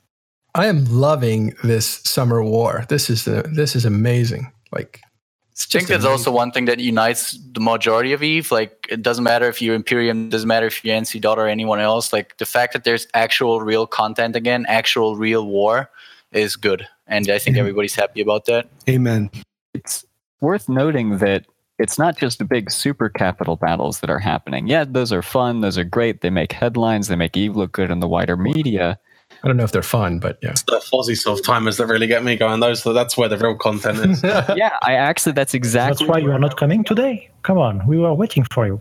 Am, 0.57 0.61
I 0.61 0.67
am 0.67 0.85
loving 0.85 1.55
this 1.63 1.87
summer 2.05 2.43
war. 2.43 2.85
This 2.89 3.11
is 3.11 3.27
uh, 3.27 3.43
this 3.53 3.77
is 3.77 3.85
amazing. 3.85 4.53
Like, 4.73 5.01
I 5.03 5.09
think 5.55 5.89
that's 5.89 6.05
amazing. 6.05 6.11
also 6.11 6.31
one 6.31 6.53
thing 6.53 6.67
that 6.67 6.79
unites 6.79 7.39
the 7.53 7.61
majority 7.61 8.13
of 8.13 8.23
Eve. 8.23 8.51
Like, 8.51 8.87
it 8.91 9.03
doesn't 9.03 9.25
matter 9.25 9.49
if 9.49 9.63
you're 9.63 9.75
Imperium, 9.75 10.29
doesn't 10.29 10.49
matter 10.49 10.67
if 10.67 10.85
you're 10.85 10.97
NC 10.97 11.21
Dot 11.21 11.39
or 11.39 11.49
anyone 11.49 11.81
else. 11.81 12.13
Like, 12.13 12.37
the 12.39 12.47
fact 12.47 12.73
that 12.73 12.85
there's 12.85 13.07
actual 13.15 13.61
real 13.61 13.87
content 13.87 14.37
again, 14.37 14.67
actual 14.69 15.17
real 15.17 15.47
war, 15.47 15.91
is 16.33 16.57
good, 16.57 16.87
and 17.07 17.31
I 17.31 17.39
think 17.39 17.57
everybody's 17.57 17.95
happy 17.95 18.21
about 18.21 18.47
that. 18.47 18.69
Amen. 18.89 19.31
it's 19.73 20.05
worth 20.41 20.69
noting 20.69 21.19
that 21.19 21.47
it's 21.79 21.99
not 21.99 22.17
just 22.17 22.39
the 22.39 22.45
big 22.45 22.71
super 22.71 23.09
capital 23.09 23.57
battles 23.57 24.01
that 24.01 24.11
are 24.11 24.19
happening. 24.19 24.67
Yeah, 24.67 24.85
those 24.85 25.13
are 25.13 25.23
fun. 25.23 25.61
Those 25.61 25.77
are 25.77 25.85
great. 25.85 26.21
They 26.21 26.31
make 26.31 26.53
headlines. 26.53 27.09
They 27.09 27.17
make 27.17 27.37
Eve 27.37 27.57
look 27.57 27.73
good 27.73 27.91
in 27.91 28.01
the 28.01 28.09
wider 28.09 28.37
media. 28.37 28.99
I 29.43 29.49
don't 29.49 29.57
know 29.57 29.64
if 29.64 29.72
they're 29.72 29.82
fun, 29.82 30.18
but 30.18 30.39
yeah. 30.43 30.51
It's 30.51 30.62
the 30.62 30.80
fuzzy 30.80 31.14
sort 31.14 31.39
of 31.39 31.45
timers 31.47 31.76
that 31.76 31.87
really 31.87 32.07
get 32.07 32.24
me 32.24 32.37
going. 32.37 32.61
Those 32.61 32.82
that's 32.82 33.16
where 33.16 33.28
the 33.28 33.37
real 33.39 33.57
content 33.57 33.99
is. 33.99 34.22
Yeah, 34.57 34.76
I 34.82 34.95
actually 34.95 35.32
that's 35.32 35.55
exactly. 35.55 36.07
That's 36.07 36.11
why 36.11 36.18
you 36.18 36.30
are 36.32 36.39
not 36.39 36.57
coming 36.57 36.84
today. 36.84 37.30
Come 37.43 37.59
on, 37.59 37.87
we 37.87 37.99
were 37.99 38.12
waiting 38.14 38.45
for 38.53 38.66
you. 38.66 38.80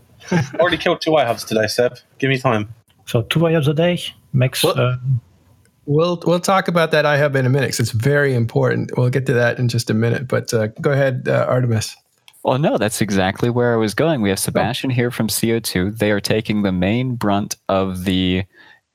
Already 0.58 0.76
killed 0.76 1.00
two 1.00 1.14
hubs 1.16 1.44
today, 1.44 1.66
Seb. 1.66 1.96
Give 2.18 2.30
me 2.30 2.38
time. 2.38 2.74
So 3.06 3.22
two 3.22 3.46
hours 3.46 3.68
a 3.68 3.74
day 3.74 4.00
makes 4.32 4.62
What? 4.64 4.78
uh, 4.78 4.96
We'll 5.88 6.20
we'll 6.26 6.40
talk 6.40 6.66
about 6.66 6.90
that 6.90 7.04
iHub 7.04 7.36
in 7.36 7.46
a 7.46 7.48
minute 7.48 7.68
'cause 7.70 7.78
it's 7.80 7.92
very 7.92 8.34
important. 8.34 8.90
We'll 8.96 9.08
get 9.10 9.24
to 9.26 9.32
that 9.34 9.60
in 9.60 9.68
just 9.68 9.88
a 9.88 9.94
minute. 9.94 10.26
But 10.26 10.52
uh, 10.52 10.66
go 10.80 10.90
ahead, 10.90 11.28
uh, 11.28 11.46
Artemis. 11.48 11.96
Well, 12.42 12.58
no, 12.58 12.76
that's 12.76 13.00
exactly 13.00 13.50
where 13.50 13.72
I 13.72 13.76
was 13.76 13.94
going. 13.94 14.20
We 14.20 14.28
have 14.30 14.38
Sebastian 14.40 14.90
here 14.90 15.10
from 15.12 15.28
CO2. 15.28 15.98
They 15.98 16.10
are 16.10 16.20
taking 16.20 16.62
the 16.62 16.72
main 16.72 17.14
brunt 17.14 17.54
of 17.68 18.04
the 18.04 18.44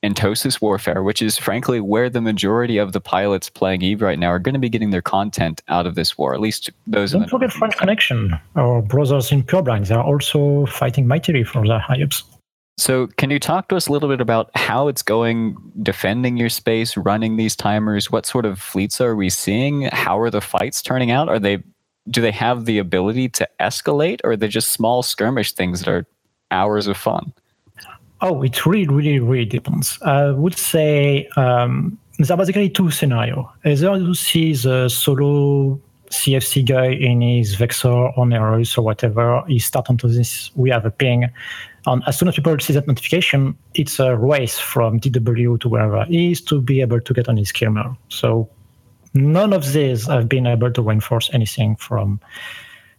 Entosis 0.02 0.60
warfare, 0.60 1.02
which 1.02 1.22
is 1.22 1.38
frankly 1.38 1.80
where 1.80 2.10
the 2.10 2.20
majority 2.20 2.76
of 2.76 2.92
the 2.92 3.00
pilots 3.00 3.48
playing 3.48 3.82
Eve 3.82 4.02
right 4.02 4.18
now 4.18 4.28
are 4.28 4.40
going 4.40 4.54
to 4.54 4.58
be 4.58 4.68
getting 4.68 4.90
their 4.90 5.02
content 5.02 5.62
out 5.68 5.86
of 5.86 5.94
this 5.94 6.18
war. 6.18 6.34
At 6.34 6.40
least 6.40 6.70
those. 6.86 7.12
in 7.12 7.20
don't 7.20 7.26
the 7.26 7.30
forget 7.30 7.52
French 7.52 7.76
Connection, 7.76 8.38
our 8.56 8.82
brothers 8.82 9.30
in 9.30 9.44
Pure 9.44 9.62
Blind. 9.62 9.86
They 9.86 9.94
are 9.94 10.04
also 10.04 10.66
fighting 10.66 11.06
mightily 11.06 11.44
for 11.44 11.62
the 11.62 11.78
iHubs. 11.78 12.24
So, 12.78 13.06
can 13.18 13.30
you 13.30 13.38
talk 13.38 13.68
to 13.68 13.76
us 13.76 13.86
a 13.86 13.92
little 13.92 14.08
bit 14.08 14.20
about 14.20 14.50
how 14.56 14.88
it's 14.88 15.02
going 15.02 15.56
defending 15.82 16.36
your 16.36 16.48
space, 16.48 16.96
running 16.96 17.36
these 17.36 17.54
timers? 17.54 18.10
What 18.10 18.26
sort 18.26 18.46
of 18.46 18.58
fleets 18.58 19.00
are 19.00 19.14
we 19.14 19.30
seeing? 19.30 19.82
How 19.92 20.18
are 20.18 20.30
the 20.30 20.40
fights 20.40 20.82
turning 20.82 21.10
out? 21.10 21.28
Are 21.28 21.38
they 21.38 21.62
do 22.10 22.20
they 22.20 22.32
have 22.32 22.64
the 22.64 22.78
ability 22.78 23.28
to 23.28 23.48
escalate 23.60 24.20
or 24.24 24.32
are 24.32 24.36
they 24.36 24.48
just 24.48 24.72
small 24.72 25.04
skirmish 25.04 25.52
things 25.52 25.80
that 25.80 25.88
are 25.88 26.06
hours 26.50 26.88
of 26.88 26.96
fun? 26.96 27.32
Oh, 28.22 28.42
it 28.42 28.64
really, 28.64 28.86
really, 28.86 29.18
really 29.18 29.44
depends. 29.44 30.00
I 30.02 30.30
would 30.30 30.56
say 30.56 31.26
um, 31.36 31.98
there 32.18 32.34
are 32.34 32.38
basically 32.38 32.70
two 32.70 32.90
scenarios. 32.90 33.46
Either 33.64 33.96
you 33.96 34.14
see 34.14 34.54
the 34.54 34.88
solo 34.88 35.80
CFC 36.10 36.66
guy 36.66 36.86
in 36.86 37.20
his 37.20 37.56
Vexor 37.56 38.16
on 38.16 38.32
Eros 38.32 38.78
or 38.78 38.84
whatever, 38.84 39.42
he 39.48 39.58
start 39.58 39.90
onto 39.90 40.08
this, 40.08 40.50
we 40.54 40.70
have 40.70 40.86
a 40.86 40.90
ping. 40.90 41.28
And 41.86 42.02
as 42.06 42.16
soon 42.16 42.28
as 42.28 42.36
people 42.36 42.56
see 42.60 42.74
that 42.74 42.86
notification, 42.86 43.56
it's 43.74 43.98
a 43.98 44.16
race 44.16 44.56
from 44.56 45.00
DW 45.00 45.58
to 45.60 45.68
wherever 45.68 46.04
he 46.04 46.30
is 46.30 46.40
to 46.42 46.60
be 46.60 46.80
able 46.80 47.00
to 47.00 47.12
get 47.12 47.28
on 47.28 47.36
his 47.36 47.50
kill 47.50 47.72
mail. 47.72 47.96
So 48.08 48.48
none 49.14 49.52
of 49.52 49.72
these 49.72 50.06
have 50.06 50.28
been 50.28 50.46
able 50.46 50.70
to 50.70 50.82
reinforce 50.82 51.28
anything 51.32 51.74
from 51.76 52.20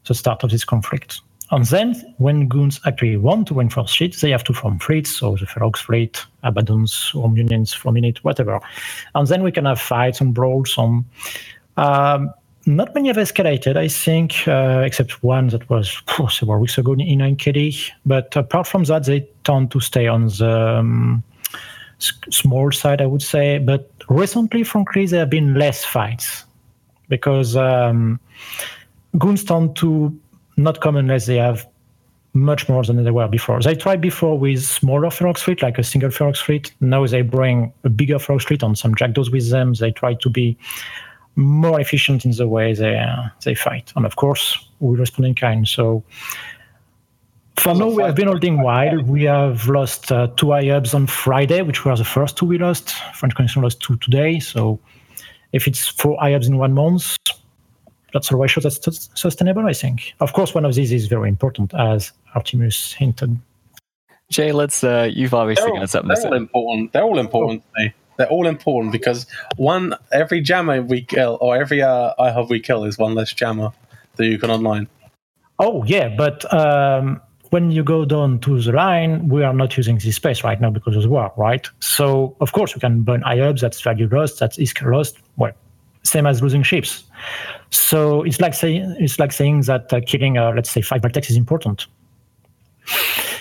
the 0.06 0.14
start 0.14 0.44
of 0.44 0.50
this 0.50 0.66
conflict. 0.66 1.22
And 1.54 1.66
then, 1.66 2.16
when 2.18 2.48
goons 2.48 2.80
actually 2.84 3.16
want 3.16 3.48
to 3.50 3.54
reinforce 3.54 3.92
shit, 3.92 4.20
they 4.20 4.32
have 4.32 4.44
to 4.46 4.54
form 4.54 4.80
fleets, 4.80 5.12
so 5.12 5.36
the 5.36 5.46
Ferox 5.46 5.78
fleet, 5.78 6.26
Abaddon's, 6.42 7.12
or 7.14 7.32
Unions, 7.38 7.78
unit, 7.86 8.24
whatever. 8.24 8.60
And 9.14 9.28
then 9.28 9.44
we 9.44 9.52
can 9.52 9.66
have 9.66 9.80
fights 9.80 10.20
and 10.20 10.34
brawls. 10.34 10.76
On, 10.80 11.06
um, 11.78 12.34
not 12.66 12.96
many 12.96 13.10
have 13.10 13.18
escalated, 13.18 13.78
I 13.78 13.88
think, 13.88 14.48
uh, 14.48 14.82
except 14.84 15.22
one 15.22 15.50
that 15.50 15.70
was 15.70 16.02
phew, 16.08 16.28
several 16.28 16.60
weeks 16.60 16.80
ago 16.80 16.94
in 16.94 17.20
NKD. 17.20 17.92
But 18.04 18.36
apart 18.36 18.66
from 18.66 18.86
that, 18.86 19.06
they 19.06 19.28
tend 19.44 19.70
to 19.74 19.80
stay 19.80 20.08
on 20.08 20.30
the 20.30 20.78
um, 20.80 21.24
s- 22.00 22.14
small 22.32 22.72
side, 22.72 23.00
I 23.00 23.06
would 23.06 23.22
say. 23.22 23.60
But 23.60 23.92
recently, 24.10 24.64
frankly, 24.64 25.06
there 25.06 25.20
have 25.20 25.30
been 25.30 25.54
less 25.54 25.86
fights 25.86 26.46
because 27.10 27.56
um, 27.56 28.20
goons 29.20 29.44
tend 29.44 29.76
to 29.76 30.20
not 30.58 30.82
come 30.82 30.96
unless 30.96 31.26
they 31.26 31.38
have 31.38 31.68
much 32.34 32.68
more 32.68 32.84
than 32.84 33.04
they 33.04 33.12
were 33.12 33.28
before. 33.28 33.60
They 33.62 33.76
tried 33.76 34.02
before 34.02 34.38
with 34.38 34.64
smaller 34.64 35.10
Ferox 35.10 35.40
fleet, 35.40 35.62
like 35.62 35.78
a 35.78 35.84
single 35.84 36.10
Ferox 36.10 36.38
fleet. 36.38 36.74
Now 36.82 37.06
they 37.06 37.22
bring 37.22 37.72
a 37.84 37.90
bigger 37.90 38.16
Ferox 38.16 38.44
fleet 38.44 38.64
on 38.64 38.76
some 38.76 38.96
jackdaws 38.96 39.30
with 39.30 39.50
them. 39.50 39.74
They 39.74 39.92
try 39.92 40.16
to 40.16 40.30
be 40.30 40.58
more 41.36 41.80
efficient 41.80 42.26
in 42.26 42.32
the 42.32 42.48
way 42.48 42.74
they 42.74 42.98
uh, 42.98 43.30
they 43.44 43.56
fight. 43.56 43.94
And 43.96 44.06
of 44.06 44.16
course, 44.16 44.68
we 44.80 44.98
respond 44.98 45.28
in 45.28 45.36
kind. 45.36 45.68
So 45.68 46.04
for 47.58 47.76
now, 47.76 47.88
we 47.90 48.02
have 48.04 48.16
been 48.16 48.28
holding 48.28 48.62
wide. 48.62 49.08
We 49.08 49.24
have 49.24 49.68
lost 49.68 50.12
uh, 50.12 50.28
two 50.36 50.48
iHubs 50.48 50.96
on 50.96 51.06
Friday, 51.08 51.62
which 51.62 51.86
were 51.86 51.96
the 51.96 52.04
first 52.04 52.36
two 52.36 52.46
we 52.48 52.58
lost. 52.58 52.94
French 53.14 53.36
Connection 53.36 53.62
lost 53.62 53.80
two 53.80 53.96
today. 53.98 54.40
So 54.40 54.80
if 55.52 55.68
it's 55.68 55.88
four 55.88 56.18
iHubs 56.18 56.48
in 56.48 56.58
one 56.58 56.74
month, 56.74 57.16
that's 58.14 58.32
a 58.32 58.36
ratio 58.36 58.62
that's 58.62 58.84
sus- 58.84 59.10
sustainable, 59.16 59.66
I 59.66 59.74
think. 59.74 60.14
Of 60.20 60.34
course, 60.34 60.54
one 60.54 60.66
of 60.66 60.76
these 60.76 60.92
is 60.92 61.08
very 61.08 61.30
important, 61.30 61.74
as 61.74 62.12
Artemis 62.36 62.94
hinted. 62.94 63.38
Jay, 64.30 64.52
let's. 64.52 64.84
Uh, 64.84 65.10
you've 65.12 65.34
obviously 65.34 65.66
They're 65.66 65.74
all, 65.74 65.80
got 65.80 65.90
something 65.90 66.16
to 66.16 66.22
they're 66.22 66.32
all 66.32 66.38
important. 66.38 66.94
They're 66.94 67.04
all 67.04 67.20
important 67.20 67.64
to 67.64 67.82
me. 67.82 67.94
They're 68.18 68.30
all 68.30 68.48
important 68.48 68.92
because 68.92 69.26
one 69.58 69.96
every 70.12 70.42
jammer 70.42 70.82
we 70.82 71.02
kill 71.02 71.38
or 71.42 71.58
every 71.58 71.82
uh, 71.82 72.14
iHub 72.20 72.50
we 72.50 72.60
kill 72.60 72.84
is 72.86 72.98
one 72.98 73.16
less 73.16 73.34
jammer 73.34 73.72
that 74.16 74.28
you 74.28 74.38
can 74.38 74.52
online. 74.52 74.88
Oh, 75.60 75.84
yeah, 75.84 76.10
but 76.10 76.52
um, 76.54 77.22
when 77.50 77.72
you 77.72 77.84
go 77.84 78.06
down 78.06 78.40
to 78.40 78.60
the 78.60 78.72
line, 78.72 79.28
we 79.30 79.44
are 79.44 79.54
not 79.54 79.78
using 79.78 79.98
this 79.98 80.16
space 80.16 80.44
right 80.44 80.60
now 80.60 80.70
because 80.70 80.96
of 80.96 81.04
the 81.04 81.10
war, 81.10 81.32
right? 81.38 81.68
So, 81.80 82.36
of 82.42 82.52
course, 82.52 82.74
you 82.74 82.82
can 82.82 83.04
burn 83.04 83.22
iHubs, 83.22 83.62
that's 83.62 83.80
value 83.82 84.08
lost, 84.12 84.40
that's 84.40 84.58
ISK 84.58 84.92
lost. 84.92 85.18
Well, 85.38 85.54
same 86.04 86.26
as 86.28 86.42
losing 86.42 86.64
ships. 86.64 87.04
So 87.70 88.24
it's 88.24 88.40
like 88.40 88.54
saying 88.54 88.96
it's 89.00 89.20
like 89.20 89.32
saying 89.32 89.62
that 89.62 89.92
uh, 89.92 90.02
killing, 90.06 90.38
uh, 90.38 90.52
let's 90.56 90.70
say, 90.70 90.82
five 90.82 91.02
Baltecs 91.02 91.30
is 91.30 91.38
important. 91.38 91.88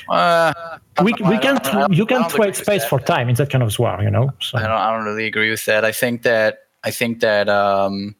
Uh, 0.08 0.52
We, 1.02 1.12
we 1.12 1.38
can't 1.38 1.62
don't- 1.62 1.66
I 1.74 1.80
don't- 1.80 1.92
you 1.94 2.06
can 2.06 2.28
trade 2.28 2.54
space 2.56 2.84
for 2.84 3.00
time 3.00 3.28
in 3.28 3.34
that 3.36 3.50
kind 3.50 3.62
of 3.64 3.76
war, 3.78 3.98
you 4.02 4.10
know. 4.10 4.30
So 4.40 4.58
I 4.58 4.62
don't. 4.62 4.70
I 4.72 4.90
don't 4.94 5.04
really 5.04 5.26
agree 5.26 5.50
with 5.50 5.64
that. 5.66 5.84
I 5.84 5.92
think 5.92 6.22
that. 6.22 6.58
I 6.84 6.90
think 6.90 7.20
that. 7.20 7.48
Um, 7.48 8.14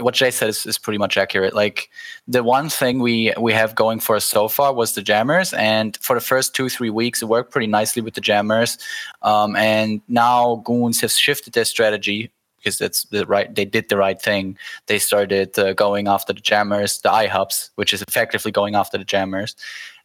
what 0.00 0.14
Jay 0.14 0.30
said 0.30 0.48
is, 0.48 0.64
is 0.64 0.78
pretty 0.78 0.96
much 0.96 1.18
accurate. 1.18 1.52
Like 1.54 1.90
the 2.26 2.42
one 2.42 2.70
thing 2.70 3.00
we 3.00 3.34
we 3.38 3.52
have 3.52 3.74
going 3.74 4.00
for 4.00 4.16
us 4.16 4.24
so 4.24 4.48
far 4.48 4.72
was 4.72 4.94
the 4.94 5.02
jammers, 5.02 5.52
and 5.52 5.96
for 5.98 6.14
the 6.14 6.22
first 6.24 6.54
two 6.54 6.70
three 6.70 6.88
weeks 6.90 7.20
it 7.20 7.26
worked 7.26 7.52
pretty 7.52 7.66
nicely 7.66 8.00
with 8.00 8.14
the 8.14 8.22
jammers. 8.22 8.78
Um, 9.22 9.54
and 9.56 10.00
now 10.08 10.62
goons 10.64 11.02
have 11.02 11.10
shifted 11.12 11.52
their 11.52 11.66
strategy 11.66 12.30
because 12.64 12.78
that's 12.78 13.04
the 13.04 13.26
right. 13.26 13.54
They 13.54 13.66
did 13.66 13.90
the 13.90 13.98
right 13.98 14.20
thing. 14.20 14.56
They 14.86 14.98
started 14.98 15.58
uh, 15.58 15.74
going 15.74 16.08
after 16.08 16.32
the 16.32 16.40
jammers, 16.40 17.00
the 17.02 17.10
iHubs, 17.10 17.68
which 17.74 17.92
is 17.92 18.02
effectively 18.08 18.52
going 18.52 18.74
after 18.74 18.96
the 18.96 19.04
jammers. 19.04 19.54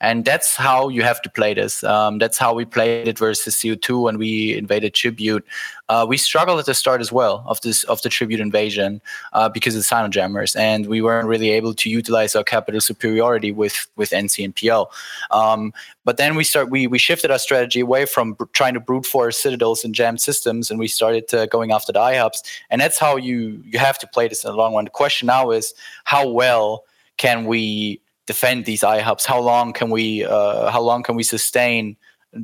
And 0.02 0.24
that's 0.24 0.56
how 0.56 0.88
you 0.90 1.02
have 1.04 1.22
to 1.24 1.30
play 1.30 1.54
this. 1.54 1.84
Um, 1.84 2.20
that's 2.20 2.38
how 2.38 2.54
we 2.54 2.64
played 2.64 3.08
it 3.08 3.20
versus 3.20 3.56
CO2 3.56 4.04
when 4.04 4.18
we 4.18 4.58
invaded 4.58 4.94
Tribute. 4.94 5.46
Uh, 5.90 6.06
we 6.08 6.18
struggled 6.18 6.60
at 6.60 6.66
the 6.66 6.74
start 6.74 7.02
as 7.02 7.12
well 7.12 7.44
of 7.48 7.60
this 7.62 7.84
of 7.86 8.02
the 8.02 8.10
Tribute 8.10 8.40
invasion 8.40 9.02
uh, 9.34 9.50
because 9.50 9.76
of 9.76 9.82
the 9.82 9.86
cyno 9.86 10.10
jammers, 10.10 10.56
and 10.56 10.88
we 10.88 11.02
weren't 11.02 11.28
really 11.28 11.50
able 11.50 11.74
to 11.74 11.90
utilize 11.90 12.36
our 12.36 12.44
capital 12.44 12.80
superiority 12.80 13.52
with 13.52 13.88
with 13.96 14.12
NC 14.12 14.46
and 14.46 14.56
PL. 14.56 14.92
Um, 15.32 15.74
but 16.06 16.18
then 16.18 16.36
we 16.36 16.44
start 16.44 16.70
we 16.70 16.88
we 16.88 16.98
shifted 16.98 17.32
our 17.32 17.40
strategy 17.40 17.82
away 17.82 18.06
from 18.06 18.34
br- 18.34 18.46
trying 18.54 18.76
to 18.76 18.80
brute 18.80 19.06
force 19.06 19.38
citadels 19.38 19.84
and 19.84 19.94
jam 19.94 20.18
systems, 20.18 20.70
and 20.70 20.80
we 20.80 20.88
started 20.88 21.34
uh, 21.34 21.46
going 21.48 21.72
after 21.72 21.92
the 21.92 22.00
iHubs, 22.00 22.42
and 22.70 22.80
that's 22.80 23.00
how 23.00 23.18
you 23.18 23.62
you 23.66 23.80
have 23.80 23.98
to 24.00 24.08
play 24.08 24.28
this 24.28 24.46
in 24.46 24.52
the 24.52 24.56
long 24.56 24.76
run. 24.76 24.86
The 24.86 24.92
question 24.92 25.26
now 25.26 25.52
is 25.52 25.74
how 26.06 26.30
well 26.30 26.86
can 27.18 27.46
we 27.46 28.00
defend 28.34 28.60
these 28.72 28.82
iHubs? 28.98 29.24
How 29.34 29.40
long 29.52 29.68
can 29.80 29.90
we 29.98 30.06
uh, 30.36 30.70
how 30.76 30.82
long 30.90 31.00
can 31.08 31.16
we 31.20 31.24
sustain 31.36 31.84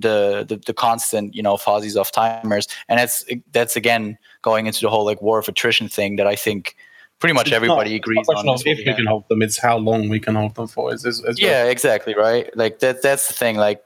the, 0.05 0.17
the 0.49 0.57
the 0.69 0.73
constant 0.85 1.27
you 1.37 1.43
know 1.47 1.55
fuzzies 1.67 1.95
of 2.01 2.07
timers? 2.19 2.65
And 2.89 2.95
that's 2.99 3.15
that's 3.57 3.75
again 3.81 4.03
going 4.49 4.63
into 4.69 4.81
the 4.85 4.89
whole 4.93 5.05
like 5.11 5.21
war 5.27 5.37
of 5.41 5.47
attrition 5.53 5.87
thing 5.97 6.11
that 6.19 6.27
I 6.33 6.35
think 6.45 6.61
pretty 7.19 7.33
much 7.39 7.47
It's 7.47 7.55
everybody 7.59 7.91
it's 7.95 8.03
agrees 8.03 8.27
not 8.27 8.37
on. 8.37 8.43
question 8.45 8.53
is 8.55 8.61
of 8.61 8.65
what 8.67 8.71
if 8.73 8.77
we 8.85 8.91
we 8.91 8.95
can 8.99 9.07
hold 9.13 9.23
them, 9.29 9.41
it's 9.47 9.59
how 9.67 9.77
long 9.89 10.01
we 10.15 10.19
can 10.25 10.35
hold 10.41 10.53
them 10.57 10.67
for. 10.75 10.85
Is, 10.95 11.05
is, 11.11 11.17
is 11.29 11.35
Yeah, 11.47 11.63
exactly 11.75 12.13
right. 12.27 12.45
Like 12.61 12.75
that 12.83 12.95
that's 13.05 13.25
the 13.29 13.35
thing. 13.41 13.55
Like 13.67 13.81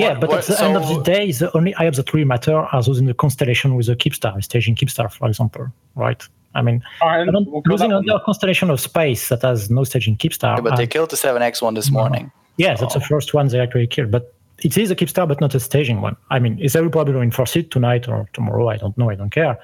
yeah, 0.00 0.10
what- 0.10 0.20
but 0.20 0.28
what- 0.30 0.38
at 0.40 0.46
the 0.56 0.64
end 0.64 0.76
of 0.80 0.86
the 0.92 1.00
day, 1.14 1.24
the 1.42 1.48
only 1.58 1.72
iHubs 1.82 1.96
that 2.00 2.08
really 2.14 2.28
matter 2.34 2.56
are 2.72 2.82
those 2.86 2.98
in 3.02 3.06
the 3.12 3.14
constellation 3.24 3.68
with 3.76 3.86
the 3.90 3.96
Keepstar, 4.02 4.32
a 4.38 4.42
staging 4.50 4.74
Keepstar, 4.80 5.08
for 5.18 5.26
example, 5.32 5.64
right? 6.06 6.22
I 6.54 6.62
mean, 6.62 6.82
I 7.02 7.24
don't, 7.24 7.50
we'll 7.50 7.62
losing 7.64 7.88
that 7.90 7.96
one. 7.96 8.04
another 8.04 8.22
constellation 8.24 8.70
of 8.70 8.80
space 8.80 9.28
that 9.30 9.42
has 9.42 9.70
no 9.70 9.84
staging 9.84 10.16
Keepstar. 10.16 10.56
Yeah, 10.56 10.60
but 10.60 10.76
they 10.76 10.82
and- 10.84 10.92
killed 10.92 11.10
the 11.10 11.16
7X 11.16 11.62
one 11.62 11.74
this 11.74 11.90
No. 11.90 11.98
morning. 12.00 12.30
Yeah, 12.58 12.74
that's 12.74 12.94
the 12.94 13.00
first 13.00 13.32
one 13.32 13.48
they 13.48 13.58
actually 13.60 13.86
killed. 13.86 14.10
But 14.10 14.34
it 14.62 14.76
is 14.76 14.90
a 14.90 14.94
Keepstar, 14.96 15.26
but 15.26 15.40
not 15.40 15.54
a 15.54 15.60
staging 15.60 16.02
one. 16.02 16.16
I 16.30 16.38
mean, 16.38 16.58
is 16.58 16.74
they 16.74 16.80
will 16.82 16.90
probably 16.90 17.14
reinforce 17.14 17.56
it 17.56 17.70
tonight 17.70 18.06
or 18.08 18.28
tomorrow. 18.34 18.68
I 18.68 18.76
don't 18.76 18.96
know. 18.98 19.08
I 19.10 19.14
don't 19.14 19.30
care. 19.30 19.58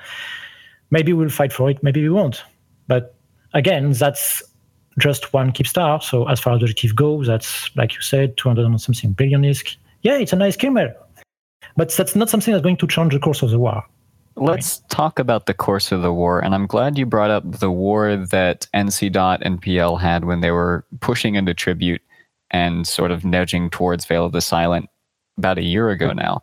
Maybe 0.90 1.12
we'll 1.12 1.28
fight 1.28 1.52
for 1.52 1.68
it. 1.70 1.82
Maybe 1.82 2.02
we 2.02 2.08
won't. 2.08 2.42
But 2.86 3.14
again, 3.52 3.92
that's 3.92 4.42
just 4.98 5.32
one 5.34 5.52
Keepstar. 5.52 6.02
So 6.02 6.26
as 6.28 6.40
far 6.40 6.54
as 6.56 6.62
objective 6.62 6.96
goes, 6.96 7.26
that's 7.26 7.70
like 7.76 7.94
you 7.94 8.00
said, 8.00 8.36
200 8.38 8.64
and 8.64 8.80
something 8.80 9.12
billion 9.12 9.42
ISK. 9.42 9.76
Yeah, 10.02 10.16
it's 10.16 10.32
a 10.32 10.36
nice 10.36 10.56
kill 10.56 10.70
mail. 10.72 10.92
But 11.76 11.90
that's 11.90 12.16
not 12.16 12.30
something 12.30 12.52
that's 12.52 12.62
going 12.62 12.78
to 12.78 12.86
change 12.86 13.12
the 13.12 13.20
course 13.20 13.42
of 13.42 13.50
the 13.50 13.58
war. 13.58 13.84
Let's 14.40 14.78
talk 14.88 15.18
about 15.18 15.46
the 15.46 15.54
course 15.54 15.92
of 15.92 16.02
the 16.02 16.12
war. 16.12 16.40
And 16.40 16.54
I'm 16.54 16.66
glad 16.66 16.98
you 16.98 17.06
brought 17.06 17.30
up 17.30 17.60
the 17.60 17.70
war 17.70 18.16
that 18.16 18.66
NC 18.74 19.12
Dot 19.12 19.40
and 19.42 19.60
PL 19.60 19.96
had 19.96 20.24
when 20.24 20.40
they 20.40 20.50
were 20.50 20.84
pushing 21.00 21.34
into 21.34 21.54
tribute 21.54 22.02
and 22.50 22.86
sort 22.86 23.10
of 23.10 23.24
nudging 23.24 23.70
towards 23.70 24.04
Vale 24.04 24.24
of 24.24 24.32
the 24.32 24.40
Silent 24.40 24.88
about 25.36 25.58
a 25.58 25.62
year 25.62 25.90
ago 25.90 26.12
now. 26.12 26.42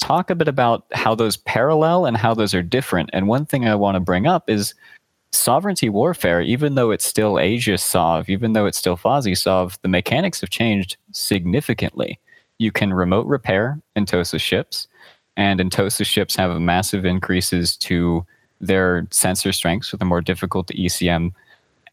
Talk 0.00 0.30
a 0.30 0.34
bit 0.34 0.48
about 0.48 0.84
how 0.92 1.14
those 1.14 1.36
parallel 1.36 2.06
and 2.06 2.16
how 2.16 2.34
those 2.34 2.54
are 2.54 2.62
different. 2.62 3.10
And 3.12 3.28
one 3.28 3.46
thing 3.46 3.66
I 3.66 3.74
want 3.74 3.94
to 3.94 4.00
bring 4.00 4.26
up 4.26 4.50
is 4.50 4.74
sovereignty 5.30 5.88
warfare, 5.88 6.40
even 6.40 6.74
though 6.74 6.90
it's 6.90 7.04
still 7.04 7.40
Aegis 7.40 7.82
Sov, 7.82 8.28
even 8.28 8.52
though 8.52 8.66
it's 8.66 8.78
still 8.78 8.96
Fozzie 8.96 9.38
Sov, 9.38 9.78
the 9.82 9.88
mechanics 9.88 10.40
have 10.40 10.50
changed 10.50 10.96
significantly. 11.12 12.18
You 12.58 12.72
can 12.72 12.92
remote 12.92 13.26
repair 13.26 13.80
Entosis 13.96 14.40
ships 14.40 14.88
and 15.36 15.60
Entosis 15.60 16.06
ships 16.06 16.36
have 16.36 16.60
massive 16.60 17.04
increases 17.04 17.76
to 17.78 18.26
their 18.60 19.06
sensor 19.10 19.52
strengths 19.52 19.92
with 19.92 20.02
a 20.02 20.04
more 20.04 20.20
difficult 20.20 20.68
ECM. 20.68 21.32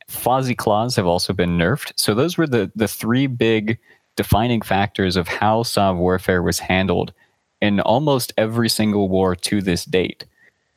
Fozzy 0.10 0.58
claws 0.58 0.96
have 0.96 1.06
also 1.06 1.34
been 1.34 1.58
nerfed. 1.58 1.92
So 1.96 2.14
those 2.14 2.38
were 2.38 2.48
the 2.48 2.72
the 2.76 2.88
three 2.88 3.28
big 3.28 3.80
defining 4.16 4.62
factors 4.62 5.16
of 5.16 5.28
how 5.28 5.64
Sov 5.64 5.98
warfare 5.98 6.42
was 6.44 6.60
handled 6.60 7.14
in 7.62 7.80
almost 7.82 8.34
every 8.38 8.70
single 8.70 9.10
war 9.10 9.36
to 9.36 9.62
this 9.62 9.86
date. 9.86 10.26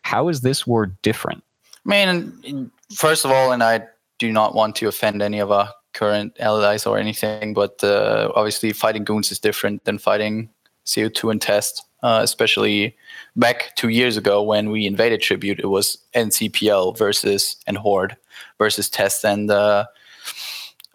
How 0.02 0.28
is 0.28 0.40
this 0.40 0.66
war 0.66 0.86
different? 1.02 1.42
I 1.86 1.88
mean, 1.88 2.70
first 2.94 3.24
of 3.24 3.30
all, 3.30 3.52
and 3.52 3.62
I 3.62 3.82
do 4.18 4.32
not 4.32 4.54
want 4.54 4.76
to 4.76 4.88
offend 4.88 5.22
any 5.22 5.38
of 5.38 5.50
our 5.50 5.72
current 5.92 6.36
allies 6.40 6.86
or 6.86 6.98
anything, 6.98 7.54
but 7.54 7.82
uh, 7.82 8.30
obviously 8.34 8.72
fighting 8.72 9.04
goons 9.04 9.30
is 9.32 9.38
different 9.38 9.84
than 9.84 9.98
fighting 9.98 10.48
CO2 10.86 11.30
and 11.30 11.42
test. 11.42 11.84
Uh, 12.03 12.18
especially 12.20 12.96
back 13.36 13.76
two 13.76 13.88
years 13.88 14.16
ago 14.16 14.42
when 14.42 14.70
we 14.70 14.86
invaded 14.86 15.22
Tribute, 15.22 15.61
it 15.61 15.68
was 15.68 15.98
NCPL 16.14 16.98
versus 16.98 17.57
and 17.66 17.78
Horde 17.78 18.16
versus 18.59 18.90
Test 18.90 19.24
and 19.24 19.50
uh, 19.50 19.84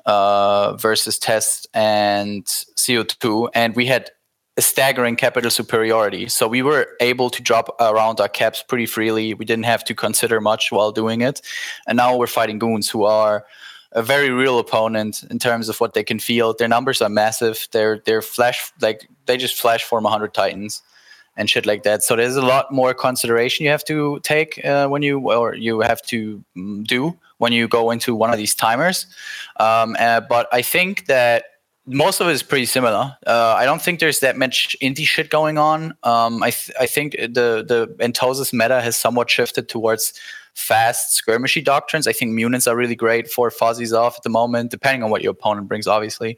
uh, 0.05 0.75
versus 0.75 1.17
Test 1.17 1.67
and 1.73 2.43
CO2, 2.45 3.49
and 3.53 3.75
we 3.75 3.85
had 3.85 4.09
a 4.57 4.61
staggering 4.61 5.15
capital 5.15 5.51
superiority. 5.51 6.27
So 6.27 6.47
we 6.47 6.63
were 6.63 6.87
able 6.99 7.29
to 7.29 7.41
drop 7.43 7.75
around 7.79 8.19
our 8.19 8.27
caps 8.27 8.63
pretty 8.67 8.87
freely. 8.87 9.33
We 9.35 9.45
didn't 9.45 9.65
have 9.65 9.83
to 9.85 9.93
consider 9.93 10.41
much 10.41 10.71
while 10.71 10.91
doing 10.91 11.21
it. 11.21 11.41
And 11.87 11.95
now 11.95 12.17
we're 12.17 12.25
fighting 12.27 12.57
goons 12.57 12.89
who 12.89 13.03
are 13.03 13.45
a 13.91 14.01
very 14.01 14.31
real 14.31 14.57
opponent 14.57 15.23
in 15.29 15.37
terms 15.37 15.69
of 15.69 15.79
what 15.79 15.93
they 15.93 16.03
can 16.03 16.19
field. 16.19 16.57
Their 16.57 16.67
numbers 16.67 17.01
are 17.01 17.09
massive. 17.09 17.67
They're 17.71 18.01
they're 18.05 18.23
flash 18.23 18.71
like 18.81 19.07
they 19.27 19.37
just 19.37 19.59
flash 19.59 19.83
form 19.83 20.03
100 20.03 20.33
titans 20.33 20.81
and 21.37 21.49
shit 21.49 21.65
like 21.65 21.83
that. 21.83 22.03
So 22.03 22.15
there's 22.15 22.35
a 22.35 22.41
lot 22.41 22.71
more 22.71 22.93
consideration 22.93 23.63
you 23.63 23.69
have 23.69 23.85
to 23.85 24.19
take 24.23 24.63
uh, 24.65 24.87
when 24.87 25.01
you 25.03 25.19
or 25.31 25.55
you 25.55 25.79
have 25.81 26.01
to 26.03 26.43
mm, 26.57 26.83
do 26.83 27.17
when 27.37 27.53
you 27.53 27.67
go 27.67 27.91
into 27.91 28.15
one 28.15 28.31
of 28.31 28.37
these 28.37 28.55
timers. 28.55 29.05
Um, 29.59 29.95
uh, 29.99 30.21
but 30.21 30.47
I 30.51 30.61
think 30.63 31.05
that 31.05 31.45
most 31.85 32.19
of 32.19 32.27
it 32.27 32.31
is 32.31 32.43
pretty 32.43 32.65
similar. 32.65 33.15
Uh, 33.25 33.55
I 33.57 33.65
don't 33.65 33.81
think 33.81 33.99
there's 33.99 34.19
that 34.19 34.37
much 34.37 34.75
indie 34.81 35.05
shit 35.05 35.29
going 35.29 35.57
on. 35.57 35.95
Um, 36.03 36.43
I 36.43 36.49
th- 36.49 36.75
I 36.79 36.85
think 36.85 37.13
the 37.13 37.63
the 37.65 37.95
Entosis 37.99 38.51
meta 38.51 38.81
has 38.81 38.97
somewhat 38.97 39.29
shifted 39.29 39.69
towards 39.69 40.13
fast 40.53 41.21
skirmishy 41.23 41.63
doctrines. 41.63 42.07
I 42.07 42.13
think 42.13 42.31
Munins 42.31 42.67
are 42.69 42.75
really 42.75 42.95
great 42.95 43.29
for 43.29 43.51
fuzzies 43.51 43.93
off 43.93 44.17
at 44.17 44.23
the 44.23 44.29
moment, 44.29 44.71
depending 44.71 45.03
on 45.03 45.11
what 45.11 45.21
your 45.21 45.31
opponent 45.31 45.67
brings, 45.67 45.85
obviously. 45.85 46.37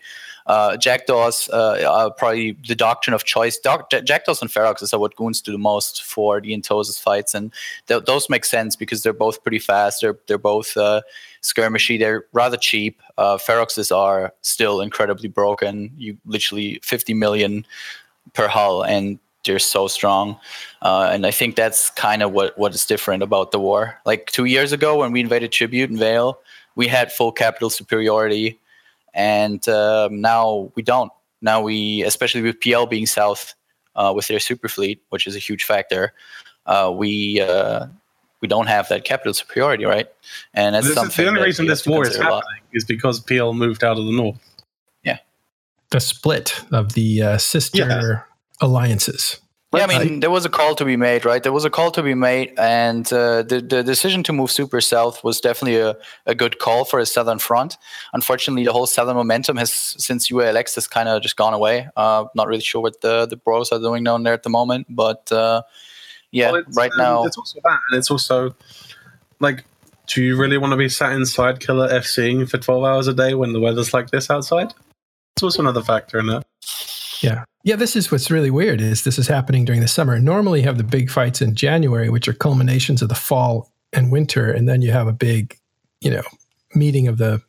Uh, 0.50 0.76
Jackdaws 0.76 1.48
uh, 1.54 1.82
are 1.88 2.12
probably 2.12 2.58
the 2.68 2.76
doctrine 2.76 3.14
of 3.14 3.24
choice. 3.24 3.58
Doc- 3.58 3.92
Jackdaws 4.04 4.42
and 4.42 4.52
Feroxes 4.52 4.94
are 4.94 5.00
what 5.00 5.16
goons 5.16 5.42
do 5.42 5.52
the 5.52 5.60
most 5.60 6.04
for 6.04 6.42
the 6.42 6.58
Entosis 6.58 7.00
fights, 7.00 7.36
and 7.36 7.54
th- 7.88 8.06
those 8.06 8.30
make 8.30 8.44
sense 8.44 8.76
because 8.76 9.04
they're 9.04 9.14
both 9.14 9.44
pretty 9.44 9.60
fast. 9.60 10.02
They're 10.02 10.18
they're 10.28 10.40
both 10.40 10.76
uh, 10.76 11.02
skirmishy. 11.44 12.00
They're 12.00 12.26
rather 12.34 12.58
cheap. 12.58 13.00
Uh, 13.18 13.38
Feroxes 13.38 13.96
are 13.96 14.34
still 14.42 14.82
incredibly 14.82 15.30
broken. 15.30 15.92
You 15.98 16.18
literally 16.26 16.80
50 16.82 17.14
million 17.14 17.64
per 18.34 18.48
hull, 18.48 18.82
and 18.84 19.20
they're 19.46 19.60
so 19.60 19.88
strong. 19.88 20.40
Uh, 20.82 21.10
and 21.12 21.26
I 21.26 21.32
think 21.32 21.56
that's 21.56 21.90
kind 21.92 22.24
of 22.24 22.32
what, 22.32 22.58
what 22.58 22.74
is 22.74 22.86
different 22.86 23.24
about 23.24 23.52
the 23.52 23.60
war. 23.60 24.00
Like 24.06 24.28
two 24.28 24.46
years 24.46 24.72
ago, 24.72 24.98
when 25.00 25.12
we 25.12 25.22
invaded 25.22 25.52
Tribute 25.52 25.90
and 25.90 26.00
Vale, 26.00 26.40
we 26.76 26.88
had 26.88 27.12
full 27.12 27.32
capital 27.32 27.70
superiority, 27.70 28.60
and 29.20 29.68
um, 29.68 30.22
now 30.22 30.72
we 30.76 30.82
don't. 30.82 31.12
Now 31.42 31.62
we, 31.62 32.04
especially 32.04 32.42
with 32.42 32.60
PL 32.62 32.86
being 32.86 33.06
south 33.06 33.54
uh, 33.96 34.14
with 34.16 34.28
their 34.28 34.40
super 34.40 34.70
fleet, 34.70 35.02
which 35.10 35.28
is 35.28 35.36
a 35.36 35.40
huge 35.40 35.64
factor, 35.66 36.14
uh, 36.66 36.92
we 36.96 37.42
uh, 37.42 37.88
we 38.42 38.48
don't 38.48 38.68
have 38.68 38.88
that 38.90 39.04
capital 39.04 39.34
superiority, 39.34 39.86
right? 39.86 40.08
And 40.54 40.74
that's 40.74 40.88
This 40.88 40.98
is 40.98 41.16
the 41.16 41.28
only 41.28 41.42
reason 41.42 41.68
this 41.68 41.86
war 41.86 42.04
is 42.04 42.10
consider 42.10 42.28
a 42.30 42.32
lot. 42.32 42.44
happening 42.44 42.64
is 42.74 42.86
because 42.86 43.20
PL 43.20 43.54
moved 43.54 43.84
out 43.84 43.98
of 44.00 44.06
the 44.06 44.12
north. 44.14 44.40
Yeah, 45.04 45.18
the 45.92 46.00
split 46.00 46.62
of 46.72 46.94
the 46.94 47.22
uh, 47.22 47.38
sister 47.38 47.78
Yeah. 47.80 48.22
alliances. 48.62 49.40
Yeah, 49.72 49.86
I 49.86 50.04
mean, 50.04 50.20
there 50.20 50.32
was 50.32 50.46
a 50.46 50.50
call 50.50 50.74
to 50.76 50.84
be 50.84 50.98
made, 50.98 51.26
right? 51.26 51.44
There 51.44 51.54
was 51.54 51.64
a 51.64 51.70
call 51.70 51.92
to 51.92 52.02
be 52.02 52.16
made, 52.16 52.54
and 52.58 53.06
uh, 53.14 53.44
the 53.44 53.62
the 53.62 53.84
decision 53.84 54.24
to 54.24 54.34
move 54.34 54.50
super 54.50 54.82
south 54.82 55.24
was 55.24 55.40
definitely 55.40 55.80
a, 55.80 55.96
a 56.26 56.34
good 56.34 56.58
call 56.58 56.86
for 56.86 57.00
a 57.00 57.06
southern 57.06 57.38
front. 57.38 57.78
Unfortunately, 58.14 58.66
the 58.66 58.74
whole 58.74 58.88
southern 58.88 59.16
momentum 59.16 59.58
has 59.58 59.72
since 59.72 60.32
UALX 60.32 60.74
has 60.74 60.88
kind 60.88 61.08
of 61.08 61.22
just 61.22 61.36
gone 61.36 61.54
away. 61.54 61.88
Uh, 61.96 62.26
not 62.34 62.48
really 62.48 62.62
sure 62.62 62.82
what 62.82 63.02
the 63.02 63.28
the 63.28 63.38
bros 63.38 63.72
are 63.72 63.78
doing 63.80 64.04
down 64.04 64.24
there 64.24 64.34
at 64.34 64.42
the 64.42 64.50
moment, 64.50 64.88
but 64.90 65.32
uh, 65.32 65.62
yeah, 66.32 66.52
Well, 66.52 66.64
right 66.76 66.92
um, 66.92 66.98
now, 66.98 67.24
it's 67.26 67.38
also 67.38 67.60
that, 67.64 67.80
and 67.90 68.00
it's 68.00 68.12
also 68.12 68.56
like, 69.40 69.66
do 70.08 70.24
you 70.24 70.36
really 70.36 70.58
want 70.58 70.72
to 70.72 70.78
be 70.78 70.90
sat 70.90 71.14
inside 71.14 71.60
Killer 71.60 71.90
FCing 71.90 72.50
for 72.50 72.58
12 72.58 72.84
hours 72.84 73.08
a 73.08 73.14
day 73.14 73.34
when 73.34 73.54
the 73.54 73.60
weather's 73.60 73.94
like 73.94 74.10
this 74.10 74.30
outside? 74.30 74.74
It's 75.36 75.44
also 75.44 75.62
another 75.62 75.82
factor 75.82 76.20
in 76.20 76.30
it. 76.30 76.44
Yeah. 77.22 77.44
Yeah, 77.64 77.76
this 77.76 77.96
is 77.96 78.12
what's 78.12 78.32
really 78.32 78.50
weird 78.52 78.80
is 78.82 79.04
this 79.04 79.20
is 79.20 79.28
happening 79.28 79.66
during 79.66 79.82
the 79.82 79.88
summer. 79.88 80.18
Normally 80.20 80.62
you 80.62 80.66
have 80.66 80.78
the 80.78 80.84
big 80.84 81.10
fights 81.10 81.42
in 81.42 81.56
January, 81.56 82.10
which 82.10 82.28
are 82.28 82.34
culminations 82.34 83.02
of 83.02 83.10
the 83.10 83.16
fall 83.16 83.70
and 83.92 84.12
winter, 84.12 84.52
and 84.52 84.68
then 84.68 84.82
you 84.82 84.92
have 84.92 85.08
a 85.08 85.14
big, 85.14 85.58
you 86.02 86.10
know, 86.10 86.24
meeting 86.74 87.08
of 87.08 87.18
the 87.18 87.42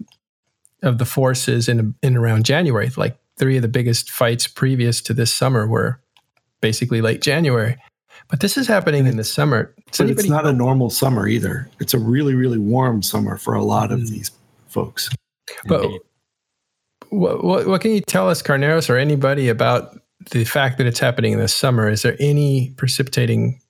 of 0.82 0.98
the 0.98 1.04
forces 1.04 1.68
in 1.68 1.94
in 2.02 2.16
around 2.16 2.44
January. 2.44 2.90
Like 2.96 3.16
three 3.38 3.56
of 3.56 3.62
the 3.62 3.68
biggest 3.68 4.10
fights 4.10 4.46
previous 4.46 5.00
to 5.02 5.14
this 5.14 5.32
summer 5.32 5.66
were 5.66 6.00
basically 6.60 7.00
late 7.00 7.22
January. 7.22 7.76
But 8.28 8.40
this 8.40 8.56
is 8.56 8.66
happening 8.66 9.06
in 9.06 9.16
the 9.16 9.24
summer. 9.24 9.74
Does 9.92 9.98
But 9.98 10.10
it's 10.10 10.28
not 10.28 10.46
a 10.46 10.52
normal 10.52 10.90
summer 10.90 11.26
either. 11.26 11.68
It's 11.80 11.94
a 11.94 11.98
really, 11.98 12.34
really 12.34 12.58
warm 12.58 13.02
summer 13.02 13.36
for 13.36 13.54
a 13.54 13.62
lot 13.62 13.90
of 13.92 14.00
Mm. 14.00 14.08
these 14.10 14.30
folks. 14.68 15.08
But 15.66 15.84
Indeed. 15.84 16.00
What, 17.10 17.44
what, 17.44 17.66
what 17.66 17.80
can 17.80 17.92
you 17.92 18.00
tell 18.00 18.28
us, 18.28 18.42
Carneros, 18.42 18.88
or 18.88 18.96
anybody 18.96 19.48
about 19.48 19.98
the 20.30 20.44
fact 20.44 20.78
that 20.78 20.86
it's 20.86 20.98
happening 20.98 21.32
in 21.32 21.38
the 21.38 21.48
summer? 21.48 21.88
Is 21.88 22.02
there 22.02 22.16
any 22.18 22.70
precipitating 22.76 23.60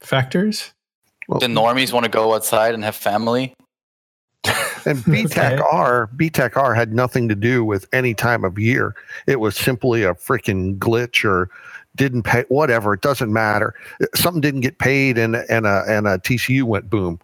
factors? 0.00 0.72
Well, 1.28 1.40
The 1.40 1.46
normies 1.46 1.92
want 1.92 2.04
to 2.04 2.10
go 2.10 2.34
outside 2.34 2.74
and 2.74 2.84
have 2.84 2.96
family. 2.96 3.54
And 4.44 4.98
BTEC 5.04 5.60
R, 5.60 6.08
BTEC 6.16 6.56
R 6.56 6.74
had 6.74 6.94
nothing 6.94 7.28
to 7.28 7.34
do 7.34 7.64
with 7.64 7.86
any 7.92 8.14
time 8.14 8.44
of 8.44 8.58
year. 8.58 8.94
It 9.26 9.40
was 9.40 9.56
simply 9.56 10.04
a 10.04 10.14
freaking 10.14 10.78
glitch 10.78 11.24
or 11.24 11.50
didn't 11.96 12.22
pay 12.22 12.44
whatever. 12.48 12.94
It 12.94 13.02
doesn't 13.02 13.32
matter. 13.32 13.74
Something 14.14 14.40
didn't 14.40 14.60
get 14.60 14.78
paid 14.78 15.18
and 15.18 15.36
and 15.36 15.66
a 15.66 15.84
and 15.88 16.06
a 16.06 16.18
TCU 16.18 16.62
went 16.62 16.88
boom. 16.88 17.18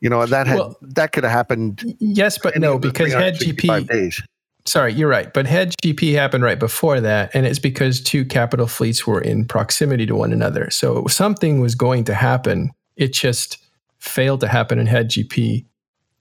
You 0.00 0.10
know, 0.10 0.20
and 0.20 0.30
that 0.30 0.46
had 0.46 0.58
Well- 0.58 0.76
that 0.82 1.12
could 1.12 1.24
have 1.24 1.32
happened. 1.32 1.96
Yes, 1.98 2.38
but 2.38 2.56
no, 2.58 2.78
because 2.78 3.12
HED-GP. 3.12 3.88
days. 3.88 4.22
Sorry, 4.68 4.92
you're 4.92 5.08
right. 5.08 5.32
But 5.32 5.46
Head 5.46 5.72
GP 5.82 6.12
happened 6.12 6.44
right 6.44 6.58
before 6.58 7.00
that, 7.00 7.30
and 7.32 7.46
it's 7.46 7.58
because 7.58 8.02
two 8.02 8.26
capital 8.26 8.66
fleets 8.66 9.06
were 9.06 9.20
in 9.20 9.46
proximity 9.46 10.04
to 10.04 10.14
one 10.14 10.30
another. 10.30 10.68
So 10.70 11.06
something 11.06 11.60
was 11.60 11.74
going 11.74 12.04
to 12.04 12.14
happen. 12.14 12.70
It 12.94 13.14
just 13.14 13.56
failed 13.98 14.40
to 14.40 14.48
happen 14.48 14.78
in 14.78 14.86
HED-GP, 14.86 15.64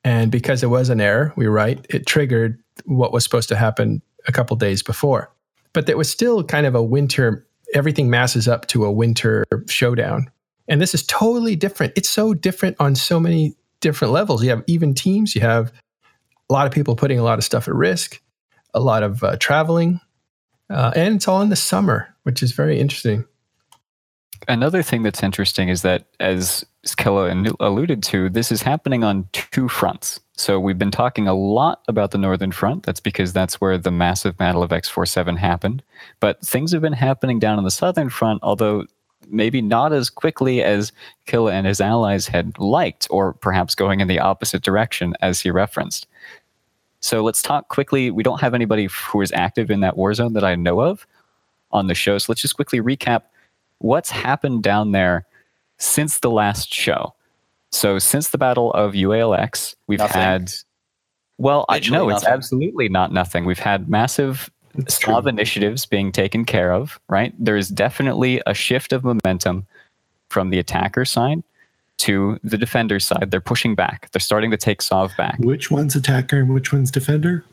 and 0.05 0.31
because 0.31 0.63
it 0.63 0.67
was 0.67 0.89
an 0.89 1.01
error, 1.01 1.33
we 1.35 1.45
were 1.45 1.53
right. 1.53 1.85
It 1.89 2.05
triggered 2.05 2.57
what 2.85 3.11
was 3.11 3.25
supposed 3.25 3.49
to 3.49 3.57
happen 3.57 4.01
a 4.27 4.31
couple 4.31 4.55
days 4.55 4.81
before. 4.81 5.29
But 5.73 5.85
there 5.85 5.97
was 5.97 6.09
still 6.09 6.41
kind 6.41 6.65
of 6.65 6.73
a 6.73 6.81
winter. 6.81 7.45
Everything 7.73 8.09
masses 8.09 8.47
up 8.47 8.67
to 8.67 8.85
a 8.85 8.91
winter 8.91 9.43
showdown, 9.67 10.31
and 10.69 10.79
this 10.79 10.93
is 10.93 11.05
totally 11.05 11.57
different. 11.57 11.91
It's 11.97 12.09
so 12.09 12.33
different 12.33 12.77
on 12.79 12.95
so 12.95 13.19
many 13.19 13.57
different 13.81 14.13
levels. 14.13 14.41
You 14.41 14.51
have 14.51 14.63
even 14.67 14.93
teams. 14.93 15.35
You 15.35 15.41
have 15.41 15.73
a 16.49 16.53
lot 16.53 16.65
of 16.65 16.71
people 16.71 16.95
putting 16.95 17.19
a 17.19 17.23
lot 17.23 17.39
of 17.39 17.43
stuff 17.43 17.67
at 17.67 17.75
risk, 17.75 18.21
a 18.73 18.79
lot 18.79 19.03
of 19.03 19.23
uh, 19.23 19.37
traveling, 19.37 19.99
uh, 20.69 20.91
and 20.95 21.15
it's 21.15 21.27
all 21.27 21.41
in 21.41 21.49
the 21.49 21.55
summer, 21.55 22.13
which 22.23 22.43
is 22.43 22.51
very 22.51 22.79
interesting. 22.79 23.25
Another 24.47 24.83
thing 24.83 25.03
that's 25.03 25.23
interesting 25.23 25.67
is 25.69 25.81
that, 25.81 26.05
as 26.19 26.65
Skella 26.85 27.53
alluded 27.59 28.03
to, 28.03 28.29
this 28.29 28.51
is 28.51 28.61
happening 28.61 29.03
on 29.03 29.27
two 29.33 29.67
fronts. 29.67 30.19
So 30.35 30.59
we've 30.59 30.77
been 30.77 30.91
talking 30.91 31.27
a 31.27 31.33
lot 31.33 31.81
about 31.87 32.11
the 32.11 32.17
Northern 32.17 32.51
Front. 32.51 32.83
That's 32.83 32.99
because 32.99 33.33
that's 33.33 33.59
where 33.59 33.77
the 33.77 33.91
massive 33.91 34.37
Battle 34.37 34.61
of 34.61 34.69
X47 34.69 35.37
happened. 35.37 35.81
But 36.19 36.39
things 36.45 36.71
have 36.71 36.81
been 36.81 36.93
happening 36.93 37.39
down 37.39 37.57
on 37.57 37.63
the 37.63 37.71
Southern 37.71 38.09
Front, 38.09 38.41
although 38.43 38.85
maybe 39.27 39.61
not 39.61 39.91
as 39.91 40.09
quickly 40.09 40.63
as 40.63 40.91
Killa 41.25 41.51
and 41.51 41.65
his 41.65 41.81
allies 41.81 42.27
had 42.27 42.57
liked, 42.59 43.07
or 43.09 43.33
perhaps 43.33 43.75
going 43.75 43.99
in 43.99 44.07
the 44.07 44.19
opposite 44.19 44.61
direction, 44.61 45.15
as 45.21 45.41
he 45.41 45.51
referenced. 45.51 46.07
So 47.01 47.23
let's 47.23 47.41
talk 47.41 47.69
quickly. 47.69 48.11
We 48.11 48.23
don't 48.23 48.41
have 48.41 48.53
anybody 48.53 48.87
who 48.91 49.21
is 49.21 49.31
active 49.31 49.69
in 49.69 49.81
that 49.81 49.97
war 49.97 50.13
zone 50.13 50.33
that 50.33 50.43
I 50.43 50.55
know 50.55 50.81
of 50.81 51.05
on 51.71 51.87
the 51.87 51.95
show. 51.95 52.17
So 52.17 52.31
let's 52.31 52.41
just 52.41 52.55
quickly 52.55 52.81
recap 52.81 53.23
what's 53.79 54.09
happened 54.09 54.63
down 54.63 54.91
there 54.91 55.25
since 55.77 56.19
the 56.19 56.31
last 56.31 56.73
show. 56.73 57.13
So 57.71 57.99
since 57.99 58.29
the 58.29 58.37
Battle 58.37 58.71
of 58.73 58.93
UALX, 58.93 59.75
we've 59.87 59.99
Nothing. 59.99 60.21
had 60.21 60.53
well, 61.37 61.65
I 61.69 61.79
no, 61.89 62.09
it's 62.09 62.23
absolutely 62.25 62.89
not 62.89 63.11
nothing. 63.11 63.45
We've 63.45 63.59
had 63.59 63.89
massive 63.89 64.49
Slav 64.87 65.27
initiatives 65.27 65.85
being 65.85 66.11
taken 66.11 66.45
care 66.45 66.71
of, 66.71 66.99
right? 67.09 67.33
There 67.37 67.57
is 67.57 67.69
definitely 67.69 68.41
a 68.47 68.53
shift 68.55 68.91
of 68.91 69.03
momentum 69.03 69.67
from 70.29 70.49
the 70.49 70.57
attacker 70.59 71.05
side 71.05 71.43
to 71.97 72.39
the 72.43 72.57
defender's 72.57 73.05
side. 73.05 73.31
They're 73.31 73.41
pushing 73.41 73.75
back. 73.75 74.09
They're 74.11 74.19
starting 74.19 74.51
to 74.51 74.57
take 74.57 74.81
Sov 74.81 75.15
back. 75.17 75.37
Which 75.39 75.71
one's 75.71 75.95
attacker 75.95 76.39
and 76.39 76.53
which 76.53 76.71
one's 76.71 76.91
defender? 76.91 77.43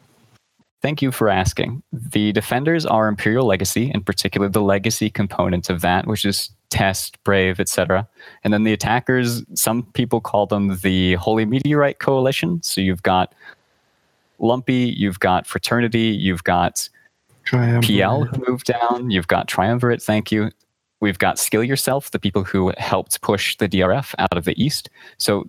Thank 0.83 1.01
you 1.01 1.11
for 1.13 1.31
asking. 1.31 1.83
The 1.93 2.33
defenders 2.33 2.85
are 2.85 3.09
Imperial 3.09 3.47
Legacy, 3.47 3.91
in 3.95 4.03
particular 4.03 4.51
the 4.51 4.61
legacy 4.61 5.09
component 5.09 5.71
of 5.71 5.81
that, 5.81 6.07
which 6.07 6.27
is 6.27 6.51
Test, 6.69 7.23
Brave, 7.25 7.59
etc. 7.59 8.07
And 8.43 8.53
then 8.53 8.65
the 8.65 8.73
attackers, 8.75 9.43
some 9.55 9.85
people 9.95 10.21
call 10.21 10.47
them 10.47 10.79
the 10.83 11.15
Holy 11.15 11.47
Meteorite 11.47 12.01
Coalition. 12.01 12.63
So 12.63 12.83
you've 12.83 13.03
got 13.03 13.35
Lumpy, 14.39 14.95
you've 14.95 15.21
got 15.21 15.47
Fraternity, 15.47 16.09
you've 16.09 16.45
got. 16.45 16.89
PL 17.47 18.25
who 18.25 18.45
moved 18.49 18.67
down. 18.67 19.11
You've 19.11 19.29
got 19.29 19.49
Triumvirate, 19.49 20.03
thank 20.03 20.33
you. 20.33 20.51
We've 21.05 21.19
got 21.19 21.39
Skill 21.39 21.63
Yourself, 21.63 22.13
the 22.13 22.19
people 22.19 22.45
who 22.45 22.73
helped 22.79 23.21
push 23.21 23.59
the 23.59 23.69
DRF 23.69 24.15
out 24.19 24.35
of 24.39 24.47
the 24.47 24.55
East. 24.57 24.89
So, 25.19 25.45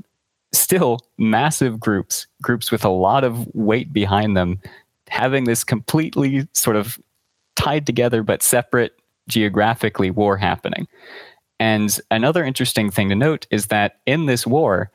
still 0.51 0.99
massive 1.18 1.80
groups, 1.80 2.28
groups 2.41 2.74
with 2.74 2.84
a 2.84 2.89
lot 2.89 3.24
of 3.24 3.47
weight 3.56 3.93
behind 3.93 4.36
them, 4.36 4.60
having 5.08 5.45
this 5.45 5.64
completely 5.64 6.45
sort 6.51 6.76
of 6.76 6.99
tied 7.56 7.86
together 7.86 8.22
but 8.22 8.43
separate 8.43 8.99
geographically 9.30 10.12
war 10.12 10.36
happening. 10.36 10.89
And 11.58 11.97
another 12.12 12.43
interesting 12.43 12.91
thing 12.91 13.08
to 13.08 13.16
note 13.16 13.47
is 13.49 13.68
that 13.68 14.01
in 14.06 14.26
this 14.26 14.45
war, 14.45 14.91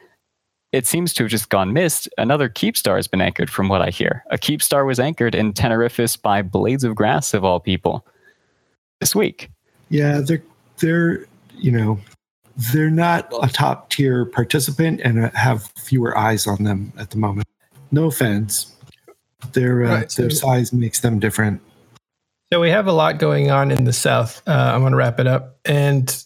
it 0.72 0.86
seems 0.86 1.14
to 1.14 1.22
have 1.22 1.30
just 1.30 1.48
gone 1.48 1.72
missed. 1.72 2.06
Another 2.18 2.50
keep 2.50 2.76
star 2.76 2.96
has 2.96 3.08
been 3.08 3.22
anchored, 3.22 3.48
from 3.48 3.70
what 3.70 3.80
I 3.80 3.88
hear. 3.88 4.24
A 4.30 4.36
keep 4.36 4.62
star 4.62 4.84
was 4.84 5.00
anchored 5.00 5.34
in 5.34 5.54
Tenerifis 5.54 6.20
by 6.20 6.42
Blades 6.42 6.84
of 6.84 6.94
Grass, 6.94 7.32
of 7.32 7.46
all 7.46 7.60
people, 7.60 8.04
this 9.00 9.14
week. 9.14 9.48
Yeah, 9.88 10.20
they're 10.20 10.42
they're 10.80 11.26
you 11.56 11.70
know 11.70 12.00
they're 12.72 12.90
not 12.90 13.32
a 13.42 13.48
top 13.48 13.90
tier 13.90 14.24
participant 14.24 15.00
and 15.02 15.24
uh, 15.24 15.30
have 15.34 15.72
fewer 15.76 16.16
eyes 16.16 16.46
on 16.46 16.64
them 16.64 16.92
at 16.98 17.10
the 17.10 17.16
moment. 17.16 17.48
No 17.90 18.06
offense, 18.06 18.74
their 19.52 19.84
uh, 19.84 19.88
Right, 19.88 20.12
so- 20.12 20.22
their 20.22 20.30
size 20.30 20.72
makes 20.72 21.00
them 21.00 21.18
different. 21.18 21.60
So 22.52 22.60
we 22.60 22.70
have 22.70 22.88
a 22.88 22.92
lot 22.92 23.18
going 23.18 23.52
on 23.52 23.70
in 23.70 23.84
the 23.84 23.92
South. 23.92 24.42
Uh, 24.44 24.72
I'm 24.74 24.80
going 24.80 24.90
to 24.90 24.96
wrap 24.96 25.20
it 25.20 25.28
up. 25.28 25.58
And 25.64 26.24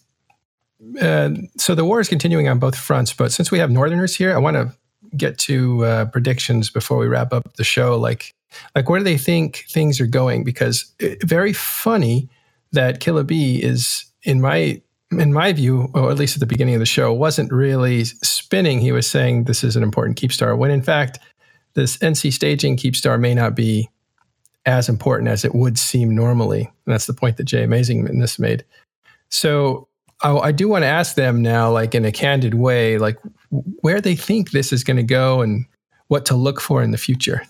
uh, 0.98 1.30
so 1.58 1.74
the 1.74 1.84
war 1.84 2.00
is 2.00 2.08
continuing 2.08 2.48
on 2.48 2.58
both 2.58 2.74
fronts. 2.74 3.12
But 3.12 3.30
since 3.30 3.50
we 3.50 3.58
have 3.58 3.70
Northerners 3.70 4.16
here, 4.16 4.34
I 4.34 4.38
want 4.38 4.56
to 4.56 4.72
get 5.18 5.36
to 5.40 5.84
uh, 5.84 6.04
predictions 6.06 6.70
before 6.70 6.96
we 6.96 7.08
wrap 7.08 7.34
up 7.34 7.56
the 7.56 7.64
show. 7.64 7.98
Like, 7.98 8.34
like 8.74 8.88
where 8.88 9.00
do 9.00 9.04
they 9.04 9.18
think 9.18 9.66
things 9.68 10.00
are 10.00 10.06
going? 10.06 10.44
Because 10.44 10.94
it, 10.98 11.22
very 11.22 11.52
funny 11.52 12.30
that 12.72 13.00
Killa 13.00 13.22
B 13.22 13.62
is 13.62 14.06
in 14.24 14.40
my 14.40 14.80
in 15.10 15.32
my 15.32 15.52
view, 15.52 15.90
or 15.94 16.10
at 16.10 16.18
least 16.18 16.36
at 16.36 16.40
the 16.40 16.46
beginning 16.46 16.74
of 16.74 16.80
the 16.80 16.86
show, 16.86 17.12
wasn't 17.12 17.52
really 17.52 18.04
spinning. 18.04 18.80
He 18.80 18.92
was 18.92 19.08
saying 19.08 19.44
this 19.44 19.62
is 19.62 19.76
an 19.76 19.82
important 19.82 20.16
keep 20.16 20.32
star, 20.32 20.56
when 20.56 20.70
in 20.70 20.82
fact, 20.82 21.18
this 21.74 21.96
NC 21.98 22.32
staging 22.32 22.76
keep 22.76 22.96
star 22.96 23.18
may 23.18 23.34
not 23.34 23.54
be 23.54 23.88
as 24.66 24.88
important 24.88 25.28
as 25.28 25.44
it 25.44 25.54
would 25.54 25.78
seem 25.78 26.14
normally. 26.14 26.62
And 26.62 26.92
that's 26.92 27.06
the 27.06 27.14
point 27.14 27.36
that 27.36 27.44
Jay 27.44 27.64
Amazingness 27.64 28.38
made. 28.38 28.64
So 29.28 29.88
I, 30.22 30.36
I 30.36 30.52
do 30.52 30.68
want 30.68 30.82
to 30.82 30.88
ask 30.88 31.16
them 31.16 31.42
now, 31.42 31.70
like 31.70 31.94
in 31.94 32.04
a 32.04 32.12
candid 32.12 32.54
way, 32.54 32.98
like 32.98 33.18
where 33.50 34.00
they 34.00 34.16
think 34.16 34.50
this 34.50 34.72
is 34.72 34.84
going 34.84 34.96
to 34.96 35.02
go 35.02 35.42
and 35.42 35.66
what 36.08 36.24
to 36.26 36.34
look 36.34 36.60
for 36.60 36.82
in 36.82 36.92
the 36.92 36.98
future. 36.98 37.42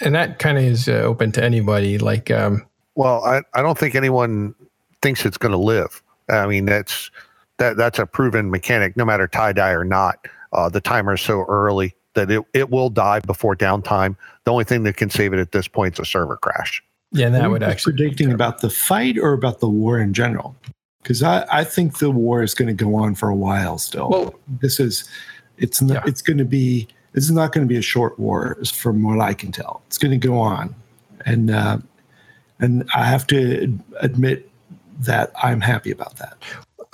And 0.00 0.14
that 0.14 0.38
kind 0.38 0.56
of 0.56 0.64
is 0.64 0.88
uh, 0.88 0.92
open 0.92 1.32
to 1.32 1.44
anybody. 1.44 1.98
Like, 1.98 2.30
um, 2.30 2.64
Well, 2.94 3.24
I, 3.24 3.42
I 3.52 3.62
don't 3.62 3.76
think 3.76 3.94
anyone 3.94 4.54
thinks 5.02 5.24
it's 5.24 5.38
going 5.38 5.52
to 5.52 5.58
live. 5.58 6.02
I 6.28 6.46
mean, 6.46 6.64
that's 6.64 7.10
that 7.58 7.76
that's 7.76 7.98
a 7.98 8.06
proven 8.06 8.50
mechanic, 8.50 8.96
no 8.96 9.04
matter 9.04 9.26
TiDi 9.28 9.74
or 9.74 9.84
not. 9.84 10.26
Uh, 10.52 10.68
the 10.68 10.80
timer 10.80 11.14
is 11.14 11.20
so 11.20 11.44
early 11.48 11.94
that 12.14 12.30
it, 12.30 12.42
it 12.54 12.70
will 12.70 12.90
die 12.90 13.20
before 13.20 13.54
downtime. 13.54 14.16
The 14.44 14.52
only 14.52 14.64
thing 14.64 14.82
that 14.84 14.96
can 14.96 15.10
save 15.10 15.32
it 15.32 15.38
at 15.38 15.52
this 15.52 15.68
point 15.68 15.94
is 15.94 16.00
a 16.00 16.04
server 16.04 16.36
crash. 16.36 16.82
yeah, 17.12 17.28
that 17.28 17.40
Are 17.42 17.44
you 17.44 17.50
would 17.52 17.60
just 17.60 17.70
actually 17.70 17.92
predicting 17.94 18.32
about 18.32 18.60
the 18.60 18.70
fight 18.70 19.18
or 19.18 19.32
about 19.32 19.60
the 19.60 19.68
war 19.68 19.98
in 19.98 20.14
general? 20.14 20.56
Because 21.02 21.22
I, 21.22 21.46
I 21.50 21.64
think 21.64 21.98
the 21.98 22.10
war 22.10 22.42
is 22.42 22.54
going 22.54 22.68
to 22.68 22.84
go 22.84 22.94
on 22.96 23.14
for 23.14 23.28
a 23.28 23.34
while 23.34 23.78
still. 23.78 24.08
Well- 24.10 24.34
this 24.60 24.80
is 24.80 25.08
it's 25.58 25.82
not, 25.82 25.94
Yeah. 25.94 26.02
it's 26.06 26.22
going 26.22 26.38
to 26.38 26.44
be 26.44 26.88
this 27.12 27.24
is 27.24 27.30
not 27.30 27.52
going 27.52 27.66
to 27.66 27.68
be 27.68 27.78
a 27.78 27.82
short 27.82 28.18
war, 28.18 28.56
from 28.72 29.02
what 29.02 29.18
I 29.20 29.32
can 29.34 29.50
tell. 29.50 29.82
It's 29.86 29.98
going 29.98 30.18
to 30.18 30.26
go 30.28 30.38
on, 30.38 30.74
and 31.24 31.50
uh, 31.50 31.78
and 32.60 32.88
I 32.94 33.04
have 33.04 33.26
to 33.28 33.78
admit 34.00 34.48
that 35.00 35.30
I'm 35.42 35.60
happy 35.60 35.90
about 35.90 36.16
that. 36.16 36.36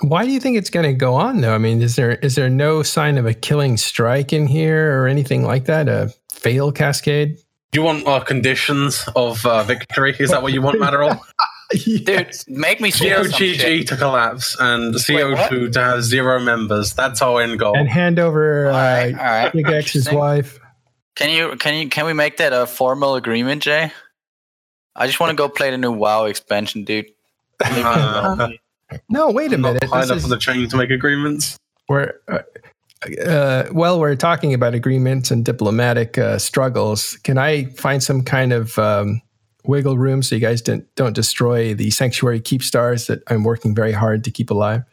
why 0.01 0.25
do 0.25 0.31
you 0.31 0.39
think 0.39 0.57
it's 0.57 0.69
going 0.69 0.85
to 0.85 0.93
go 0.93 1.15
on 1.15 1.41
though? 1.41 1.53
I 1.55 1.57
mean, 1.57 1.81
is 1.81 1.95
there 1.95 2.11
is 2.15 2.35
there 2.35 2.49
no 2.49 2.83
sign 2.83 3.17
of 3.17 3.25
a 3.25 3.33
killing 3.33 3.77
strike 3.77 4.33
in 4.33 4.47
here 4.47 5.01
or 5.01 5.07
anything 5.07 5.43
like 5.43 5.65
that? 5.65 5.87
A 5.87 6.13
fail 6.31 6.71
cascade? 6.71 7.37
You 7.73 7.81
want 7.81 8.07
uh, 8.07 8.21
conditions 8.21 9.05
of 9.15 9.45
uh, 9.45 9.63
victory? 9.63 10.15
Is 10.19 10.29
that 10.29 10.41
what 10.41 10.53
you 10.53 10.61
want, 10.61 10.79
Matterall? 10.79 11.19
Dude, 12.05 12.31
make 12.47 12.79
me 12.79 12.91
feel 12.91 13.25
some 13.25 13.33
shit. 13.33 13.59
COGG 13.59 13.87
to 13.87 13.97
collapse 13.97 14.55
and 14.59 14.93
CO2 14.93 15.73
to 15.73 15.83
have 15.83 16.03
zero 16.03 16.39
members. 16.39 16.93
That's 16.93 17.21
our 17.21 17.41
end 17.41 17.59
goal. 17.59 17.75
and 17.75 17.89
hand 17.89 18.19
over 18.19 18.67
uh, 18.67 18.71
All 18.71 18.73
right, 18.73 19.13
all 19.13 19.25
right. 19.25 19.51
Big 19.51 19.67
X's 19.67 20.11
wife. 20.11 20.59
Can 21.15 21.29
you 21.31 21.55
can 21.57 21.73
you 21.75 21.89
can 21.89 22.05
we 22.05 22.13
make 22.13 22.37
that 22.37 22.53
a 22.53 22.65
formal 22.67 23.15
agreement, 23.15 23.63
Jay? 23.63 23.91
I 24.95 25.07
just 25.07 25.19
want 25.19 25.31
to 25.31 25.35
go 25.35 25.49
play 25.49 25.71
the 25.71 25.77
new 25.77 25.91
WoW 25.91 26.25
expansion, 26.25 26.83
dude. 26.85 27.07
Leave 27.63 27.75
me 27.75 27.81
alone. 27.81 28.57
No, 29.09 29.31
wait 29.31 29.51
a 29.51 29.55
I'm 29.55 29.61
not 29.61 29.73
minute. 29.73 29.89
high 29.89 30.01
This 30.01 30.09
enough 30.09 30.17
is- 30.17 30.23
on 30.25 30.29
the 30.31 30.37
chain 30.37 30.67
to 30.69 30.77
make 30.77 30.89
agreements. 30.91 31.57
we're 31.89 32.13
uh, 32.27 32.39
uh, 33.25 33.65
well, 33.71 33.99
we're 33.99 34.15
talking 34.15 34.53
about 34.53 34.73
agreements 34.73 35.29
and 35.31 35.45
diplomatic 35.45 36.17
uh, 36.17 36.39
struggles. 36.39 37.17
Can 37.23 37.37
I 37.37 37.65
find 37.65 38.01
some 38.01 38.23
kind 38.23 38.51
of 38.53 38.79
um, 38.79 39.21
wiggle 39.65 39.97
room 39.97 40.23
so 40.23 40.33
you 40.35 40.41
guys 40.41 40.61
don't 40.61 40.85
don't 40.95 41.13
destroy 41.13 41.73
the 41.75 41.91
sanctuary 41.91 42.39
keep 42.39 42.63
stars 42.63 43.07
that 43.07 43.21
I'm 43.27 43.43
working 43.43 43.75
very 43.75 43.91
hard 43.91 44.23
to 44.23 44.31
keep 44.31 44.49
alive? 44.49 44.83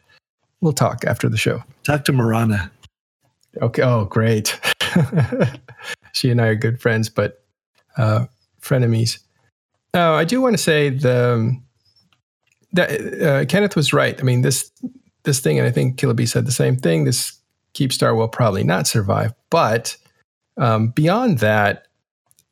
We'll 0.61 0.73
talk 0.73 1.05
after 1.05 1.27
the 1.29 1.37
show. 1.37 1.63
Talk 1.83 2.05
to 2.05 2.11
Marana. 2.13 2.71
Okay. 3.61 3.81
Oh, 3.81 4.05
great. 4.05 4.59
she 6.13 6.29
and 6.29 6.41
I 6.41 6.47
are 6.47 6.55
good 6.55 6.81
friends, 6.81 7.09
but 7.09 7.43
uh, 7.97 8.25
frenemies. 8.61 9.19
Oh, 9.93 10.13
I 10.13 10.23
do 10.23 10.41
want 10.41 10.53
to 10.55 10.61
say 10.61 10.89
the 10.89 11.33
um, 11.35 11.62
that 12.73 13.21
uh, 13.21 13.45
Kenneth 13.45 13.75
was 13.75 13.93
right. 13.93 14.19
I 14.19 14.23
mean 14.23 14.41
this 14.41 14.71
this 15.23 15.39
thing, 15.39 15.57
and 15.57 15.67
I 15.67 15.71
think 15.71 15.97
Killa 15.97 16.13
B 16.13 16.25
said 16.25 16.45
the 16.45 16.51
same 16.51 16.75
thing. 16.75 17.05
This 17.05 17.39
Keepstar 17.73 18.15
will 18.15 18.27
probably 18.27 18.63
not 18.63 18.87
survive, 18.87 19.33
but 19.49 19.95
um, 20.57 20.89
beyond 20.89 21.39
that, 21.39 21.87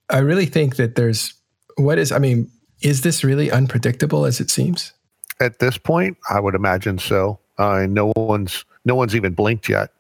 I 0.10 0.20
really 0.20 0.46
think 0.46 0.78
that 0.78 0.96
there's 0.96 1.34
what 1.78 1.98
is. 1.98 2.12
I 2.12 2.20
mean, 2.20 2.50
is 2.82 3.02
this 3.02 3.24
really 3.24 3.52
unpredictable 3.52 4.26
as 4.26 4.40
it 4.40 4.50
seems? 4.50 4.94
At 5.40 5.60
this 5.60 5.78
point, 5.78 6.18
I 6.30 6.40
would 6.40 6.56
imagine 6.56 7.00
so. 7.00 7.40
Uh, 7.58 7.86
no 7.90 8.12
one's 8.16 8.66
no 8.86 8.96
one's 8.96 9.16
even 9.16 9.34
blinked 9.34 9.70
yet. 9.70 9.92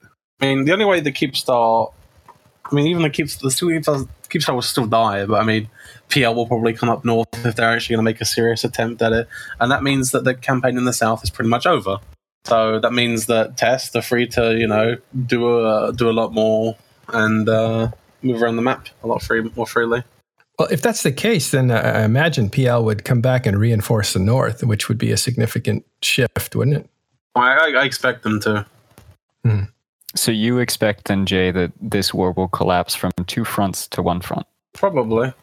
I 0.42 0.46
mean, 0.46 0.66
the 0.66 0.74
only 0.74 0.86
way 0.86 1.00
the 1.00 1.12
Keepstar, 1.12 1.94
I 2.66 2.76
mean, 2.76 2.88
even 2.88 3.04
the 3.04 3.10
Keeps, 3.10 3.36
the 3.36 3.50
Keepstar, 3.50 4.08
Keepstar 4.30 4.56
will 4.56 4.62
still 4.64 4.88
die, 4.88 5.26
but 5.26 5.40
I 5.40 5.44
mean, 5.44 5.70
PL 6.12 6.36
will 6.36 6.46
probably 6.46 6.74
come 6.74 6.90
up 6.90 7.04
north 7.04 7.28
if 7.46 7.56
they're 7.56 7.70
actually 7.70 7.96
going 7.96 8.06
to 8.06 8.12
make 8.12 8.22
a 8.22 8.26
serious 8.26 8.64
attempt 8.64 9.02
at 9.02 9.14
it, 9.14 9.28
and 9.60 9.72
that 9.72 9.84
means 9.84 10.12
that 10.12 10.24
the 10.24 10.36
campaign 10.36 10.78
in 10.78 10.86
the 10.86 10.94
south 10.94 11.24
is 11.24 11.30
pretty 11.30 11.50
much 11.50 11.66
over. 11.66 11.98
So 12.44 12.80
that 12.80 12.94
means 12.94 13.28
that 13.28 13.58
tests 13.58 13.96
are 13.96 14.02
free 14.02 14.28
to, 14.28 14.58
you 14.58 14.68
know, 14.68 14.98
do 15.26 15.66
a 15.66 15.94
do 15.94 16.10
a 16.10 16.12
lot 16.12 16.34
more 16.34 16.76
and 17.10 17.48
uh, 17.48 17.92
move 18.22 18.42
around 18.42 18.56
the 18.56 18.62
map 18.62 18.88
a 19.04 19.08
lot 19.08 19.22
free 19.22 19.50
more 19.56 19.68
freely. 19.68 20.04
Well, 20.60 20.68
if 20.70 20.82
that's 20.82 21.04
the 21.04 21.12
case, 21.12 21.52
then 21.52 21.72
uh, 21.72 21.76
I 21.76 22.04
imagine 22.04 22.50
PL 22.50 22.84
would 22.84 23.04
come 23.04 23.22
back 23.22 23.46
and 23.46 23.58
reinforce 23.58 24.14
the 24.14 24.20
north, 24.20 24.64
which 24.64 24.90
would 24.90 24.98
be 24.98 25.12
a 25.12 25.18
significant 25.18 25.86
shift, 26.02 26.56
wouldn't 26.56 26.78
it? 26.78 26.90
I, 27.36 27.54
I, 27.54 27.82
I 27.82 27.86
expect 27.86 28.24
them 28.24 28.40
to. 28.42 28.66
So 30.16 30.32
you 30.32 30.60
expect 30.60 31.06
then, 31.06 31.26
Jay, 31.26 31.52
that 31.52 31.72
this 31.80 32.14
war 32.14 32.32
will 32.34 32.50
collapse 32.50 32.96
from 32.96 33.12
two 33.28 33.46
fronts 33.46 33.88
to 33.90 34.02
one 34.02 34.22
front? 34.22 34.46
Probably. 34.74 35.34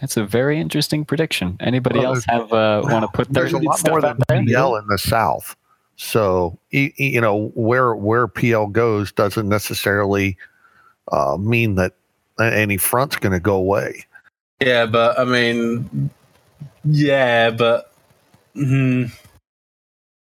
That's 0.00 0.16
a 0.16 0.24
very 0.24 0.60
interesting 0.60 1.04
prediction. 1.04 1.56
Anybody 1.60 2.00
Well, 2.00 2.14
else 2.14 2.24
have 2.28 2.52
uh, 2.52 2.82
want 2.84 3.02
to 3.04 3.08
put 3.08 3.28
their 3.32 3.44
There's 3.44 3.54
a 3.54 3.58
lot 3.58 3.78
stuff 3.78 3.90
more 3.90 4.00
than 4.00 4.18
there? 4.28 4.44
PL 4.44 4.76
in 4.76 4.86
the 4.88 4.98
South. 4.98 5.56
So 5.96 6.58
y- 6.72 6.92
y- 6.98 7.06
you 7.06 7.20
know 7.20 7.48
where 7.54 7.94
where 7.94 8.28
PL 8.28 8.68
goes 8.68 9.10
doesn't 9.12 9.48
necessarily 9.48 10.36
uh, 11.10 11.36
mean 11.38 11.74
that 11.74 11.94
any 12.40 12.76
front's 12.76 13.16
going 13.16 13.32
to 13.32 13.40
go 13.40 13.56
away. 13.56 14.04
Yeah, 14.60 14.86
but 14.86 15.18
I 15.18 15.24
mean, 15.24 16.10
yeah, 16.84 17.50
but 17.50 17.92
mm, 18.56 19.10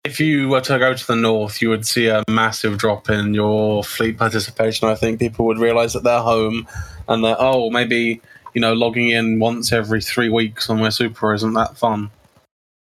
if 0.04 0.20
you 0.20 0.50
were 0.50 0.62
to 0.62 0.80
go 0.80 0.94
to 0.94 1.08
the 1.08 1.16
north, 1.16 1.62
you 1.62 1.70
would 1.70 1.86
see 1.86 2.08
a 2.08 2.24
massive 2.28 2.78
drop 2.78 3.10
in 3.10 3.34
your 3.34 3.84
fleet 3.84 4.18
participation. 4.18 4.88
I 4.88 4.96
think 4.96 5.20
people 5.20 5.46
would 5.46 5.60
realize 5.60 5.94
that 5.94 6.04
they're 6.04 6.22
home 6.22 6.68
and 7.08 7.24
that 7.24 7.38
oh, 7.40 7.70
maybe 7.70 8.22
you 8.58 8.62
know 8.62 8.74
logging 8.74 9.10
in 9.12 9.38
once 9.38 9.72
every 9.72 10.02
three 10.02 10.30
weeks 10.30 10.68
on 10.68 10.80
my 10.80 10.90
super 10.90 11.32
isn't 11.32 11.54
that 11.54 11.78
fun. 11.78 12.10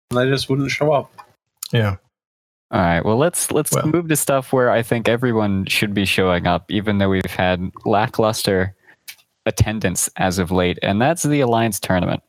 And 0.10 0.20
they 0.20 0.28
just 0.28 0.50
wouldn't 0.50 0.72
show 0.72 0.92
up. 0.92 1.14
Yeah. 1.72 1.98
All 2.72 2.80
right. 2.80 3.06
Well, 3.06 3.18
let's 3.18 3.52
let's 3.52 3.72
Well- 3.72 3.86
move 3.86 4.08
to 4.08 4.16
stuff 4.16 4.52
where 4.52 4.72
I 4.72 4.82
think 4.82 5.08
everyone 5.08 5.68
should 5.68 5.94
be 5.94 6.04
showing 6.06 6.48
up, 6.48 6.72
even 6.72 6.98
though 6.98 7.10
we've 7.10 7.24
had 7.26 7.70
lackluster 7.86 8.74
attendance 9.46 10.10
as 10.18 10.40
of 10.40 10.50
late, 10.50 10.80
and 10.82 11.00
that's 11.00 11.22
the 11.22 11.42
Alliance 11.42 11.80
tournament. 11.80 12.24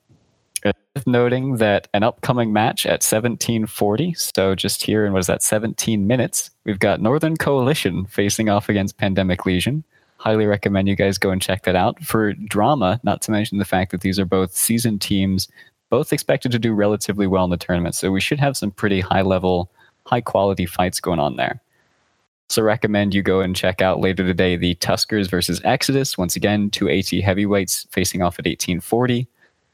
It's 0.63 0.79
worth 0.95 1.07
noting 1.07 1.57
that 1.57 1.89
an 1.95 2.03
upcoming 2.03 2.53
match 2.53 2.85
at 2.85 3.03
1740, 3.03 4.13
so 4.13 4.55
just 4.55 4.85
here 4.85 5.07
in 5.07 5.15
what 5.15 5.21
is 5.21 5.27
that 5.27 5.43
17 5.43 6.07
minutes, 6.07 6.51
we've 6.67 6.79
got 6.79 7.01
Northern 7.01 7.39
Coalition 7.39 8.05
facing 8.05 8.51
off 8.51 8.69
against 8.69 8.99
Pandemic 8.99 9.47
Legion. 9.47 9.85
Highly 10.23 10.47
recommend 10.47 10.87
you 10.87 10.95
guys 10.95 11.19
go 11.19 11.31
and 11.31 11.43
check 11.43 11.65
that 11.65 11.75
out 11.75 12.01
for 12.05 12.33
drama. 12.33 13.01
Not 13.03 13.23
to 13.23 13.33
mention 13.33 13.59
the 13.59 13.65
fact 13.65 13.91
that 13.91 14.03
these 14.03 14.21
are 14.21 14.25
both 14.25 14.55
seasoned 14.55 15.01
teams, 15.01 15.49
both 15.91 16.13
expected 16.13 16.53
to 16.53 16.61
do 16.61 16.73
relatively 16.73 17.27
well 17.27 17.43
in 17.43 17.51
the 17.51 17.57
tournament. 17.57 17.97
So 17.97 18.13
we 18.13 18.21
should 18.21 18.39
have 18.39 18.57
some 18.57 18.71
pretty 18.71 19.01
high 19.01 19.23
level 19.23 19.69
high 20.07 20.21
quality 20.21 20.65
fights 20.65 21.01
going 21.01 21.19
on 21.19 21.35
there. 21.35 21.61
So 22.49 22.63
recommend 22.63 23.15
you 23.15 23.23
go 23.23 23.41
and 23.41 23.57
check 23.57 23.83
out 23.83 23.99
later 23.99 24.25
today 24.25 24.55
the 24.55 24.77
Tuskers 24.77 25.29
versus 25.29 25.61
Exodus. 25.65 26.17
Once 26.17 26.37
again, 26.37 26.71
two 26.71 26.89
AT 26.89 27.11
heavyweights 27.11 27.89
facing 27.91 28.23
off 28.23 28.39
at 28.39 28.47
1840. 28.47 29.27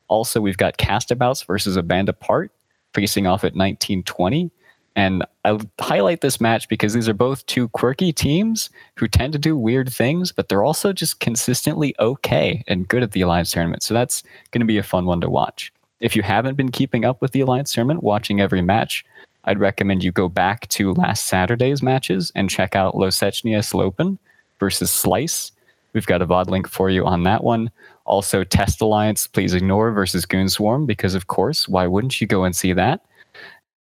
Also, 0.08 0.40
we've 0.40 0.56
got 0.56 0.78
Castabouts 0.78 1.44
versus 1.44 1.76
a 1.76 1.82
band 1.82 2.08
apart 2.08 2.50
facing 2.94 3.26
off 3.26 3.44
at 3.44 3.52
1920. 3.52 4.50
And 4.98 5.24
I 5.44 5.56
highlight 5.80 6.22
this 6.22 6.40
match 6.40 6.68
because 6.68 6.92
these 6.92 7.08
are 7.08 7.14
both 7.14 7.46
two 7.46 7.68
quirky 7.68 8.12
teams 8.12 8.68
who 8.96 9.06
tend 9.06 9.32
to 9.32 9.38
do 9.38 9.56
weird 9.56 9.92
things, 9.92 10.32
but 10.32 10.48
they're 10.48 10.64
also 10.64 10.92
just 10.92 11.20
consistently 11.20 11.94
okay 12.00 12.64
and 12.66 12.88
good 12.88 13.04
at 13.04 13.12
the 13.12 13.20
Alliance 13.20 13.52
tournament. 13.52 13.84
So 13.84 13.94
that's 13.94 14.24
going 14.50 14.58
to 14.58 14.66
be 14.66 14.76
a 14.76 14.82
fun 14.82 15.06
one 15.06 15.20
to 15.20 15.30
watch. 15.30 15.72
If 16.00 16.16
you 16.16 16.22
haven't 16.24 16.56
been 16.56 16.72
keeping 16.72 17.04
up 17.04 17.22
with 17.22 17.30
the 17.30 17.42
Alliance 17.42 17.72
tournament, 17.72 18.02
watching 18.02 18.40
every 18.40 18.60
match, 18.60 19.04
I'd 19.44 19.60
recommend 19.60 20.02
you 20.02 20.10
go 20.10 20.28
back 20.28 20.66
to 20.70 20.94
last 20.94 21.26
Saturday's 21.26 21.80
matches 21.80 22.32
and 22.34 22.50
check 22.50 22.74
out 22.74 22.96
Losechnia 22.96 23.60
Slopen 23.60 24.18
versus 24.58 24.90
Slice. 24.90 25.52
We've 25.92 26.06
got 26.06 26.22
a 26.22 26.26
VOD 26.26 26.48
link 26.48 26.66
for 26.66 26.90
you 26.90 27.06
on 27.06 27.22
that 27.22 27.44
one. 27.44 27.70
Also, 28.04 28.42
Test 28.42 28.80
Alliance, 28.80 29.28
please 29.28 29.54
ignore 29.54 29.92
versus 29.92 30.26
Goon 30.26 30.48
Swarm, 30.48 30.86
because 30.86 31.14
of 31.14 31.28
course, 31.28 31.68
why 31.68 31.86
wouldn't 31.86 32.20
you 32.20 32.26
go 32.26 32.42
and 32.42 32.56
see 32.56 32.72
that? 32.72 33.04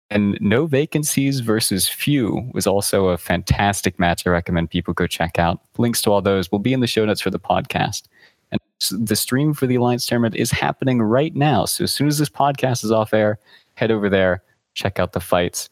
And 0.10 0.38
No 0.40 0.68
Vacancies 0.68 1.42
versus 1.42 1.90
Few 1.90 2.50
was 2.54 2.66
also 2.66 3.08
a 3.08 3.18
fantastic 3.18 4.00
match 4.00 4.26
I 4.26 4.30
recommend 4.30 4.70
people 4.70 4.94
go 4.94 5.06
check 5.06 5.38
out. 5.38 5.60
Links 5.78 6.02
to 6.04 6.12
all 6.12 6.22
those 6.22 6.50
will 6.52 6.60
be 6.60 6.72
in 6.74 6.80
the 6.80 6.88
show 6.88 7.04
notes 7.06 7.20
for 7.20 7.30
the 7.30 7.40
podcast. 7.40 8.04
And 8.52 8.62
the 8.92 9.18
stream 9.18 9.54
for 9.54 9.68
the 9.68 9.76
Alliance 9.76 10.06
tournament 10.06 10.36
is 10.36 10.50
happening 10.52 11.02
right 11.02 11.36
now. 11.36 11.66
So 11.66 11.84
as 11.84 11.92
soon 11.92 12.08
as 12.08 12.18
this 12.18 12.30
podcast 12.30 12.86
is 12.86 12.92
off 12.92 13.14
air, 13.14 13.38
head 13.76 13.92
over 13.92 14.08
there, 14.10 14.44
check 14.76 14.98
out 14.98 15.12
the 15.12 15.20
fights. 15.20 15.68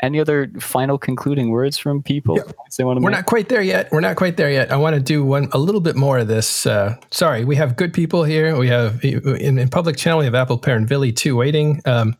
Any 0.00 0.20
other 0.20 0.50
final 0.60 0.98
concluding 0.98 1.50
words 1.50 1.78
from 1.78 2.02
people? 2.02 2.36
Yeah. 2.36 2.52
They 2.76 2.84
want 2.84 2.98
to 2.98 3.04
We're 3.04 3.10
make? 3.10 3.18
not 3.18 3.26
quite 3.26 3.48
there 3.48 3.62
yet. 3.62 3.90
We're 3.92 4.00
not 4.00 4.16
quite 4.16 4.36
there 4.36 4.50
yet. 4.50 4.70
I 4.70 4.76
want 4.76 4.94
to 4.94 5.00
do 5.00 5.24
one 5.24 5.48
a 5.52 5.58
little 5.58 5.80
bit 5.80 5.96
more 5.96 6.18
of 6.18 6.28
this. 6.28 6.66
Uh, 6.66 6.96
sorry, 7.12 7.44
we 7.44 7.56
have 7.56 7.76
good 7.76 7.94
people 7.94 8.24
here. 8.24 8.54
We 8.58 8.68
have 8.68 9.02
in, 9.02 9.58
in 9.58 9.68
public 9.68 9.96
channel. 9.96 10.18
We 10.18 10.26
have 10.26 10.34
Apple 10.34 10.58
Pear 10.58 10.76
and 10.76 10.86
Villy 10.86 11.14
too 11.16 11.34
waiting. 11.36 11.80
Um, 11.86 12.16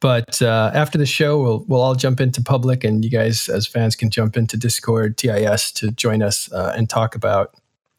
but 0.00 0.40
uh, 0.40 0.70
after 0.74 0.96
the 0.96 1.06
show, 1.06 1.40
we'll 1.42 1.64
we'll 1.68 1.80
all 1.80 1.94
jump 1.94 2.20
into 2.20 2.42
public, 2.42 2.84
and 2.84 3.04
you 3.04 3.10
guys 3.10 3.48
as 3.48 3.66
fans 3.66 3.94
can 3.94 4.10
jump 4.10 4.36
into 4.36 4.56
Discord, 4.56 5.18
TIS 5.18 5.70
to 5.72 5.90
join 5.92 6.22
us 6.22 6.50
uh, 6.52 6.72
and 6.76 6.88
talk 6.88 7.14
about 7.14 7.54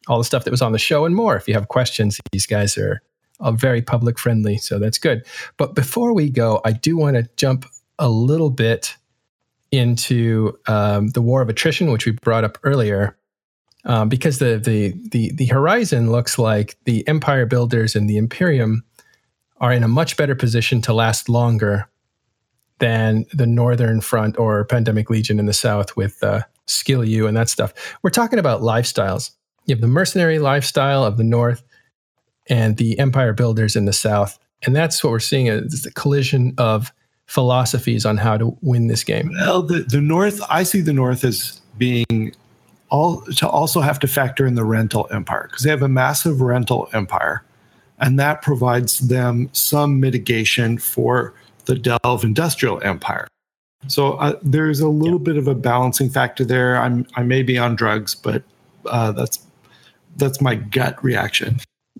all 0.08 0.18
the 0.18 0.24
stuff 0.24 0.44
that 0.44 0.50
was 0.50 0.62
on 0.62 0.72
the 0.72 0.78
show 0.78 1.04
and 1.04 1.14
more. 1.14 1.36
If 1.36 1.46
you 1.46 1.54
have 1.54 1.68
questions, 1.68 2.20
these 2.32 2.46
guys 2.46 2.76
are 2.76 3.00
very 3.52 3.82
public 3.82 4.18
friendly, 4.18 4.56
so 4.56 4.78
that's 4.78 4.98
good. 4.98 5.24
But 5.56 5.74
before 5.74 6.12
we 6.12 6.28
go, 6.28 6.60
I 6.64 6.72
do 6.72 6.96
want 6.96 7.16
to 7.16 7.28
jump 7.36 7.66
a 7.98 8.08
little 8.08 8.50
bit 8.50 8.96
into 9.70 10.58
um, 10.66 11.08
the 11.08 11.22
war 11.22 11.40
of 11.40 11.48
attrition, 11.48 11.90
which 11.92 12.04
we 12.04 12.12
brought 12.12 12.44
up 12.44 12.58
earlier, 12.64 13.16
um, 13.84 14.08
because 14.08 14.38
the, 14.38 14.58
the 14.58 14.94
the 15.10 15.32
the 15.34 15.46
horizon 15.46 16.10
looks 16.10 16.36
like 16.36 16.76
the 16.84 17.06
empire 17.06 17.46
builders 17.46 17.94
and 17.94 18.10
the 18.10 18.16
Imperium 18.16 18.82
are 19.60 19.72
in 19.72 19.84
a 19.84 19.88
much 19.88 20.16
better 20.16 20.34
position 20.34 20.82
to 20.82 20.92
last 20.92 21.28
longer 21.28 21.88
than 22.82 23.24
the 23.32 23.46
Northern 23.46 24.00
Front 24.00 24.36
or 24.40 24.64
Pandemic 24.64 25.08
Legion 25.08 25.38
in 25.38 25.46
the 25.46 25.52
South 25.52 25.96
with 25.96 26.20
uh, 26.20 26.42
Skill 26.66 27.04
U 27.04 27.28
and 27.28 27.36
that 27.36 27.48
stuff. 27.48 27.72
We're 28.02 28.10
talking 28.10 28.40
about 28.40 28.60
lifestyles. 28.60 29.30
You 29.66 29.76
have 29.76 29.80
the 29.80 29.86
mercenary 29.86 30.40
lifestyle 30.40 31.04
of 31.04 31.16
the 31.16 31.22
North 31.22 31.62
and 32.48 32.78
the 32.78 32.98
empire 32.98 33.32
builders 33.34 33.76
in 33.76 33.84
the 33.84 33.92
South, 33.92 34.36
and 34.66 34.74
that's 34.74 35.04
what 35.04 35.12
we're 35.12 35.20
seeing 35.20 35.46
is 35.46 35.82
the 35.82 35.92
collision 35.92 36.54
of 36.58 36.92
philosophies 37.26 38.04
on 38.04 38.16
how 38.16 38.36
to 38.36 38.58
win 38.62 38.88
this 38.88 39.04
game? 39.04 39.30
Well, 39.32 39.62
the, 39.62 39.84
the 39.84 40.00
North, 40.00 40.40
I 40.50 40.64
see 40.64 40.80
the 40.80 40.92
North 40.92 41.22
as 41.22 41.60
being 41.78 42.34
all 42.90 43.22
to 43.36 43.48
also 43.48 43.80
have 43.80 44.00
to 44.00 44.08
factor 44.08 44.44
in 44.44 44.56
the 44.56 44.64
rental 44.64 45.06
empire 45.12 45.46
because 45.48 45.62
they 45.62 45.70
have 45.70 45.82
a 45.82 45.88
massive 45.88 46.40
rental 46.40 46.88
empire, 46.92 47.44
and 48.00 48.18
that 48.18 48.42
provides 48.42 48.98
them 49.06 49.50
some 49.52 50.00
mitigation 50.00 50.78
for 50.78 51.32
the 51.66 51.76
Delve 51.76 52.24
industrial 52.24 52.82
empire. 52.82 53.28
So 53.88 54.12
uh, 54.14 54.38
there's 54.42 54.80
a 54.80 54.88
little 54.88 55.18
yeah. 55.18 55.24
bit 55.24 55.36
of 55.36 55.48
a 55.48 55.54
balancing 55.54 56.10
factor 56.10 56.44
there. 56.44 56.76
I'm 56.76 57.06
I 57.14 57.22
may 57.22 57.42
be 57.42 57.58
on 57.58 57.76
drugs, 57.76 58.14
but 58.14 58.42
uh, 58.86 59.12
that's 59.12 59.44
that's 60.16 60.40
my 60.40 60.54
gut 60.54 61.02
reaction. 61.02 61.58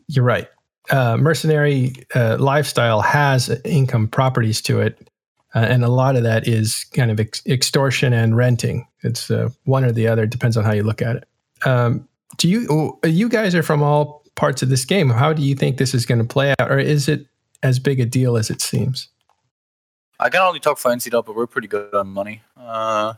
You're 0.09 0.25
right. 0.25 0.49
Uh, 0.91 1.17
mercenary 1.17 1.95
uh, 2.15 2.37
lifestyle 2.39 3.01
has 3.01 3.49
income 3.65 4.09
properties 4.09 4.61
to 4.63 4.81
it, 4.81 5.09
uh, 5.55 5.61
and 5.61 5.85
a 5.85 5.89
lot 5.89 6.17
of 6.17 6.23
that 6.23 6.47
is 6.47 6.85
kind 6.93 7.11
of 7.11 7.21
ex- 7.21 7.47
extortion 7.47 8.13
and 8.13 8.37
renting. 8.37 8.87
It's 9.03 9.31
uh, 9.31 9.51
one 9.65 9.85
or 9.85 9.93
the 9.93 10.09
other. 10.09 10.25
It 10.25 10.31
depends 10.31 10.57
on 10.57 10.65
how 10.65 10.73
you 10.73 10.83
look 10.83 11.03
at 11.03 11.17
it. 11.17 11.29
Um, 11.65 12.09
do 12.37 12.49
you 12.49 12.67
oh, 12.71 13.09
you 13.09 13.29
guys 13.29 13.55
are 13.55 13.63
from 13.63 13.83
all 13.83 14.25
parts 14.35 14.63
of 14.63 14.69
this 14.69 14.85
game? 14.85 15.11
How 15.11 15.33
do 15.33 15.43
you 15.43 15.55
think 15.55 15.79
this 15.79 15.95
is 15.95 16.07
going 16.07 16.19
to 16.21 16.27
play 16.27 16.55
out, 16.59 16.71
or 16.71 16.79
is 16.79 17.09
it 17.09 17.27
as 17.63 17.79
big 17.79 18.01
a 18.01 18.07
deal 18.07 18.37
as 18.37 18.51
it 18.51 18.61
seems? 18.61 19.09
I 20.23 20.31
can 20.31 20.41
only 20.41 20.61
talk 20.61 20.79
for 20.79 20.93
NCDOT, 20.93 21.27
but 21.27 21.35
we're 21.35 21.49
pretty 21.49 21.67
good 21.67 21.93
on 21.93 22.07
money. 22.07 22.43
Uh, 22.57 23.15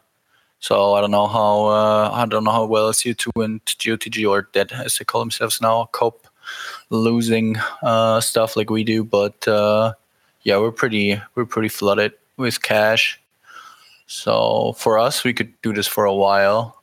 so 0.58 0.94
I 0.94 1.02
don't 1.02 1.10
know 1.10 1.26
how 1.26 1.66
uh, 1.66 2.10
I 2.10 2.24
don't 2.24 2.44
know 2.44 2.50
how 2.50 2.64
well 2.64 2.90
SU2 2.90 3.44
and 3.44 3.62
GOTG 3.66 4.26
or 4.26 4.48
Dead 4.52 4.72
as 4.72 4.96
they 4.96 5.04
call 5.04 5.20
themselves 5.20 5.60
now 5.60 5.90
cope 5.92 6.26
losing 6.88 7.56
uh, 7.82 8.22
stuff 8.22 8.56
like 8.56 8.70
we 8.70 8.84
do, 8.84 9.04
but 9.04 9.46
uh, 9.46 9.92
yeah, 10.44 10.56
we're 10.56 10.72
pretty 10.72 11.20
we're 11.34 11.44
pretty 11.44 11.68
flooded 11.68 12.14
with 12.38 12.62
cash. 12.62 13.20
So 14.06 14.72
for 14.78 14.98
us, 14.98 15.24
we 15.24 15.34
could 15.34 15.52
do 15.60 15.74
this 15.74 15.86
for 15.86 16.06
a 16.06 16.14
while 16.14 16.82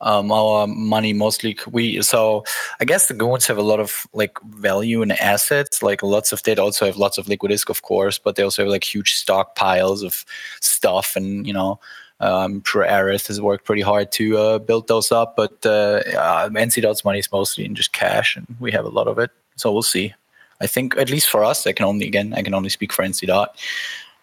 um, 0.00 0.30
our 0.30 0.66
money 0.66 1.12
mostly 1.12 1.56
we 1.70 2.00
so 2.02 2.44
i 2.80 2.84
guess 2.84 3.08
the 3.08 3.14
goons 3.14 3.46
have 3.46 3.58
a 3.58 3.62
lot 3.62 3.80
of 3.80 4.06
like 4.12 4.40
value 4.42 5.02
and 5.02 5.12
assets 5.12 5.82
like 5.82 6.02
lots 6.02 6.32
of 6.32 6.42
they 6.44 6.54
also 6.56 6.86
have 6.86 6.96
lots 6.96 7.18
of 7.18 7.28
liquid 7.28 7.48
liquidisk 7.48 7.68
of 7.68 7.82
course 7.82 8.18
but 8.18 8.36
they 8.36 8.42
also 8.42 8.62
have 8.62 8.70
like 8.70 8.84
huge 8.84 9.14
stockpiles 9.14 10.04
of 10.04 10.24
stuff 10.60 11.16
and 11.16 11.46
you 11.46 11.52
know 11.52 11.78
i'm 12.20 12.62
sure 12.64 12.84
Aryth 12.84 13.28
has 13.28 13.40
worked 13.40 13.64
pretty 13.64 13.82
hard 13.82 14.10
to 14.12 14.36
uh, 14.38 14.58
build 14.58 14.88
those 14.88 15.12
up 15.12 15.36
but 15.36 15.64
uh, 15.64 16.02
uh, 16.16 16.48
NCDOT's 16.48 17.04
money 17.04 17.20
is 17.20 17.30
mostly 17.30 17.64
in 17.64 17.74
just 17.74 17.92
cash 17.92 18.36
and 18.36 18.46
we 18.60 18.72
have 18.72 18.84
a 18.84 18.90
lot 18.90 19.08
of 19.08 19.18
it 19.18 19.30
so 19.56 19.72
we'll 19.72 19.82
see. 19.82 20.14
I 20.60 20.68
think 20.68 20.96
at 20.96 21.10
least 21.10 21.28
for 21.28 21.44
us 21.44 21.66
i 21.66 21.72
can 21.72 21.86
only 21.86 22.06
again 22.06 22.34
i 22.34 22.42
can 22.42 22.54
only 22.54 22.68
speak 22.68 22.92
for 22.92 23.04
NCDOT 23.04 23.48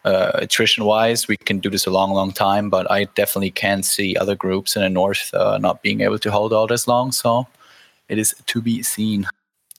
uh, 0.06 0.32
attrition 0.36 0.86
wise, 0.86 1.28
we 1.28 1.36
can 1.36 1.60
do 1.60 1.70
this 1.70 1.86
a 1.86 1.92
long, 1.92 2.12
long 2.12 2.32
time. 2.32 2.70
But 2.70 2.90
I 2.90 3.06
definitely 3.16 3.52
can 3.52 3.84
see 3.84 4.16
other 4.16 4.36
groups 4.36 4.76
in 4.76 4.84
the 4.84 4.90
north 4.90 5.34
uh, 5.34 5.58
not 5.58 5.82
being 5.82 6.02
able 6.02 6.20
to 6.20 6.32
hold 6.32 6.54
all 6.54 6.68
this 6.68 6.88
long. 6.88 7.12
So 7.12 7.48
it 8.08 8.18
is 8.18 8.34
to 8.46 8.62
be 8.62 8.84
seen. 8.84 9.28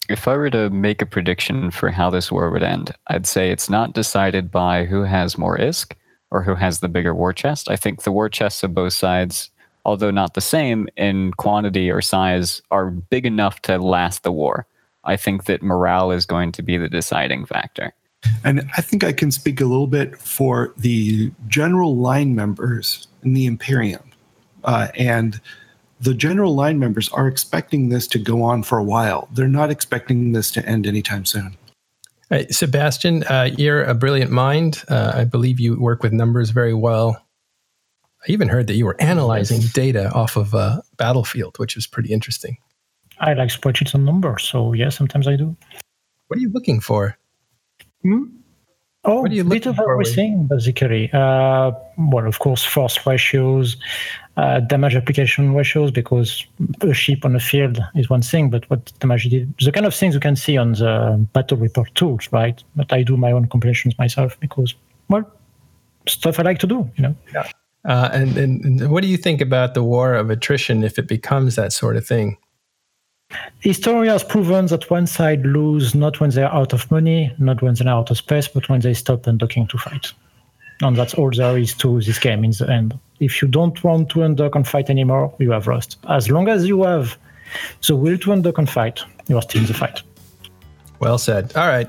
If 0.09 0.29
I 0.29 0.37
were 0.37 0.51
to 0.51 0.71
make 0.71 1.03
a 1.03 1.07
prediction 1.07 1.71
for 1.71 1.91
how 1.91 2.11
this 2.11 2.31
war 2.31 2.51
would 2.51 2.63
end, 2.63 2.93
I'd 3.09 3.27
say 3.27 3.51
it's 3.51 3.71
not 3.71 3.93
decided 3.93 4.51
by 4.51 4.85
who 4.85 5.03
has 5.03 5.39
more 5.39 5.59
ISK 5.59 5.93
or 6.31 6.43
who 6.43 6.55
has 6.55 6.81
the 6.81 6.89
bigger 6.89 7.15
war 7.15 7.33
chest. 7.33 7.71
I 7.71 7.77
think 7.77 8.03
the 8.03 8.13
war 8.13 8.29
chests 8.29 8.63
of 8.63 8.75
both 8.75 8.93
sides, 8.93 9.51
although 9.85 10.11
not 10.11 10.35
the 10.35 10.41
same 10.41 10.89
in 10.97 11.33
quantity 11.33 11.91
or 11.91 12.01
size, 12.01 12.63
are 12.71 12.91
big 12.91 13.27
enough 13.27 13.63
to 13.63 13.79
last 13.79 14.23
the 14.23 14.33
war. 14.33 14.67
I 15.05 15.17
think 15.17 15.45
that 15.45 15.63
morale 15.63 16.11
is 16.11 16.27
going 16.27 16.53
to 16.53 16.63
be 16.63 16.77
the 16.77 16.89
deciding 16.89 17.47
factor. 17.47 17.93
And 18.45 18.69
I 18.77 18.81
think 18.81 19.05
I 19.05 19.13
can 19.13 19.31
speak 19.31 19.61
a 19.61 19.65
little 19.65 19.87
bit 19.87 20.19
for 20.19 20.73
the 20.77 21.33
general 21.49 21.97
line 21.97 22.35
members 22.35 23.09
in 23.23 23.35
the 23.35 23.47
Imperium. 23.47 24.11
Uh, 24.65 24.89
and 24.95 25.41
the 26.01 26.15
general 26.15 26.55
line 26.55 26.79
members 26.79 27.09
are 27.11 27.27
expecting 27.27 27.89
this 27.89 28.07
to 28.09 28.19
go 28.19 28.43
on 28.43 28.63
for 28.63 28.79
a 28.79 28.85
while. 28.85 29.29
They're 29.33 29.49
not 29.49 29.71
expecting 29.71 30.33
this 30.33 30.51
to 30.53 30.67
end 30.67 30.87
anytime 30.87 31.25
soon. 31.25 31.57
Hey, 32.29 32.49
Sebastian, 32.49 33.23
uh, 33.25 33.51
you're 33.57 33.85
a 33.85 33.95
brilliant 33.95 34.33
mind. 34.33 34.83
Uh, 34.89 35.13
I 35.15 35.25
believe 35.25 35.61
you 35.61 35.81
work 35.81 36.03
with 36.03 36.13
numbers 36.13 36.51
very 36.51 36.75
well. 36.75 37.23
I 38.29 38.33
even 38.33 38.49
heard 38.49 38.67
that 38.67 38.75
you 38.75 38.85
were 38.85 39.01
analyzing 39.01 39.61
data 39.73 40.11
off 40.11 40.37
of 40.37 40.53
a 40.53 40.83
Battlefield, 40.97 41.59
which 41.59 41.77
is 41.77 41.87
pretty 41.87 42.13
interesting. 42.13 42.59
I 43.21 43.35
like 43.35 43.51
spreadsheets 43.51 43.95
and 43.95 44.05
numbers, 44.05 44.43
so 44.43 44.73
yeah, 44.73 44.89
sometimes 44.89 45.29
I 45.29 45.37
do. 45.37 45.57
What 46.27 46.39
are 46.39 46.41
you 46.41 46.51
looking 46.51 46.81
for? 46.81 47.17
Hmm? 48.07 48.25
Oh, 49.05 49.25
a 49.25 49.43
bit 49.43 49.67
of 49.67 49.79
everything, 49.79 50.47
basically. 50.47 51.11
Uh, 51.13 51.73
well, 51.97 52.27
of 52.27 52.39
course, 52.41 52.65
force 52.65 53.07
ratios, 53.07 53.77
uh, 54.37 54.61
damage 54.61 54.97
application 54.97 55.55
ratios, 55.55 55.93
because 55.93 56.45
a 56.81 56.93
ship 56.93 57.25
on 57.25 57.33
the 57.33 57.41
field 57.41 57.79
is 57.95 58.11
one 58.11 58.23
thing, 58.23 58.51
but 58.51 58.69
what 58.69 58.93
damage 58.99 59.27
it 59.27 59.31
did, 59.31 59.55
the 59.59 59.71
kind 59.71 59.87
of 59.87 59.95
things 59.95 60.15
you 60.15 60.21
can 60.21 60.35
see 60.35 60.57
on 60.57 60.73
the 60.73 61.25
battle 61.33 61.57
report 61.57 61.95
tools, 61.95 62.29
right? 62.33 62.63
But 62.75 62.93
I 62.93 63.03
do 63.03 63.17
my 63.17 63.31
own 63.31 63.47
compilations 63.47 63.97
myself 63.97 64.39
because, 64.41 64.75
well, 65.09 65.25
stuff 66.09 66.41
I 66.41 66.43
like 66.43 66.59
to 66.61 66.67
do, 66.67 66.91
you 66.97 67.03
know? 67.03 67.17
Yeah. 67.33 67.49
Uh, 67.85 68.11
and, 68.13 68.37
and, 68.37 68.65
and 68.65 68.91
what 68.91 69.03
do 69.03 69.09
you 69.09 69.17
think 69.17 69.41
about 69.41 69.75
the 69.75 69.85
war 69.85 70.15
of 70.15 70.31
attrition 70.31 70.83
if 70.83 70.99
it 70.99 71.07
becomes 71.07 71.55
that 71.55 71.73
sort 71.73 71.97
of 71.97 72.05
thing? 72.05 72.39
History 73.61 74.09
has 74.09 74.23
proven 74.23 74.67
that 74.67 74.89
one 74.91 75.07
side 75.07 75.45
lose 75.45 75.95
not 75.95 76.21
when 76.21 76.31
they're 76.31 76.53
out 76.53 76.73
of 76.73 76.89
money, 76.91 77.33
not 77.39 77.63
when 77.63 77.75
they're 77.75 77.89
out 77.89 78.11
of 78.11 78.17
space, 78.19 78.47
but 78.49 78.69
when 78.69 78.81
they 78.81 78.95
stop 78.95 79.27
and 79.27 79.41
undocking 79.41 79.69
to 79.71 79.79
fight. 79.79 80.13
And 80.83 80.97
that's 80.97 81.15
all 81.15 81.31
there 81.31 81.59
is 81.59 81.75
to 81.75 82.01
this 82.01 82.19
game 82.19 82.45
in 82.45 82.51
the 82.51 82.71
end. 82.71 82.99
If 83.19 83.41
you 83.41 83.49
don't 83.49 83.83
want 83.83 84.11
to 84.11 84.21
undock 84.21 84.55
and 84.55 84.69
fight 84.69 84.91
anymore, 84.91 85.35
you 85.39 85.51
have 85.53 85.67
lost. 85.67 85.97
As 86.09 86.31
long 86.31 86.49
as 86.49 86.67
you 86.67 86.83
have 86.85 87.17
the 87.87 87.97
will 87.97 88.19
to 88.19 88.31
undock 88.31 88.59
and 88.59 88.69
fight, 88.69 89.01
you 89.27 89.37
are 89.37 89.43
still 89.43 89.63
in 89.63 89.67
the 89.67 89.75
fight. 89.75 90.03
Well 91.01 91.19
said. 91.19 91.57
All 91.57 91.67
right. 91.67 91.89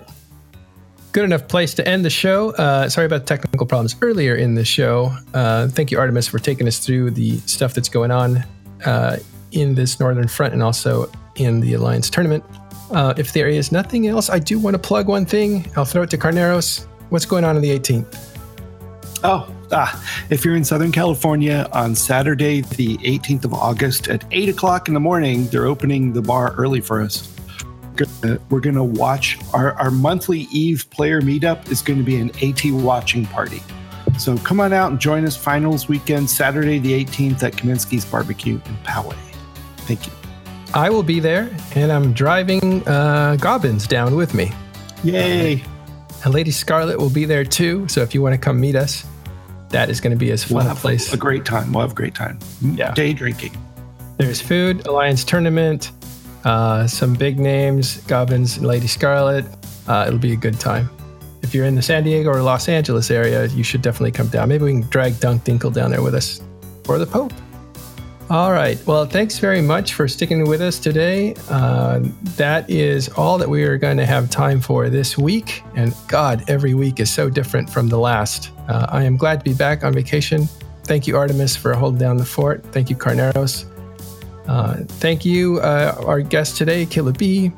Good 1.12 1.26
enough 1.26 1.48
place 1.48 1.74
to 1.76 1.88
end 1.88 2.06
the 2.06 2.10
show. 2.10 2.52
Uh, 2.52 2.90
sorry 2.90 3.06
about 3.06 3.28
technical 3.28 3.66
problems 3.66 3.96
earlier 4.02 4.36
in 4.36 4.56
the 4.56 4.66
show. 4.66 5.16
Uh, 5.34 5.68
thank 5.68 5.92
you, 5.92 6.00
Artemis, 6.00 6.28
for 6.28 6.40
taking 6.40 6.68
us 6.68 6.80
through 6.80 7.12
the 7.12 7.38
stuff 7.40 7.74
that's 7.74 7.90
going 7.90 8.12
on 8.12 8.44
uh, 8.86 9.18
in 9.52 9.76
this 9.76 10.00
Northern 10.00 10.28
Front 10.28 10.54
and 10.54 10.64
also 10.64 11.12
in 11.38 11.60
the 11.60 11.74
Alliance 11.74 12.10
tournament. 12.10 12.44
Uh, 12.92 13.14
if 13.18 13.34
there 13.34 13.48
is 13.48 13.72
nothing 13.72 14.08
else, 14.08 14.30
I 14.30 14.40
do 14.40 14.60
want 14.60 14.76
to 14.76 14.80
plug 14.80 15.08
one 15.08 15.26
thing. 15.26 15.70
I'll 15.76 15.86
throw 15.86 16.04
it 16.04 16.10
to 16.12 16.18
Carneros. 16.18 16.86
What's 17.10 17.26
going 17.26 17.44
on 17.44 17.56
on 17.56 17.62
the 17.62 17.78
18th? 17.78 18.38
Oh, 19.24 19.52
ah, 19.72 20.26
if 20.30 20.46
you're 20.46 20.56
in 20.56 20.64
Southern 20.64 20.92
California 20.92 21.68
on 21.74 21.96
Saturday, 21.96 22.62
the 22.62 22.98
18th 23.00 23.46
of 23.46 23.54
August 23.54 24.08
at 24.08 24.24
8 24.32 24.50
o'clock 24.50 24.88
in 24.88 24.94
the 24.94 25.00
morning, 25.00 25.48
they're 25.48 25.66
opening 25.66 26.14
the 26.14 26.22
bar 26.22 26.54
early 26.58 26.82
for 26.82 27.02
us. 27.02 27.34
We're 28.50 28.60
going 28.60 28.76
to 28.76 28.84
watch 28.84 29.40
our, 29.54 29.74
our 29.74 29.90
monthly 29.90 30.42
Eve 30.52 30.88
player 30.92 31.20
meetup 31.20 31.72
is 31.72 31.82
going 31.82 31.98
to 31.98 32.06
be 32.06 32.18
an 32.18 32.30
AT 32.44 32.64
watching 32.72 33.26
party. 33.26 33.64
So 34.20 34.38
come 34.38 34.60
on 34.60 34.72
out 34.72 34.92
and 34.92 35.00
join 35.00 35.26
us 35.26 35.36
finals 35.36 35.88
weekend, 35.88 36.30
Saturday 36.30 36.80
the 36.80 37.04
18th 37.04 37.44
at 37.44 37.54
Kaminsky's 37.54 38.06
Barbecue 38.06 38.56
in 38.56 38.78
Poway. 38.84 39.18
Thank 39.80 40.08
you. 40.08 40.17
I 40.78 40.92
will 40.92 41.02
be 41.02 41.20
there, 41.20 41.50
and 41.74 41.92
I'm 41.92 42.14
driving 42.14 42.88
uh, 42.88 43.36
Gobbins 43.38 43.88
down 43.88 44.16
with 44.16 44.36
me. 44.36 44.52
Yay! 45.04 45.64
And 46.24 46.32
Lady 46.32 46.52
Scarlet 46.52 47.00
will 47.00 47.10
be 47.10 47.26
there 47.26 47.44
too. 47.44 47.88
So 47.88 48.04
if 48.04 48.14
you 48.14 48.22
want 48.22 48.36
to 48.36 48.38
come 48.38 48.62
meet 48.62 48.76
us, 48.76 49.04
that 49.70 49.90
is 49.90 50.00
going 50.00 50.12
to 50.12 50.18
be 50.18 50.30
as 50.30 50.44
fun 50.44 50.66
we'll 50.66 50.74
a 50.74 50.76
place. 50.76 51.12
A 51.12 51.18
great 51.18 51.46
time. 51.46 51.74
We'll 51.74 51.82
have 51.82 51.94
a 51.94 51.96
great 51.96 52.14
time. 52.14 52.38
Yeah. 52.62 52.94
Day 52.94 53.14
drinking. 53.14 53.58
There's 54.18 54.40
food, 54.40 54.86
Alliance 54.86 55.24
tournament, 55.24 55.94
uh, 56.44 56.86
some 56.86 57.16
big 57.16 57.40
names, 57.40 57.98
Gobbins 58.02 58.58
and 58.58 58.68
Lady 58.68 58.86
Scarlet. 58.86 59.46
Uh, 59.88 60.06
it'll 60.08 60.20
be 60.20 60.34
a 60.34 60.36
good 60.38 60.60
time. 60.60 60.92
If 61.42 61.56
you're 61.56 61.66
in 61.66 61.74
the 61.74 61.82
San 61.82 62.04
Diego 62.04 62.30
or 62.30 62.44
Los 62.44 62.70
Angeles 62.70 63.10
area, 63.10 63.48
you 63.48 63.64
should 63.64 63.82
definitely 63.82 64.12
come 64.12 64.28
down. 64.28 64.50
Maybe 64.50 64.66
we 64.66 64.74
can 64.74 64.90
drag 64.90 65.20
Dunk 65.20 65.44
Dinkle 65.44 65.74
down 65.74 65.90
there 65.90 66.04
with 66.04 66.14
us 66.14 66.40
or 66.88 67.00
the 67.00 67.08
Pope. 67.08 67.34
All 68.30 68.52
right. 68.52 68.78
Well, 68.86 69.06
thanks 69.06 69.40
very 69.40 69.62
much 69.62 69.94
for 69.94 70.06
sticking 70.10 70.46
with 70.50 70.62
us 70.62 70.80
today. 70.80 71.34
Uh, 71.50 72.02
that 72.36 72.70
is 72.70 73.08
all 73.10 73.38
that 73.38 73.48
we 73.48 73.64
are 73.64 73.78
going 73.78 73.96
to 73.98 74.06
have 74.06 74.30
time 74.30 74.60
for 74.60 74.90
this 74.90 75.18
week. 75.18 75.64
And 75.78 75.96
God, 76.10 76.44
every 76.50 76.74
week 76.74 77.00
is 77.00 77.10
so 77.10 77.30
different 77.30 77.70
from 77.70 77.88
the 77.88 77.98
last. 77.98 78.52
Uh, 78.68 78.86
I 78.90 79.04
am 79.06 79.16
glad 79.16 79.40
to 79.40 79.44
be 79.46 79.54
back 79.54 79.86
on 79.86 79.94
vacation. 79.94 80.50
Thank 80.84 81.08
you, 81.08 81.16
Artemis, 81.16 81.56
for 81.56 81.74
holding 81.74 82.00
down 82.00 82.18
the 82.18 82.26
fort. 82.26 82.66
Thank 82.74 82.90
you, 82.90 82.98
Carneros. 82.98 83.64
Uh, 84.46 84.84
thank 85.00 85.24
you, 85.24 85.60
uh, 85.62 85.96
our 86.06 86.20
guest 86.20 86.58
today, 86.58 86.86
Killa 86.86 87.14
B, 87.14 87.54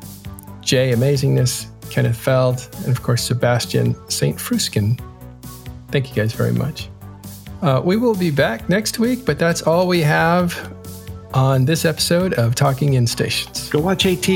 Jay 0.61 0.91
Amazingness, 0.91 1.65
Kenneth 1.89 2.17
Feld, 2.17 2.69
and 2.83 2.89
of 2.89 3.01
course, 3.01 3.23
Sebastian 3.23 3.95
St. 4.09 4.37
Fruskin. 4.37 4.99
Thank 5.89 6.09
you 6.09 6.15
guys 6.15 6.33
very 6.33 6.53
much. 6.53 6.89
Uh, 7.61 7.81
we 7.83 7.97
will 7.97 8.15
be 8.15 8.31
back 8.31 8.69
next 8.69 8.99
week, 8.99 9.25
but 9.25 9.37
that's 9.37 9.61
all 9.63 9.87
we 9.87 10.01
have 10.01 10.73
on 11.33 11.65
this 11.65 11.85
episode 11.85 12.33
of 12.35 12.55
Talking 12.55 12.93
in 12.93 13.05
Stations. 13.05 13.69
Go 13.69 13.79
watch 13.79 14.05
AT. 14.05 14.27